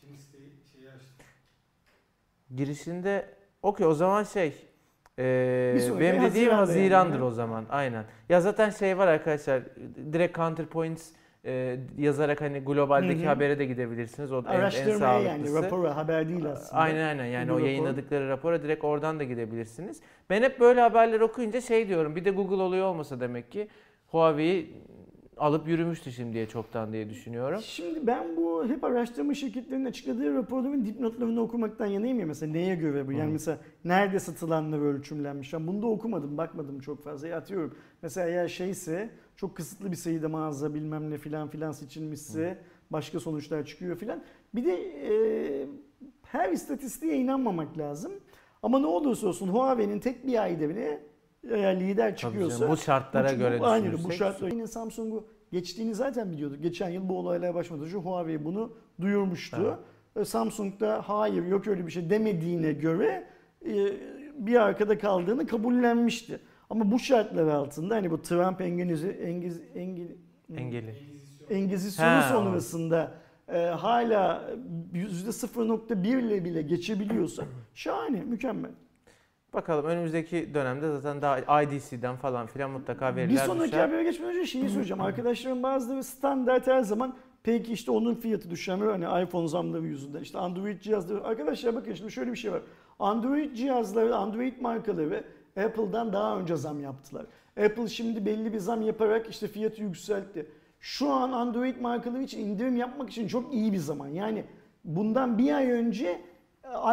Şimdi 0.00 0.18
siteyi 0.18 0.50
şeyi 0.72 0.88
açtım. 0.90 1.26
Girişinde 2.56 3.34
okey 3.62 3.86
o 3.86 3.94
zaman 3.94 4.22
şey 4.22 4.68
ee, 5.18 5.78
sonraki 5.88 6.00
benim 6.00 6.22
dediğim 6.22 6.50
Haziran'da 6.50 6.72
yani, 6.72 6.80
Haziran'dır 6.80 7.18
mi? 7.18 7.24
o 7.24 7.30
zaman 7.30 7.66
aynen. 7.70 8.04
Ya 8.28 8.40
zaten 8.40 8.70
şey 8.70 8.98
var 8.98 9.08
arkadaşlar 9.08 9.62
direkt 10.12 10.36
Counterpoints 10.36 11.10
e, 11.44 11.78
yazarak 11.98 12.40
hani 12.40 12.58
globaldeki 12.58 13.20
Hı 13.22 13.24
hı. 13.24 13.28
habere 13.28 13.58
de 13.58 13.64
gidebilirsiniz. 13.64 14.32
O 14.32 14.38
en, 14.38 14.44
en 14.44 14.48
Araştırmaya 14.50 15.20
yani 15.20 15.46
sağlıklısı. 15.46 15.62
rapora 15.62 15.96
haber 15.96 16.28
değil 16.28 16.46
aslında. 16.52 16.82
Aynen 16.82 17.08
aynen 17.08 17.24
yani 17.24 17.46
Bir 17.48 17.52
o 17.52 17.56
rapor. 17.56 17.66
yayınladıkları 17.66 18.28
rapora 18.28 18.62
direkt 18.62 18.84
oradan 18.84 19.18
da 19.20 19.24
gidebilirsiniz. 19.24 20.00
Ben 20.30 20.42
hep 20.42 20.60
böyle 20.60 20.80
haberler 20.80 21.20
okuyunca 21.20 21.60
şey 21.60 21.88
diyorum 21.88 22.16
bir 22.16 22.24
de 22.24 22.30
Google 22.30 22.62
oluyor 22.62 22.86
olmasa 22.86 23.20
demek 23.20 23.52
ki 23.52 23.68
Huawei 24.06 24.66
alıp 25.38 25.68
yürümüştü 25.68 26.12
şimdiye 26.12 26.48
çoktan 26.48 26.92
diye 26.92 27.10
düşünüyorum. 27.10 27.60
Şimdi 27.62 28.06
ben 28.06 28.36
bu 28.36 28.68
hep 28.68 28.84
araştırma 28.84 29.34
şirketlerinin 29.34 29.84
açıkladığı 29.84 30.34
raporların 30.34 30.86
dipnotlarını 30.86 31.40
okumaktan 31.40 31.86
yanayım 31.86 32.20
ya 32.20 32.26
mesela 32.26 32.52
neye 32.52 32.74
göre 32.74 33.06
bu? 33.06 33.12
Yani 33.12 33.32
mesela 33.32 33.58
nerede 33.84 34.20
satılanlar 34.20 34.78
ölçümlenmiş? 34.78 35.52
Ben 35.52 35.66
bunu 35.66 35.82
da 35.82 35.86
okumadım, 35.86 36.38
bakmadım 36.38 36.80
çok 36.80 37.04
fazla. 37.04 37.28
Ya 37.28 37.36
atıyorum 37.36 37.74
mesela 38.02 38.28
ya 38.28 38.48
şeyse 38.48 39.10
çok 39.36 39.56
kısıtlı 39.56 39.90
bir 39.90 39.96
sayıda 39.96 40.28
mağaza 40.28 40.74
bilmem 40.74 41.10
ne 41.10 41.18
filan 41.18 41.48
filan 41.48 41.72
seçilmişse 41.72 42.58
başka 42.90 43.20
sonuçlar 43.20 43.66
çıkıyor 43.66 43.96
filan. 43.96 44.22
Bir 44.54 44.64
de 44.64 44.72
e, 44.72 45.12
her 46.22 46.52
istatistiğe 46.52 47.16
inanmamak 47.16 47.78
lazım. 47.78 48.12
Ama 48.62 48.78
ne 48.78 48.86
olursa 48.86 49.28
olsun 49.28 49.48
Huawei'nin 49.48 50.00
tek 50.00 50.26
bir 50.26 50.42
ayda 50.42 50.68
bile 50.68 51.00
eğer 51.50 51.80
lider 51.80 52.16
çıkıyorsa 52.16 52.58
canım, 52.58 52.72
bu 52.72 52.76
şartlara 52.76 53.32
bu- 53.34 53.38
göre 53.38 53.58
aynen, 53.60 53.92
bu 54.04 54.12
şartlara. 54.12 54.50
Yine 54.50 54.66
Samsung'u 54.66 55.26
geçtiğini 55.52 55.94
zaten 55.94 56.32
biliyorduk. 56.32 56.62
Geçen 56.62 56.88
yıl 56.88 57.08
bu 57.08 57.18
olaylar 57.18 57.54
başlamadan 57.54 57.86
önce 57.86 57.96
Huawei 57.96 58.44
bunu 58.44 58.72
duyurmuştu. 59.00 59.78
E, 60.16 60.24
Samsung 60.24 60.80
da 60.80 61.02
hayır 61.08 61.46
yok 61.46 61.66
öyle 61.66 61.86
bir 61.86 61.90
şey 61.92 62.10
demediğine 62.10 62.72
göre 62.72 63.26
e, 63.66 63.74
bir 64.38 64.54
arkada 64.62 64.98
kaldığını 64.98 65.46
kabullenmişti. 65.46 66.40
Ama 66.70 66.90
bu 66.90 66.98
şartlar 66.98 67.46
altında 67.48 67.94
hani 67.96 68.10
bu 68.10 68.22
Trump 68.22 68.60
engenizi, 68.60 69.08
engiz, 69.08 69.60
engi, 69.74 70.16
Engeli. 70.56 70.94
engizisyonu 71.50 72.08
Ha, 72.10 72.28
sonrasında 72.32 73.12
e, 73.48 73.58
hala 73.58 74.50
%0.1 74.94 76.18
ile 76.20 76.44
bile 76.44 76.62
geçebiliyorsa 76.62 77.44
şahane, 77.74 78.20
mükemmel. 78.20 78.70
Bakalım 79.52 79.84
önümüzdeki 79.86 80.54
dönemde 80.54 80.96
zaten 80.96 81.22
daha 81.22 81.62
IDC'den 81.62 82.16
falan 82.16 82.46
filan 82.46 82.70
mutlaka 82.70 83.16
veriler 83.16 83.42
Bir 83.42 83.46
sonraki 83.46 83.72
düşer. 83.72 83.80
habere 83.80 84.02
geçmeden 84.02 84.34
önce 84.36 84.46
şeyi 84.46 84.68
söyleyeceğim. 84.68 85.00
Arkadaşlarım 85.00 85.62
bazıları 85.62 86.04
standart 86.04 86.66
her 86.66 86.80
zaman 86.82 87.14
peki 87.42 87.72
işte 87.72 87.90
onun 87.90 88.14
fiyatı 88.14 88.50
düşemiyor 88.50 88.92
hani 89.00 89.24
iPhone 89.24 89.48
zamları 89.48 89.82
yüzünden 89.86 90.20
işte 90.22 90.38
Android 90.38 90.80
cihazları. 90.80 91.24
Arkadaşlar 91.24 91.74
bakın 91.74 91.94
şimdi 91.94 92.12
şöyle 92.12 92.32
bir 92.32 92.36
şey 92.36 92.52
var. 92.52 92.62
Android 92.98 93.54
cihazları, 93.54 94.16
Android 94.16 94.60
markaları 94.60 95.24
Apple'dan 95.64 96.12
daha 96.12 96.38
önce 96.38 96.56
zam 96.56 96.80
yaptılar. 96.80 97.26
Apple 97.64 97.88
şimdi 97.88 98.26
belli 98.26 98.52
bir 98.52 98.58
zam 98.58 98.82
yaparak 98.82 99.28
işte 99.30 99.48
fiyatı 99.48 99.82
yükseltti. 99.82 100.46
Şu 100.80 101.10
an 101.10 101.32
Android 101.32 101.80
markaları 101.80 102.22
için 102.22 102.40
indirim 102.40 102.76
yapmak 102.76 103.10
için 103.10 103.28
çok 103.28 103.54
iyi 103.54 103.72
bir 103.72 103.78
zaman. 103.78 104.08
Yani 104.08 104.44
bundan 104.84 105.38
bir 105.38 105.52
ay 105.52 105.70
önce 105.70 106.20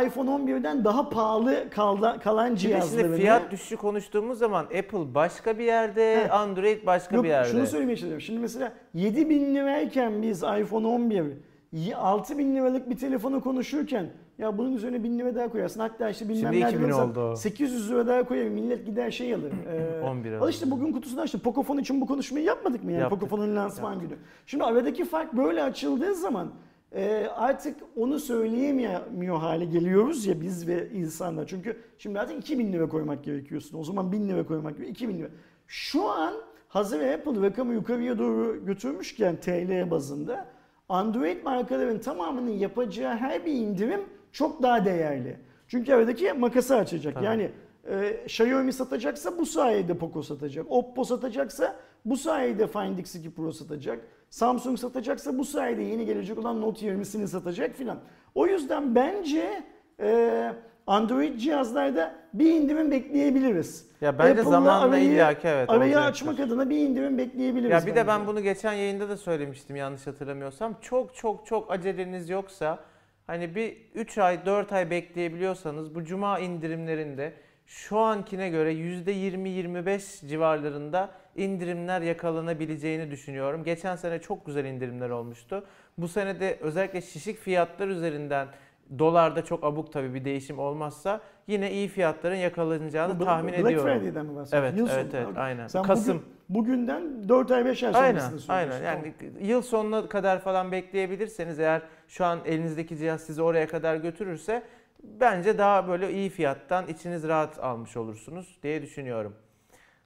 iPhone 0.05 0.29
11'den 0.29 0.83
daha 0.83 1.09
pahalı 1.09 1.69
kalda- 1.69 2.19
kalan 2.19 2.55
cihazlarını... 2.55 3.07
şimdi 3.07 3.21
fiyat 3.21 3.51
düşüşü 3.51 3.77
konuştuğumuz 3.77 4.39
zaman 4.39 4.63
Apple 4.65 5.15
başka 5.15 5.57
bir 5.59 5.63
yerde, 5.63 6.23
Heh. 6.25 6.33
Android 6.33 6.85
başka 6.85 7.15
Yok, 7.15 7.23
bir 7.25 7.29
yerde. 7.29 7.49
şunu 7.49 7.67
söylemeye 7.67 7.95
çalışıyorum. 7.97 8.21
Şimdi 8.21 8.39
mesela 8.39 8.73
7000 8.93 9.55
lirayken 9.55 10.21
biz 10.21 10.43
iPhone 10.43 10.87
11 10.87 11.23
6000 11.95 12.55
liralık 12.55 12.89
bir 12.89 12.97
telefonu 12.97 13.41
konuşurken 13.41 14.09
ya 14.37 14.57
bunun 14.57 14.73
üzerine 14.73 15.03
1000 15.03 15.19
lira 15.19 15.35
daha 15.35 15.47
koyarsın. 15.49 15.79
Hatta 15.79 16.09
işte 16.09 16.29
bilmem 16.29 16.53
Şimdi 16.53 16.65
nerede 16.65 16.75
2000 16.75 16.83
alırsan 16.91 17.09
oldu. 17.09 17.35
800 17.35 17.91
lira 17.91 18.07
daha 18.07 18.23
koyar. 18.23 18.45
Millet 18.45 18.85
gider 18.85 19.11
şey 19.11 19.33
alır. 19.33 19.51
Ee, 20.01 20.01
11 20.05 20.31
Al 20.33 20.41
alır. 20.41 20.49
işte 20.51 20.71
bugün 20.71 20.91
kutusunu 20.93 21.21
açtım. 21.21 21.41
Pocophone 21.41 21.81
için 21.81 22.01
bu 22.01 22.07
konuşmayı 22.07 22.45
yapmadık 22.45 22.83
mı 22.83 22.91
yani? 22.91 23.01
Yaptık. 23.01 23.19
Pocophone'un 23.19 23.55
lansman 23.55 23.99
günü. 23.99 24.13
Şimdi 24.45 24.63
aradaki 24.63 25.05
fark 25.05 25.33
böyle 25.33 25.63
açıldığı 25.63 26.15
zaman 26.15 26.47
e, 26.95 27.27
artık 27.35 27.77
onu 27.95 28.19
söyleyemiyor 28.19 29.37
hale 29.39 29.65
geliyoruz 29.65 30.25
ya 30.25 30.41
biz 30.41 30.67
ve 30.67 30.89
insanlar. 30.89 31.47
Çünkü 31.47 31.77
şimdi 31.97 32.19
artık 32.19 32.39
2000 32.39 32.73
lira 32.73 32.89
koymak 32.89 33.23
gerekiyorsun. 33.23 33.79
O 33.79 33.83
zaman 33.83 34.11
1000 34.11 34.29
lira 34.29 34.45
koymak 34.45 34.77
gerekiyor. 34.77 34.91
2000 34.91 35.17
lira. 35.17 35.27
Şu 35.67 36.09
an 36.09 36.33
hazır 36.67 36.99
Apple 36.99 37.41
rakamı 37.41 37.73
yukarıya 37.73 38.19
doğru 38.19 38.65
götürmüşken 38.65 39.35
TL 39.35 39.91
bazında 39.91 40.45
Android 40.89 41.43
markaların 41.43 41.99
tamamının 41.99 42.51
yapacağı 42.51 43.15
her 43.15 43.45
bir 43.45 43.51
indirim 43.51 44.01
çok 44.31 44.63
daha 44.63 44.85
değerli. 44.85 45.37
Çünkü 45.67 45.93
aradaki 45.93 46.33
makası 46.33 46.75
açacak. 46.75 47.13
Tabii. 47.13 47.25
Yani 47.25 47.51
e, 47.89 48.23
Xiaomi 48.27 48.73
satacaksa 48.73 49.37
bu 49.37 49.45
sayede 49.45 49.93
Poco 49.97 50.23
satacak. 50.23 50.65
Oppo 50.69 51.03
satacaksa 51.03 51.75
bu 52.05 52.17
sayede 52.17 52.67
Find 52.67 52.97
X2 52.99 53.31
Pro 53.31 53.51
satacak. 53.51 53.99
Samsung 54.29 54.79
satacaksa 54.79 55.37
bu 55.37 55.45
sayede 55.45 55.81
yeni 55.81 56.05
gelecek 56.05 56.37
olan 56.37 56.61
Note 56.61 56.85
20'sini 56.85 57.27
satacak 57.27 57.75
filan. 57.75 57.97
O 58.35 58.47
yüzden 58.47 58.95
bence 58.95 59.63
e, 59.99 60.51
Android 60.87 61.37
cihazlarda 61.37 62.15
bir 62.33 62.51
indirim 62.51 62.91
bekleyebiliriz. 62.91 63.87
Ya 64.01 64.19
bence 64.19 64.43
zamanla 64.43 64.81
arayı- 64.81 65.11
illaki 65.11 65.47
evet 65.47 65.69
Arayı 65.69 65.99
açmak 65.99 66.39
adına 66.39 66.69
bir 66.69 66.77
indirim 66.77 67.17
bekleyebiliriz. 67.17 67.71
Ya 67.71 67.81
bir 67.81 67.91
de 67.91 67.95
bence. 67.95 68.07
ben 68.07 68.27
bunu 68.27 68.41
geçen 68.41 68.73
yayında 68.73 69.09
da 69.09 69.17
söylemiştim 69.17 69.75
yanlış 69.75 70.07
hatırlamıyorsam. 70.07 70.75
Çok 70.81 71.15
çok 71.15 71.45
çok 71.45 71.71
aceleniz 71.71 72.29
yoksa 72.29 72.79
hani 73.27 73.55
bir 73.55 73.77
3 73.95 74.17
ay 74.17 74.45
4 74.45 74.73
ay 74.73 74.89
bekleyebiliyorsanız 74.89 75.95
bu 75.95 76.03
cuma 76.03 76.39
indirimlerinde 76.39 77.33
şu 77.65 77.99
ankine 77.99 78.49
göre 78.49 78.73
%20-25 78.73 80.27
civarlarında 80.27 81.09
indirimler 81.35 82.01
yakalanabileceğini 82.01 83.11
düşünüyorum. 83.11 83.63
Geçen 83.63 83.95
sene 83.95 84.19
çok 84.19 84.45
güzel 84.45 84.65
indirimler 84.65 85.09
olmuştu. 85.09 85.63
Bu 85.97 86.07
sene 86.07 86.39
de 86.39 86.57
özellikle 86.61 87.01
şişik 87.01 87.37
fiyatlar 87.37 87.87
üzerinden 87.87 88.47
dolarda 88.99 89.45
çok 89.45 89.63
abuk 89.63 89.93
tabii 89.93 90.13
bir 90.13 90.25
değişim 90.25 90.59
olmazsa 90.59 91.21
yine 91.47 91.71
iyi 91.71 91.87
fiyatların 91.87 92.35
yakalanacağını 92.35 93.19
Bu 93.19 93.25
tahmin 93.25 93.53
Black 93.53 93.65
ediyorum. 93.65 93.99
Friday'den 93.99 94.25
mi 94.25 94.35
bahsediyorsun? 94.35 94.57
Evet, 94.57 94.77
Yıl 94.77 94.89
evet, 94.89 95.13
evet, 95.13 95.37
aynen. 95.37 95.67
Sen 95.67 95.83
Kasım. 95.83 96.23
Bugün, 96.49 96.67
bugünden 96.85 97.29
4 97.29 97.51
ay 97.51 97.65
5 97.65 97.83
ay 97.83 97.91
Aynen, 97.95 98.19
sonrasını 98.19 98.55
aynen. 98.55 98.71
söylüyorsun. 98.71 98.85
Yani 98.85 99.47
yıl 99.51 99.61
sonuna 99.61 100.09
kadar 100.09 100.39
falan 100.39 100.71
bekleyebilirseniz 100.71 101.59
eğer 101.59 101.81
şu 102.07 102.25
an 102.25 102.39
elinizdeki 102.45 102.97
cihaz 102.97 103.21
sizi 103.21 103.41
oraya 103.41 103.67
kadar 103.67 103.95
götürürse 103.95 104.63
bence 105.19 105.57
daha 105.57 105.87
böyle 105.87 106.13
iyi 106.13 106.29
fiyattan 106.29 106.87
içiniz 106.87 107.27
rahat 107.27 107.59
almış 107.59 107.97
olursunuz 107.97 108.59
diye 108.63 108.81
düşünüyorum. 108.81 109.35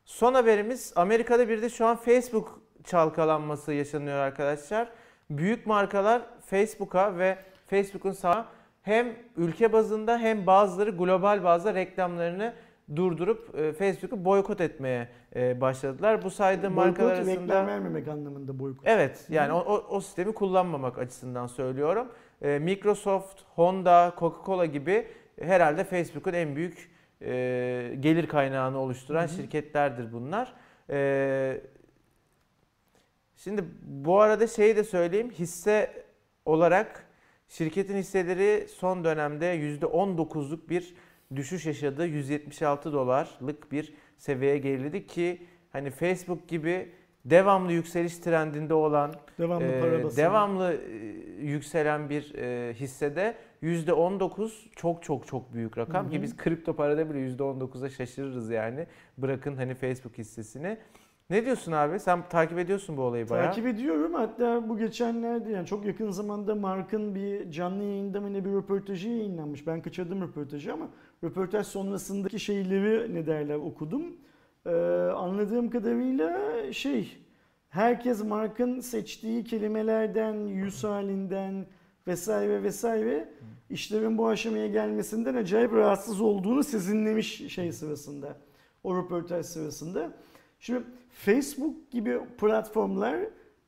Son 0.06 0.34
haberimiz 0.34 0.94
Amerika'da 0.96 1.50
bir 1.50 1.62
de 1.62 1.70
şu 1.70 1.86
an 1.86 1.96
Facebook 1.96 2.62
çalkalanması 2.84 3.74
yaşanıyor 3.74 4.18
arkadaşlar. 4.18 4.90
Büyük 5.30 5.66
markalar 5.66 6.22
Facebook'a 6.46 7.18
ve 7.18 7.38
Facebook'un 7.68 8.12
sağ 8.12 8.46
hem 8.82 9.16
ülke 9.38 9.74
bazında 9.74 10.18
hem 10.18 10.48
bazıları 10.48 10.90
global 10.90 11.44
bazda 11.44 11.74
reklamlarını 11.74 12.54
durdurup 12.96 13.56
e, 13.60 13.74
Facebook'u 13.74 14.26
boykot 14.26 14.62
etmeye 14.62 15.10
e, 15.36 15.62
başladılar. 15.62 16.24
Bu 16.24 16.30
saydığım 16.30 16.74
markalar 16.74 17.10
Boykot 17.10 17.28
arasında 17.28 17.44
reklam 17.44 17.68
vermemek 17.68 18.08
anlamında 18.08 18.60
boykot. 18.60 18.88
Evet 18.88 19.26
yani 19.30 19.54
o, 19.54 19.86
o 19.90 20.02
sistemi 20.02 20.34
kullanmamak 20.34 20.98
açısından 20.98 21.48
söylüyorum. 21.48 22.08
Ee, 22.42 22.60
Microsoft, 22.60 23.42
Honda, 23.56 24.14
Coca-Cola 24.18 24.66
gibi 24.66 25.08
herhalde 25.42 25.84
Facebook'un 25.84 26.34
en 26.34 26.56
büyük 26.56 26.92
e, 27.22 27.96
gelir 28.00 28.28
kaynağını 28.28 28.80
oluşturan 28.80 29.28
şirketlerdir 29.28 30.14
bunlar. 30.14 30.54
Ee, 30.90 31.62
şimdi 33.36 33.64
bu 33.82 34.22
arada 34.22 34.48
şeyi 34.48 34.76
de 34.76 34.84
söyleyeyim 34.84 35.32
hisse 35.32 36.06
olarak 36.46 37.06
şirketin 37.48 37.98
hisseleri 37.98 38.68
son 38.68 39.04
dönemde 39.04 39.46
%19'luk 39.56 40.70
bir 40.70 40.96
düşüş 41.36 41.66
yaşadı. 41.66 42.06
176 42.06 42.94
dolarlık 42.94 43.72
bir 43.72 43.94
seviyeye 44.18 44.58
geriledi 44.58 45.08
ki 45.08 45.48
hani 45.72 45.92
Facebook 45.92 46.48
gibi 46.48 46.92
devamlı 47.26 47.72
yükseliş 47.72 48.18
trendinde 48.18 48.74
olan 48.74 49.14
Devamlı 49.40 49.68
basıyor. 50.04 50.16
devamlı 50.16 50.74
e, 50.74 50.96
yükselen 51.46 52.10
bir 52.10 52.34
e, 52.36 52.74
hissede 52.74 53.36
%19 53.64 54.52
çok 54.76 55.04
çok 55.04 55.28
çok 55.28 55.54
büyük 55.54 55.78
rakam 55.78 56.04
Hı 56.04 56.08
hı. 56.08 56.12
ki 56.12 56.22
biz 56.22 56.38
kripto 56.38 56.74
parada 56.76 57.10
bile 57.10 57.20
%19'a 57.30 57.90
şaşırırız 57.90 58.50
yani. 58.50 58.88
Bırakın 59.18 59.56
hani 59.56 59.76
Facebook 59.76 60.18
hissesini. 60.18 60.78
Ne 61.30 61.46
diyorsun 61.46 61.72
abi? 61.72 62.00
Sen 62.00 62.30
takip 62.30 62.58
ediyorsun 62.60 62.98
bu 62.98 63.02
olayı 63.02 63.30
bayağı. 63.30 63.46
Takip 63.46 63.68
ediyorum. 63.68 64.14
Hatta 64.14 64.70
bu 64.70 64.78
geçenlerde 64.78 65.52
yani 65.52 65.66
çok 65.66 65.86
yakın 65.86 66.12
zamanda 66.12 66.56
Mark'ın 66.56 67.16
bir 67.16 67.52
canlı 67.52 67.84
yayında 67.84 68.22
mı 68.22 68.34
ne 68.34 68.46
bir 68.46 68.52
röportajı 68.52 69.10
yayınlanmış. 69.10 69.68
Ben 69.68 69.82
kaçırdım 69.82 70.22
röportajı 70.22 70.74
ama 70.74 70.90
röportaj 71.24 71.68
sonrasındaki 71.68 72.40
şeyleri 72.40 73.16
ne 73.16 73.26
derler 73.26 73.56
okudum. 73.56 74.04
Ee, 74.66 74.70
anladığım 75.16 75.70
kadarıyla 75.70 76.38
şey 76.74 77.18
herkes 77.70 78.24
Mark'ın 78.24 78.80
seçtiği 78.80 79.44
kelimelerden, 79.44 80.34
yüz 80.34 80.84
halinden 80.84 81.66
vesaire 82.08 82.64
vesaire 82.64 83.30
işlerin 83.70 84.18
bu 84.18 84.28
aşamaya 84.28 84.68
gelmesinden 84.68 85.36
acayip 85.36 85.74
rahatsız 85.74 86.22
olduğunu 86.22 86.64
sezinlemiş 86.64 87.54
şey 87.54 87.72
sırasında. 87.72 88.38
O 88.84 88.98
röportaj 88.98 89.46
sırasında. 89.46 90.12
Şimdi 90.60 90.84
Facebook 91.12 91.92
gibi 91.92 92.20
platformlar 92.38 93.20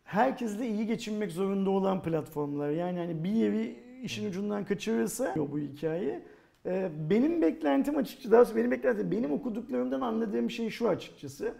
herkesle 0.03 0.67
iyi 0.67 0.87
geçinmek 0.87 1.31
zorunda 1.31 1.69
olan 1.69 2.03
platformlar. 2.03 2.69
Yani 2.69 2.99
hani 2.99 3.23
bir 3.23 3.29
yeri 3.29 3.75
işin 4.03 4.29
ucundan 4.29 4.65
kaçırırsa 4.65 5.33
bu 5.37 5.59
hikaye. 5.59 6.21
Ee, 6.65 6.89
Benim 7.09 7.41
beklentim 7.41 7.97
açıkçası, 7.97 8.31
daha 8.31 8.55
benim 8.55 8.71
beklentim, 8.71 9.11
benim 9.11 9.31
okuduklarımdan 9.31 10.01
anladığım 10.01 10.49
şey 10.49 10.69
şu 10.69 10.89
açıkçası. 10.89 11.53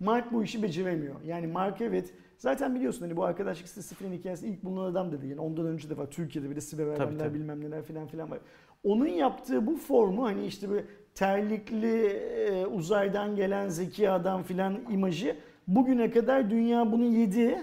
Mark 0.00 0.32
bu 0.32 0.44
işi 0.44 0.62
beceremiyor. 0.62 1.14
Yani 1.24 1.46
Mark 1.46 1.80
evet, 1.80 2.14
zaten 2.38 2.74
biliyorsun 2.74 3.00
hani 3.00 3.16
bu 3.16 3.24
arkadaşlık 3.24 3.68
sitesi 3.68 3.94
falan 3.94 4.12
hikayesi 4.12 4.48
ilk 4.48 4.64
bulunan 4.64 4.84
adam 4.92 5.12
dedi. 5.12 5.26
Yani 5.26 5.40
ondan 5.40 5.66
önce 5.66 5.90
de 5.90 5.96
var 5.96 6.10
Türkiye'de 6.10 6.50
bir 6.50 6.56
de 6.56 6.60
siber 6.60 6.96
tabii. 6.96 7.34
bilmem 7.34 7.60
neler 7.60 7.82
filan 7.82 8.06
filan 8.06 8.30
var. 8.30 8.38
Onun 8.84 9.06
yaptığı 9.06 9.66
bu 9.66 9.76
formu 9.76 10.24
hani 10.24 10.46
işte 10.46 10.70
böyle 10.70 10.84
terlikli 11.14 12.06
e, 12.06 12.66
uzaydan 12.66 13.36
gelen 13.36 13.68
zeki 13.68 14.10
adam 14.10 14.42
filan 14.42 14.78
imajı 14.90 15.36
bugüne 15.68 16.10
kadar 16.10 16.50
dünya 16.50 16.92
bunu 16.92 17.04
yedi. 17.04 17.58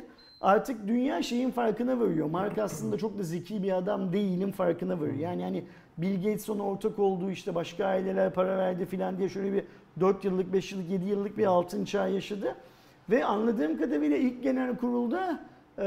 Artık 0.45 0.87
dünya 0.87 1.23
şeyin 1.23 1.51
farkına 1.51 1.99
varıyor. 1.99 2.29
Mark 2.29 2.57
aslında 2.57 2.97
çok 2.97 3.17
da 3.17 3.23
zeki 3.23 3.63
bir 3.63 3.77
adam 3.77 4.13
değilim 4.13 4.51
farkına 4.51 4.99
varıyor. 4.99 5.15
Yani 5.15 5.43
hani 5.43 5.63
Bill 5.97 6.15
Gates 6.15 6.49
ona 6.49 6.63
ortak 6.63 6.99
olduğu 6.99 7.31
işte 7.31 7.55
başka 7.55 7.85
aileler 7.85 8.33
para 8.33 8.57
verdi 8.57 8.85
filan 8.85 9.17
diye 9.17 9.29
şöyle 9.29 9.53
bir 9.53 9.63
4 9.99 10.25
yıllık, 10.25 10.53
5 10.53 10.71
yıllık, 10.71 10.89
7 10.89 11.05
yıllık 11.05 11.37
bir 11.37 11.45
altın 11.45 11.85
çağ 11.85 12.07
yaşadı. 12.07 12.55
Ve 13.09 13.25
anladığım 13.25 13.77
kadarıyla 13.77 14.17
ilk 14.17 14.43
genel 14.43 14.77
kurulda 14.77 15.39
eee 15.77 15.85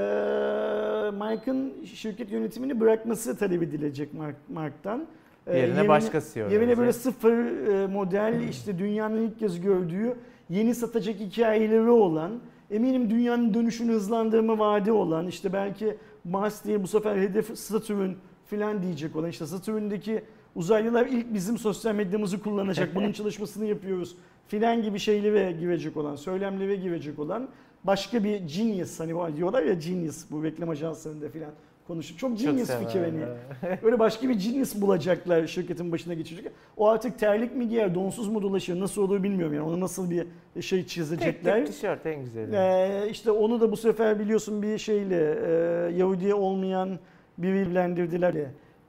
Mark'ın 1.19 1.85
şirket 1.85 2.33
yönetimini 2.33 2.81
bırakması 2.81 3.39
talep 3.39 3.63
edilecek 3.63 4.15
Mark, 4.15 4.37
Mark'tan. 4.49 5.07
Ee, 5.47 5.59
Yerine 5.59 5.89
başkası 5.89 6.35
CEO 6.35 6.49
Yerine 6.51 6.79
böyle 6.79 6.93
sıfır 6.93 7.67
e, 7.67 7.87
model 7.87 8.41
işte 8.51 8.79
dünyanın 8.79 9.23
ilk 9.23 9.39
kez 9.39 9.61
gördüğü 9.61 10.17
yeni 10.51 10.75
satacak 10.75 11.17
hikayeleri 11.21 11.91
olan, 11.91 12.33
eminim 12.71 13.11
dünyanın 13.11 13.55
dönüşünü 13.55 13.93
hızlandırma 13.93 14.59
vaadi 14.59 14.93
olan, 14.93 15.27
işte 15.27 15.53
belki 15.53 15.97
Mars 16.25 16.65
diye 16.65 16.83
bu 16.83 16.87
sefer 16.87 17.17
hedef 17.17 17.59
Satürn 17.59 18.11
filan 18.47 18.83
diyecek 18.83 19.17
olan, 19.17 19.31
işte 19.31 19.47
Satürn'deki 19.47 20.23
uzaylılar 20.55 21.07
ilk 21.07 21.35
bizim 21.35 21.59
sosyal 21.59 21.95
medyamızı 21.95 22.43
kullanacak, 22.43 22.95
bunun 22.95 23.13
çalışmasını 23.23 23.65
yapıyoruz 23.65 24.17
filan 24.49 24.83
gibi 24.83 24.99
şeylere 24.99 25.53
girecek 25.53 25.97
olan, 25.97 26.17
söylemlere 26.17 26.77
girecek 26.77 27.19
olan 27.19 27.49
başka 27.85 28.25
bir 28.25 28.41
genius 28.41 29.01
hani 29.01 29.37
diyorlar 29.37 29.63
ya 29.63 29.75
genius 29.75 30.25
bu 30.31 30.45
reklam 30.45 30.69
ajanslarında 30.69 31.29
filan 31.29 31.51
konuşuyor. 31.89 32.21
Çok 32.21 32.39
genius 32.39 32.67
severim, 32.67 32.87
fikir 32.87 33.01
hani. 33.01 33.79
Öyle 33.83 33.99
başka 33.99 34.29
bir 34.29 34.35
genius 34.35 34.75
bulacaklar 34.81 35.47
şirketin 35.47 35.93
başına 35.93 36.15
geçecek. 36.15 36.47
O 36.77 36.89
artık 36.89 37.19
terlik 37.19 37.57
mi 37.57 37.69
giyer, 37.69 37.95
donsuz 37.95 38.29
mu 38.29 38.43
dolaşır 38.43 38.81
nasıl 38.81 39.03
olur 39.03 39.23
bilmiyorum 39.23 39.55
yani. 39.55 39.67
Onu 39.67 39.81
nasıl 39.81 40.11
bir 40.11 40.27
şey 40.63 40.81
Tek 40.81 40.89
çizecekler. 40.89 41.55
tek 41.57 41.67
tişört 41.67 42.07
en 42.07 42.25
güzeli. 42.25 42.57
Ee, 42.57 43.09
işte 43.11 43.31
onu 43.31 43.61
da 43.61 43.73
bu 43.73 43.77
sefer 43.77 44.21
biliyorsun 44.21 44.63
bir 44.63 44.79
şeyle 44.79 45.39
e, 45.47 45.51
Yahudi 45.97 46.35
olmayan 46.35 46.99
biri 47.39 47.59
evlendirdiler. 47.59 48.35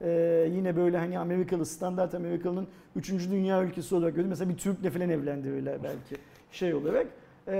Ee, 0.00 0.48
yine 0.54 0.76
böyle 0.76 0.98
hani 0.98 1.18
Amerikalı 1.18 1.66
standart 1.66 2.14
Amerikalı'nın 2.14 2.66
3. 2.96 3.10
dünya 3.10 3.62
ülkesi 3.64 3.94
olarak 3.94 4.14
görüyor. 4.14 4.28
Mesela 4.28 4.50
bir 4.50 4.56
Türk'le 4.56 4.90
falan 4.92 5.10
evlendirirler 5.10 5.78
belki 5.84 6.22
şey 6.52 6.74
olarak. 6.74 7.06
Ee, 7.50 7.56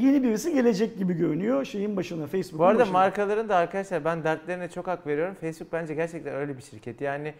yeni 0.00 0.22
birisi 0.22 0.54
gelecek 0.54 0.98
gibi 0.98 1.14
görünüyor 1.14 1.64
şeyin 1.64 1.96
başına 1.96 2.26
Facebook'un 2.26 2.58
Bu 2.58 2.64
arada 2.64 2.78
başına. 2.80 2.92
markaların 2.92 3.48
da 3.48 3.56
arkadaşlar 3.56 4.04
ben 4.04 4.24
dertlerine 4.24 4.68
çok 4.70 4.86
hak 4.86 5.06
veriyorum. 5.06 5.34
Facebook 5.40 5.72
bence 5.72 5.94
gerçekten 5.94 6.34
öyle 6.34 6.56
bir 6.56 6.62
şirket. 6.62 7.00
Yani 7.00 7.34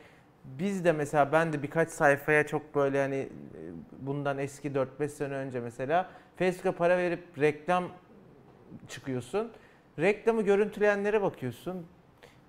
biz 0.45 0.85
de 0.85 0.93
mesela 0.93 1.33
ben 1.33 1.53
de 1.53 1.63
birkaç 1.63 1.89
sayfaya 1.91 2.47
çok 2.47 2.75
böyle 2.75 3.01
hani 3.01 3.17
e, 3.17 3.29
bundan 4.01 4.39
eski 4.39 4.69
4-5 4.71 5.09
sene 5.09 5.35
önce 5.35 5.61
mesela 5.61 6.11
Facebook'a 6.37 6.73
para 6.73 6.99
verip 6.99 7.21
reklam 7.41 7.85
çıkıyorsun. 8.89 9.51
Reklamı 9.99 10.43
görüntüleyenlere 10.43 11.23
bakıyorsun. 11.23 11.87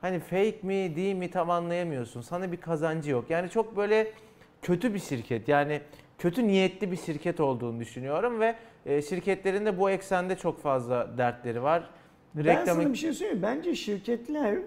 Hani 0.01 0.19
fake 0.19 0.59
mi 0.63 0.95
değil 0.95 1.15
mi 1.15 1.31
tam 1.31 1.49
anlayamıyorsun. 1.49 2.21
Sana 2.21 2.51
bir 2.51 2.57
kazancı 2.57 3.11
yok. 3.11 3.29
Yani 3.29 3.49
çok 3.49 3.77
böyle 3.77 4.11
kötü 4.61 4.93
bir 4.93 4.99
şirket. 4.99 5.47
Yani 5.47 5.81
kötü 6.17 6.47
niyetli 6.47 6.91
bir 6.91 6.97
şirket 6.97 7.39
olduğunu 7.39 7.79
düşünüyorum 7.79 8.39
ve 8.39 8.55
e, 8.85 9.01
şirketlerin 9.01 9.65
de 9.65 9.79
bu 9.79 9.89
eksende 9.89 10.35
çok 10.35 10.61
fazla 10.61 11.17
dertleri 11.17 11.63
var. 11.63 11.89
Ben 12.35 12.65
sana 12.65 12.93
bir 12.93 12.97
şey 12.97 13.13
söyleyeyim. 13.13 13.41
Bence 13.43 13.75
şirketler 13.75 14.57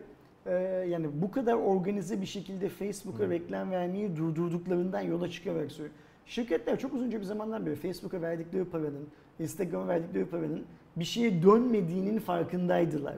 e, 0.46 0.52
yani 0.88 1.06
bu 1.12 1.30
kadar 1.30 1.54
organize 1.54 2.20
bir 2.20 2.26
şekilde 2.26 2.68
Facebook'a 2.68 3.28
reklam 3.28 3.70
vermeyi 3.70 4.16
durdurduklarından 4.16 5.00
yola 5.00 5.30
çıkarak 5.30 5.72
söylüyorum. 5.72 5.96
Şirketler 6.26 6.78
çok 6.78 6.94
uzunca 6.94 7.20
bir 7.20 7.24
zamandan 7.24 7.66
beri 7.66 7.74
Facebook'a 7.74 8.22
verdikleri 8.22 8.64
paranın, 8.64 9.08
Instagram'a 9.38 9.88
verdikleri 9.88 10.24
paranın 10.24 10.64
bir 10.96 11.04
şeye 11.04 11.42
dönmediğinin 11.42 12.18
farkındaydılar. 12.18 13.14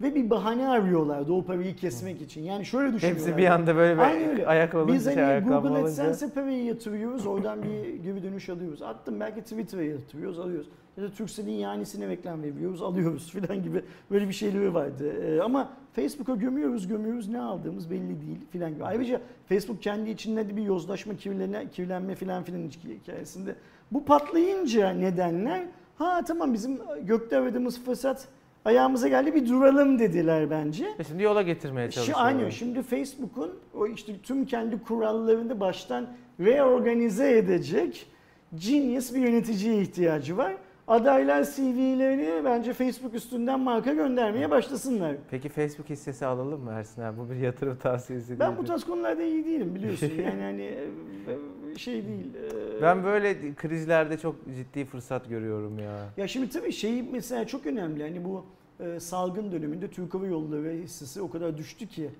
Ve 0.00 0.14
bir 0.14 0.30
bahane 0.30 0.68
arıyorlardı 0.68 1.32
o 1.32 1.44
parayı 1.44 1.76
kesmek 1.76 2.22
için. 2.22 2.42
Yani 2.42 2.66
şöyle 2.66 2.92
düşünüyorlar. 2.94 3.26
Hepsi 3.26 3.38
bir 3.38 3.46
anda 3.46 3.76
böyle 3.76 4.00
Aynen 4.00 4.28
öyle. 4.28 4.42
bir 4.42 4.50
ayak 4.50 4.74
olunca, 4.74 4.94
Biz 4.94 5.04
şey, 5.04 5.14
hani 5.14 5.48
Google. 5.48 5.78
AdSense'e 5.78 6.28
parayı 6.28 6.64
yatırıyoruz, 6.64 7.26
oradan 7.26 7.62
bir 7.62 7.94
geri 7.94 8.22
dönüş 8.22 8.48
alıyoruz. 8.48 8.82
Attım 8.82 9.20
belki 9.20 9.40
Twitter'a 9.40 9.82
yatırıyoruz, 9.82 10.38
alıyoruz. 10.38 10.68
Ya 10.96 11.02
da 11.02 11.10
Turkcell'in 11.10 11.52
yanisine 11.52 12.08
reklam 12.08 12.42
veriyoruz, 12.42 12.82
alıyoruz 12.82 13.30
filan 13.32 13.62
gibi 13.62 13.82
böyle 14.10 14.28
bir 14.28 14.32
şeyleri 14.32 14.74
vardı. 14.74 15.12
Ee, 15.22 15.40
ama 15.40 15.68
Facebook'a 15.92 16.34
gömüyoruz, 16.34 16.88
gömüyoruz 16.88 17.28
ne 17.28 17.40
aldığımız 17.40 17.90
belli 17.90 18.08
değil 18.08 18.38
filan 18.50 18.74
gibi. 18.74 18.84
Ayrıca 18.84 19.20
Facebook 19.48 19.82
kendi 19.82 20.10
içinde 20.10 20.48
de 20.48 20.56
bir 20.56 20.62
yozlaşma, 20.62 21.16
kirlenme, 21.16 21.68
kirlenme 21.68 22.14
filan 22.14 22.42
filan 22.42 22.70
hikayesinde. 23.02 23.54
Bu 23.92 24.04
patlayınca 24.04 24.90
nedenler, 24.90 25.64
ha 25.98 26.24
tamam 26.26 26.52
bizim 26.54 26.78
gökte 27.02 27.38
aradığımız 27.38 27.84
fırsat 27.84 28.28
ayağımıza 28.64 29.08
geldi 29.08 29.34
bir 29.34 29.48
duralım 29.48 29.98
dediler 29.98 30.50
bence. 30.50 30.84
E 30.98 31.04
Şimdi 31.04 31.22
yola 31.22 31.42
getirmeye 31.42 31.88
Şu, 31.88 31.94
çalışıyorlar. 31.94 32.26
aynen. 32.26 32.50
Şimdi 32.50 32.82
Facebook'un 32.82 33.50
o 33.74 33.86
işte 33.86 34.12
tüm 34.22 34.46
kendi 34.46 34.82
kurallarını 34.82 35.60
baştan 35.60 36.06
reorganize 36.40 37.38
edecek 37.38 38.06
genius 38.54 39.14
bir 39.14 39.20
yöneticiye 39.20 39.80
ihtiyacı 39.82 40.36
var. 40.36 40.56
Adaylar 40.90 41.44
CV'lerini 41.44 42.44
bence 42.44 42.72
Facebook 42.72 43.14
üstünden 43.14 43.60
marka 43.60 43.92
göndermeye 43.92 44.50
başlasınlar. 44.50 45.16
Peki 45.30 45.48
Facebook 45.48 45.90
hissesi 45.90 46.26
alalım 46.26 46.60
mı 46.64 46.70
Ersin 46.70 47.02
abi? 47.02 47.18
Bu 47.18 47.30
bir 47.30 47.36
yatırım 47.36 47.76
tavsiyesi 47.76 48.38
Ben 48.40 48.48
değil. 48.48 48.58
bu 48.58 48.64
tarz 48.64 48.84
konularda 48.84 49.22
iyi 49.22 49.44
değilim 49.44 49.74
biliyorsun. 49.74 50.10
Yani 50.24 50.42
hani 50.42 50.62
e, 50.62 51.78
şey 51.78 51.94
değil. 52.06 52.34
e, 52.78 52.82
Ben 52.82 53.04
böyle 53.04 53.54
krizlerde 53.54 54.18
çok 54.18 54.36
ciddi 54.56 54.84
fırsat 54.84 55.28
görüyorum 55.28 55.78
ya. 55.78 56.08
Ya 56.16 56.28
şimdi 56.28 56.48
tabii 56.48 56.72
şey 56.72 57.02
mesela 57.12 57.46
çok 57.46 57.66
önemli. 57.66 58.02
Hani 58.02 58.24
bu 58.24 58.44
e, 58.80 59.00
salgın 59.00 59.52
döneminde 59.52 59.88
Türk 59.88 60.14
Hava 60.14 60.26
Yolları 60.26 60.70
hissesi 60.70 61.20
o 61.22 61.30
kadar 61.30 61.56
düştü 61.58 61.86
ki, 61.86 62.10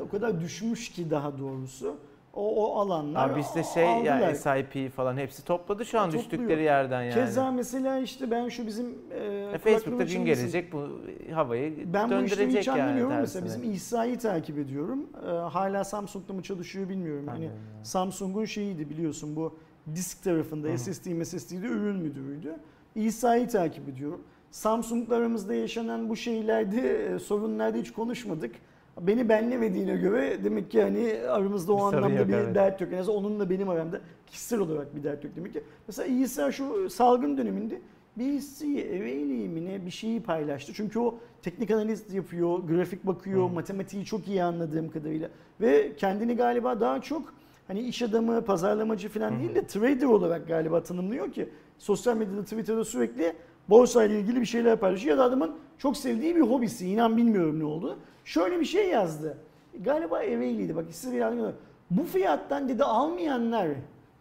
o 0.00 0.08
kadar 0.08 0.40
düşmüş 0.40 0.88
ki 0.92 1.10
daha 1.10 1.38
doğrusu. 1.38 1.96
O, 2.34 2.66
o 2.66 2.80
alanlar 2.80 3.30
Abi 3.30 3.40
işte 3.40 3.64
şey 3.74 3.88
aldılar. 3.88 4.20
yani 4.20 4.36
SIP 4.36 4.92
falan 4.92 5.16
hepsi 5.16 5.44
topladı 5.44 5.84
şu 5.84 6.00
an 6.00 6.04
Topluyor. 6.04 6.24
düştükleri 6.24 6.62
yerden 6.62 7.02
yani. 7.02 7.14
Keza 7.14 7.50
mesela 7.52 7.98
işte 7.98 8.30
ben 8.30 8.48
şu 8.48 8.66
bizim 8.66 8.86
e, 9.10 9.50
E, 9.54 9.58
Facebook'ta 9.58 10.04
gün 10.04 10.24
gelecek 10.24 10.72
bu 10.72 10.88
havayı 11.34 11.92
Ben 11.92 12.10
bu 12.10 12.14
işleri 12.14 12.40
döndürecek 12.40 12.60
hiç 12.60 12.66
yani 12.66 12.82
anlamıyorum 12.82 13.16
mesela 13.20 13.44
bizim 13.44 13.72
İsa'yı 13.72 14.18
takip 14.18 14.58
ediyorum. 14.58 15.06
E, 15.26 15.30
hala 15.30 15.84
Samsung'da 15.84 16.32
mı 16.32 16.42
çalışıyor 16.42 16.88
bilmiyorum. 16.88 17.24
Hani 17.26 17.36
Bilmiyorum 17.36 17.60
ya. 17.78 17.84
Samsung'un 17.84 18.44
şeyiydi 18.44 18.90
biliyorsun 18.90 19.36
bu 19.36 19.56
disk 19.94 20.22
tarafında 20.24 20.68
Hı. 20.68 20.78
SSD 20.78 21.22
SSD'de 21.24 21.66
ürün 21.66 21.96
müdürüydü. 21.96 22.54
İsa'yı 22.94 23.48
takip 23.48 23.88
ediyorum. 23.88 24.20
Samsung'la 24.50 25.16
aramızda 25.16 25.54
yaşanan 25.54 26.08
bu 26.08 26.16
şeylerde 26.16 27.06
e, 27.14 27.18
sorunlarda 27.18 27.78
hiç 27.78 27.92
konuşmadık. 27.92 28.54
Beni 29.00 29.28
benlemediğine 29.28 29.96
göre 29.96 30.44
demek 30.44 30.70
ki 30.70 30.82
hani 30.82 31.14
aramızda 31.28 31.72
o 31.72 31.92
Bir 31.92 31.96
anlamda 31.96 32.18
yok, 32.18 32.28
bir 32.28 32.34
evet. 32.34 32.54
dert 32.54 32.80
yok. 32.80 32.92
En 32.92 32.98
azından 32.98 33.24
onunla 33.24 33.50
benim 33.50 33.68
aramda 33.68 34.00
kişisel 34.26 34.60
olarak 34.60 34.96
bir 34.96 35.02
dert 35.02 35.24
yok 35.24 35.32
demek 35.36 35.52
ki. 35.52 35.62
Mesela 35.86 36.06
İsa 36.06 36.52
şu 36.52 36.90
salgın 36.90 37.36
döneminde 37.38 37.80
birisi 38.18 38.80
eveyleyimine 38.80 39.86
bir 39.86 39.90
şeyi 39.90 40.22
paylaştı. 40.22 40.72
Çünkü 40.74 40.98
o 40.98 41.14
teknik 41.42 41.70
analiz 41.70 42.14
yapıyor, 42.14 42.58
grafik 42.58 43.06
bakıyor, 43.06 43.48
Hı. 43.50 43.52
matematiği 43.52 44.04
çok 44.04 44.28
iyi 44.28 44.42
anladığım 44.42 44.90
kadarıyla. 44.90 45.28
Ve 45.60 45.96
kendini 45.96 46.36
galiba 46.36 46.80
daha 46.80 47.00
çok 47.00 47.34
hani 47.68 47.80
iş 47.80 48.02
adamı, 48.02 48.44
pazarlamacı 48.44 49.08
falan 49.08 49.40
değil 49.40 49.54
de 49.54 49.66
trader 49.66 50.06
olarak 50.06 50.48
galiba 50.48 50.82
tanımlıyor 50.82 51.32
ki 51.32 51.48
sosyal 51.78 52.16
medyada, 52.16 52.42
Twitter'da 52.42 52.84
sürekli 52.84 53.32
borsa 53.68 54.04
ile 54.04 54.20
ilgili 54.20 54.40
bir 54.40 54.46
şeyler 54.46 54.76
paylaşıyor. 54.76 55.16
Ya 55.16 55.18
da 55.18 55.24
adamın 55.24 55.52
çok 55.78 55.96
sevdiği 55.96 56.36
bir 56.36 56.40
hobisi. 56.40 56.86
İnan 56.88 57.16
bilmiyorum 57.16 57.60
ne 57.60 57.64
oldu. 57.64 57.98
Şöyle 58.24 58.60
bir 58.60 58.64
şey 58.64 58.88
yazdı. 58.88 59.36
Galiba 59.80 60.22
Ereğli'ydi. 60.22 60.76
Bak 60.76 60.84
size 60.90 61.16
bir. 61.16 61.52
Bu 61.90 62.04
fiyattan 62.04 62.68
dedi 62.68 62.84
almayanlar 62.84 63.68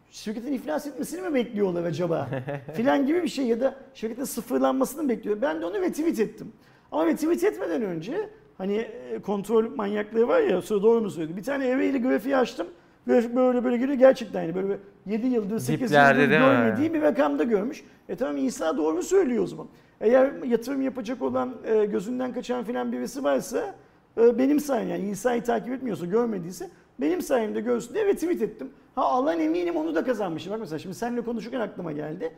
şirketin 0.10 0.54
iflas 0.54 0.88
etmesini 0.88 1.22
mi 1.22 1.34
bekliyorlar 1.34 1.84
acaba? 1.84 2.30
Filan 2.74 3.06
gibi 3.06 3.24
bir 3.24 3.28
şey 3.28 3.46
ya 3.46 3.60
da 3.60 3.76
şirketin 3.94 4.24
sıfırlanmasını 4.24 5.04
mı 5.04 5.10
bekliyor? 5.10 5.42
Ben 5.42 5.62
de 5.62 5.66
onu 5.66 5.82
retweet 5.82 6.20
ettim. 6.20 6.52
Ama 6.92 7.06
retweet 7.06 7.44
etmeden 7.44 7.82
önce 7.82 8.30
hani 8.58 8.76
e, 8.78 9.20
kontrol 9.22 9.76
manyaklığı 9.76 10.28
var 10.28 10.42
ya 10.42 10.62
sonra 10.62 10.84
doğru 10.84 11.02
mu 11.02 11.10
söyledi? 11.10 11.38
Bir 11.38 11.44
tane 11.44 11.68
Ereğli 11.68 12.02
grafiği 12.02 12.38
açtım. 12.38 12.68
Grafik 13.08 13.36
böyle 13.36 13.64
böyle 13.64 13.78
geliyor 13.78 13.98
gerçekten 13.98 14.42
yani 14.42 14.56
böyle 14.56 14.78
7 15.06 15.28
yıldır 15.28 15.60
8 15.60 15.90
Diplerde 15.90 16.22
yıldır 16.22 16.38
görmediği 16.38 16.94
bir 16.94 17.02
rakamda 17.02 17.44
görmüş. 17.44 17.84
E 18.10 18.16
tamam 18.16 18.38
İsa 18.38 18.78
doğru 18.78 19.04
söylüyor 19.04 19.44
o 19.44 19.48
zaman. 19.48 19.68
Eğer 20.02 20.44
yatırım 20.44 20.82
yapacak 20.82 21.22
olan 21.22 21.56
e, 21.66 21.86
gözünden 21.86 22.34
kaçan 22.34 22.64
filan 22.64 22.92
birisi 22.92 23.24
varsa 23.24 23.76
benim 24.20 24.60
sayem 24.60 24.90
yani 24.90 25.10
İsa'yı 25.10 25.44
takip 25.44 25.74
etmiyorsa 25.74 26.06
görmediyse 26.06 26.70
benim 27.02 27.22
sayemde 27.22 27.62
görsün 27.62 27.94
diye 27.94 28.06
retweet 28.06 28.42
ettim. 28.42 28.70
Ha 28.96 29.02
alan 29.04 29.40
eminim 29.40 29.76
onu 29.76 29.96
da 29.96 30.04
kazanmışım. 30.04 30.54
Bak 30.54 30.60
mesela 30.60 30.80
şimdi 30.80 30.96
seninle 30.96 31.22
konuşurken 31.22 31.60
aklıma 31.60 31.92
geldi. 31.92 32.34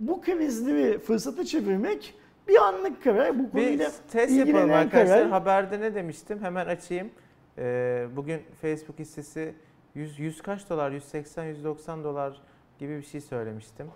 Bu 0.00 0.20
krizleri 0.20 0.98
fırsata 0.98 1.44
çevirmek 1.44 2.14
bir 2.48 2.56
anlık 2.56 3.04
karar. 3.04 3.38
Bu 3.38 3.44
Bir 3.44 3.50
konuyla 3.50 3.90
test 4.12 4.32
yapalım 4.32 4.72
arkadaşlar. 4.72 5.18
karar. 5.18 5.28
Haberde 5.30 5.80
ne 5.80 5.94
demiştim? 5.94 6.42
Hemen 6.42 6.66
açayım. 6.66 7.10
Ee, 7.58 8.06
bugün 8.16 8.40
Facebook 8.60 8.98
hissesi 8.98 9.54
100, 9.94 10.18
100 10.18 10.42
kaç 10.42 10.70
dolar? 10.70 10.90
180 10.90 11.44
190 11.44 12.04
dolar 12.04 12.40
gibi 12.78 12.96
bir 12.98 13.02
şey 13.02 13.20
söylemiştim. 13.20 13.86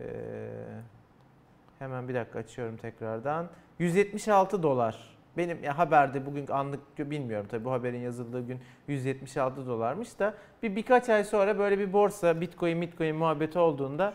Ee, 0.00 0.04
hemen 1.78 2.08
bir 2.08 2.14
dakika 2.14 2.38
açıyorum 2.38 2.76
tekrardan. 2.76 3.48
176 3.78 4.62
dolar. 4.62 5.15
Benim 5.36 5.64
ya 5.64 5.78
haberde 5.78 6.26
bugün 6.26 6.46
anlık 6.46 7.10
bilmiyorum 7.10 7.46
tabii 7.50 7.64
bu 7.64 7.72
haberin 7.72 8.00
yazıldığı 8.00 8.46
gün 8.46 8.60
176 8.88 9.66
dolarmış 9.66 10.18
da 10.18 10.34
bir 10.62 10.76
birkaç 10.76 11.08
ay 11.08 11.24
sonra 11.24 11.58
böyle 11.58 11.78
bir 11.78 11.92
borsa 11.92 12.40
Bitcoin 12.40 12.80
Bitcoin 12.82 13.16
muhabbeti 13.16 13.58
olduğunda 13.58 14.14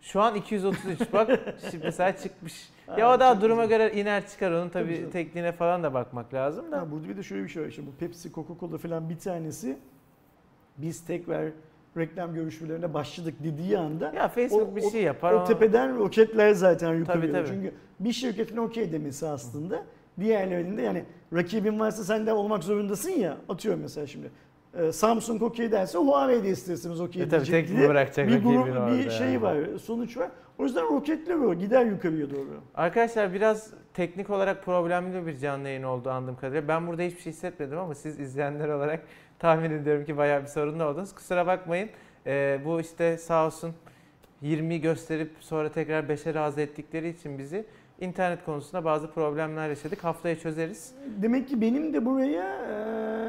Şu 0.00 0.20
an 0.20 0.34
233. 0.34 0.70
şu 0.80 0.90
an 1.00 1.00
233 1.00 1.12
bak 1.12 1.30
şimdi 1.70 1.84
mesela 1.84 2.16
çıkmış. 2.16 2.68
Ya 2.96 3.14
o 3.14 3.20
daha 3.20 3.40
duruma 3.40 3.64
güzel. 3.64 3.78
göre 3.78 4.00
iner 4.00 4.28
çıkar 4.28 4.50
onun 4.50 4.68
Tabii 4.68 4.96
tabii 5.00 5.10
tekniğine 5.10 5.52
falan 5.52 5.82
da 5.82 5.94
bakmak 5.94 6.34
lazım 6.34 6.72
da. 6.72 6.80
Ha, 6.80 6.90
burada 6.90 7.08
bir 7.08 7.16
de 7.16 7.22
şöyle 7.22 7.44
bir 7.44 7.48
şey 7.48 7.62
var. 7.62 7.68
İşte 7.68 7.86
bu 7.86 7.92
Pepsi, 7.92 8.28
Coca-Cola 8.32 8.78
falan 8.78 9.10
bir 9.10 9.18
tanesi 9.18 9.78
biz 10.78 11.04
tekrar 11.06 11.52
reklam 11.96 12.34
görüşmelerine 12.34 12.94
başladık 12.94 13.34
dediği 13.44 13.78
anda 13.78 14.12
Ya 14.16 14.28
Facebook 14.28 14.72
O- 14.72 14.76
bir 14.76 14.82
o- 14.82 14.90
şey 14.90 15.02
yapar. 15.02 15.32
o 15.32 15.36
ama- 15.36 15.44
tepeden 15.44 15.98
roketler 15.98 16.52
zaten 16.52 16.94
yıkılıyor. 16.94 17.32
tabii. 17.34 17.48
Çünkü 17.48 17.72
bir 18.00 18.12
şirketin 18.12 18.56
okey 18.56 18.92
demesi 18.92 19.26
aslında 19.26 19.82
diğerlerinin 20.20 20.76
de 20.76 20.82
yani 20.82 21.04
rakibin 21.34 21.80
varsa 21.80 22.04
sen 22.04 22.26
de 22.26 22.32
olmak 22.32 22.64
zorundasın 22.64 23.10
ya 23.10 23.36
atıyorum 23.48 23.80
mesela 23.80 24.06
şimdi. 24.06 24.30
e, 24.78 24.92
Samsung 24.92 25.42
okey 25.42 25.72
derse 25.72 25.98
Huawei 25.98 26.42
de 26.44 26.48
isterseniz 26.48 27.00
okey 27.00 27.22
E 27.22 27.28
tabii, 27.28 27.44
diyecek 27.46 27.68
tek 27.68 27.76
diye 27.76 27.88
bırakacak 27.88 28.28
bir, 28.28 28.42
grup, 28.42 28.66
bir 29.04 29.10
şey 29.10 29.26
yani? 29.26 29.42
var, 29.42 29.56
sonuç 29.82 30.16
var. 30.16 30.30
O 30.58 30.64
yüzden 30.64 30.84
roketler 30.84 31.34
o 31.34 31.54
gider 31.54 31.84
yukarıya 31.86 32.30
doğru. 32.30 32.48
Arkadaşlar 32.74 33.32
biraz 33.34 33.70
teknik 33.94 34.30
olarak 34.30 34.64
problemli 34.64 35.26
bir 35.26 35.36
canlı 35.36 35.68
yayın 35.68 35.82
oldu 35.82 36.10
anladığım 36.10 36.36
kadarıyla. 36.36 36.68
Ben 36.68 36.86
burada 36.86 37.02
hiçbir 37.02 37.20
şey 37.20 37.32
hissetmedim 37.32 37.78
ama 37.78 37.94
siz 37.94 38.20
izleyenler 38.20 38.68
olarak 38.68 39.02
tahmin 39.38 39.70
ediyorum 39.70 40.04
ki 40.04 40.16
bayağı 40.16 40.42
bir 40.42 40.46
sorunlu 40.46 40.84
oldunuz. 40.84 41.14
Kusura 41.14 41.46
bakmayın. 41.46 41.88
Ee, 42.26 42.60
bu 42.64 42.80
işte 42.80 43.18
sağ 43.18 43.46
olsun 43.46 43.72
20 44.42 44.80
gösterip 44.80 45.30
sonra 45.40 45.68
tekrar 45.72 46.04
5'e 46.04 46.34
razı 46.34 46.60
ettikleri 46.60 47.08
için 47.08 47.38
bizi 47.38 47.64
internet 48.00 48.44
konusunda 48.44 48.84
bazı 48.84 49.10
problemler 49.10 49.68
yaşadık. 49.68 50.04
Haftaya 50.04 50.38
çözeriz. 50.38 50.92
Demek 51.22 51.48
ki 51.48 51.60
benim 51.60 51.92
de 51.94 52.04
buraya 52.04 52.44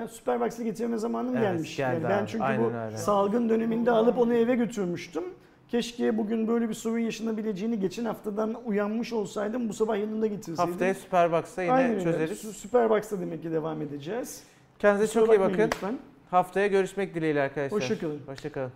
e, 0.03 0.07
Superbox'ı 0.07 0.63
getirme 0.63 0.97
zamanım 0.97 1.37
Evet, 1.37 1.41
gelmiş. 1.43 1.75
geldi 1.77 2.03
Yani 2.03 2.13
ben 2.13 2.25
çünkü 2.25 2.43
Aynen 2.43 2.63
bu 2.63 2.77
öyle. 2.77 2.97
salgın 2.97 3.49
döneminde 3.49 3.91
alıp 3.91 4.17
onu 4.17 4.33
eve 4.33 4.55
götürmüştüm. 4.55 5.23
Keşke 5.69 6.17
bugün 6.17 6.47
böyle 6.47 6.69
bir 6.69 6.73
sorun 6.73 6.99
yaşanabileceğini 6.99 7.79
geçen 7.79 8.05
haftadan 8.05 8.55
uyanmış 8.65 9.13
olsaydım 9.13 9.69
bu 9.69 9.73
sabah 9.73 9.97
yanında 9.97 10.27
getirseydim. 10.27 10.71
Haftaya 10.71 10.93
Superbox'ta 10.93 11.63
yine 11.63 11.73
Aynen 11.73 11.91
öyle. 11.91 12.03
çözeriz. 12.03 12.43
Sü- 12.45 12.53
Superbox'ta 12.53 13.19
demek 13.21 13.41
ki 13.41 13.51
devam 13.51 13.81
edeceğiz. 13.81 14.43
Kendinize 14.79 15.13
çok 15.13 15.23
Kusura 15.23 15.35
iyi 15.35 15.39
bakmayın 15.39 15.57
bakın. 15.57 15.71
lütfen. 15.71 15.97
Haftaya 16.31 16.67
görüşmek 16.67 17.15
dileğiyle 17.15 17.41
arkadaşlar. 17.41 17.79
Hoşça 17.79 17.99
kalın. 17.99 18.21
Hoşçakalın. 18.27 18.71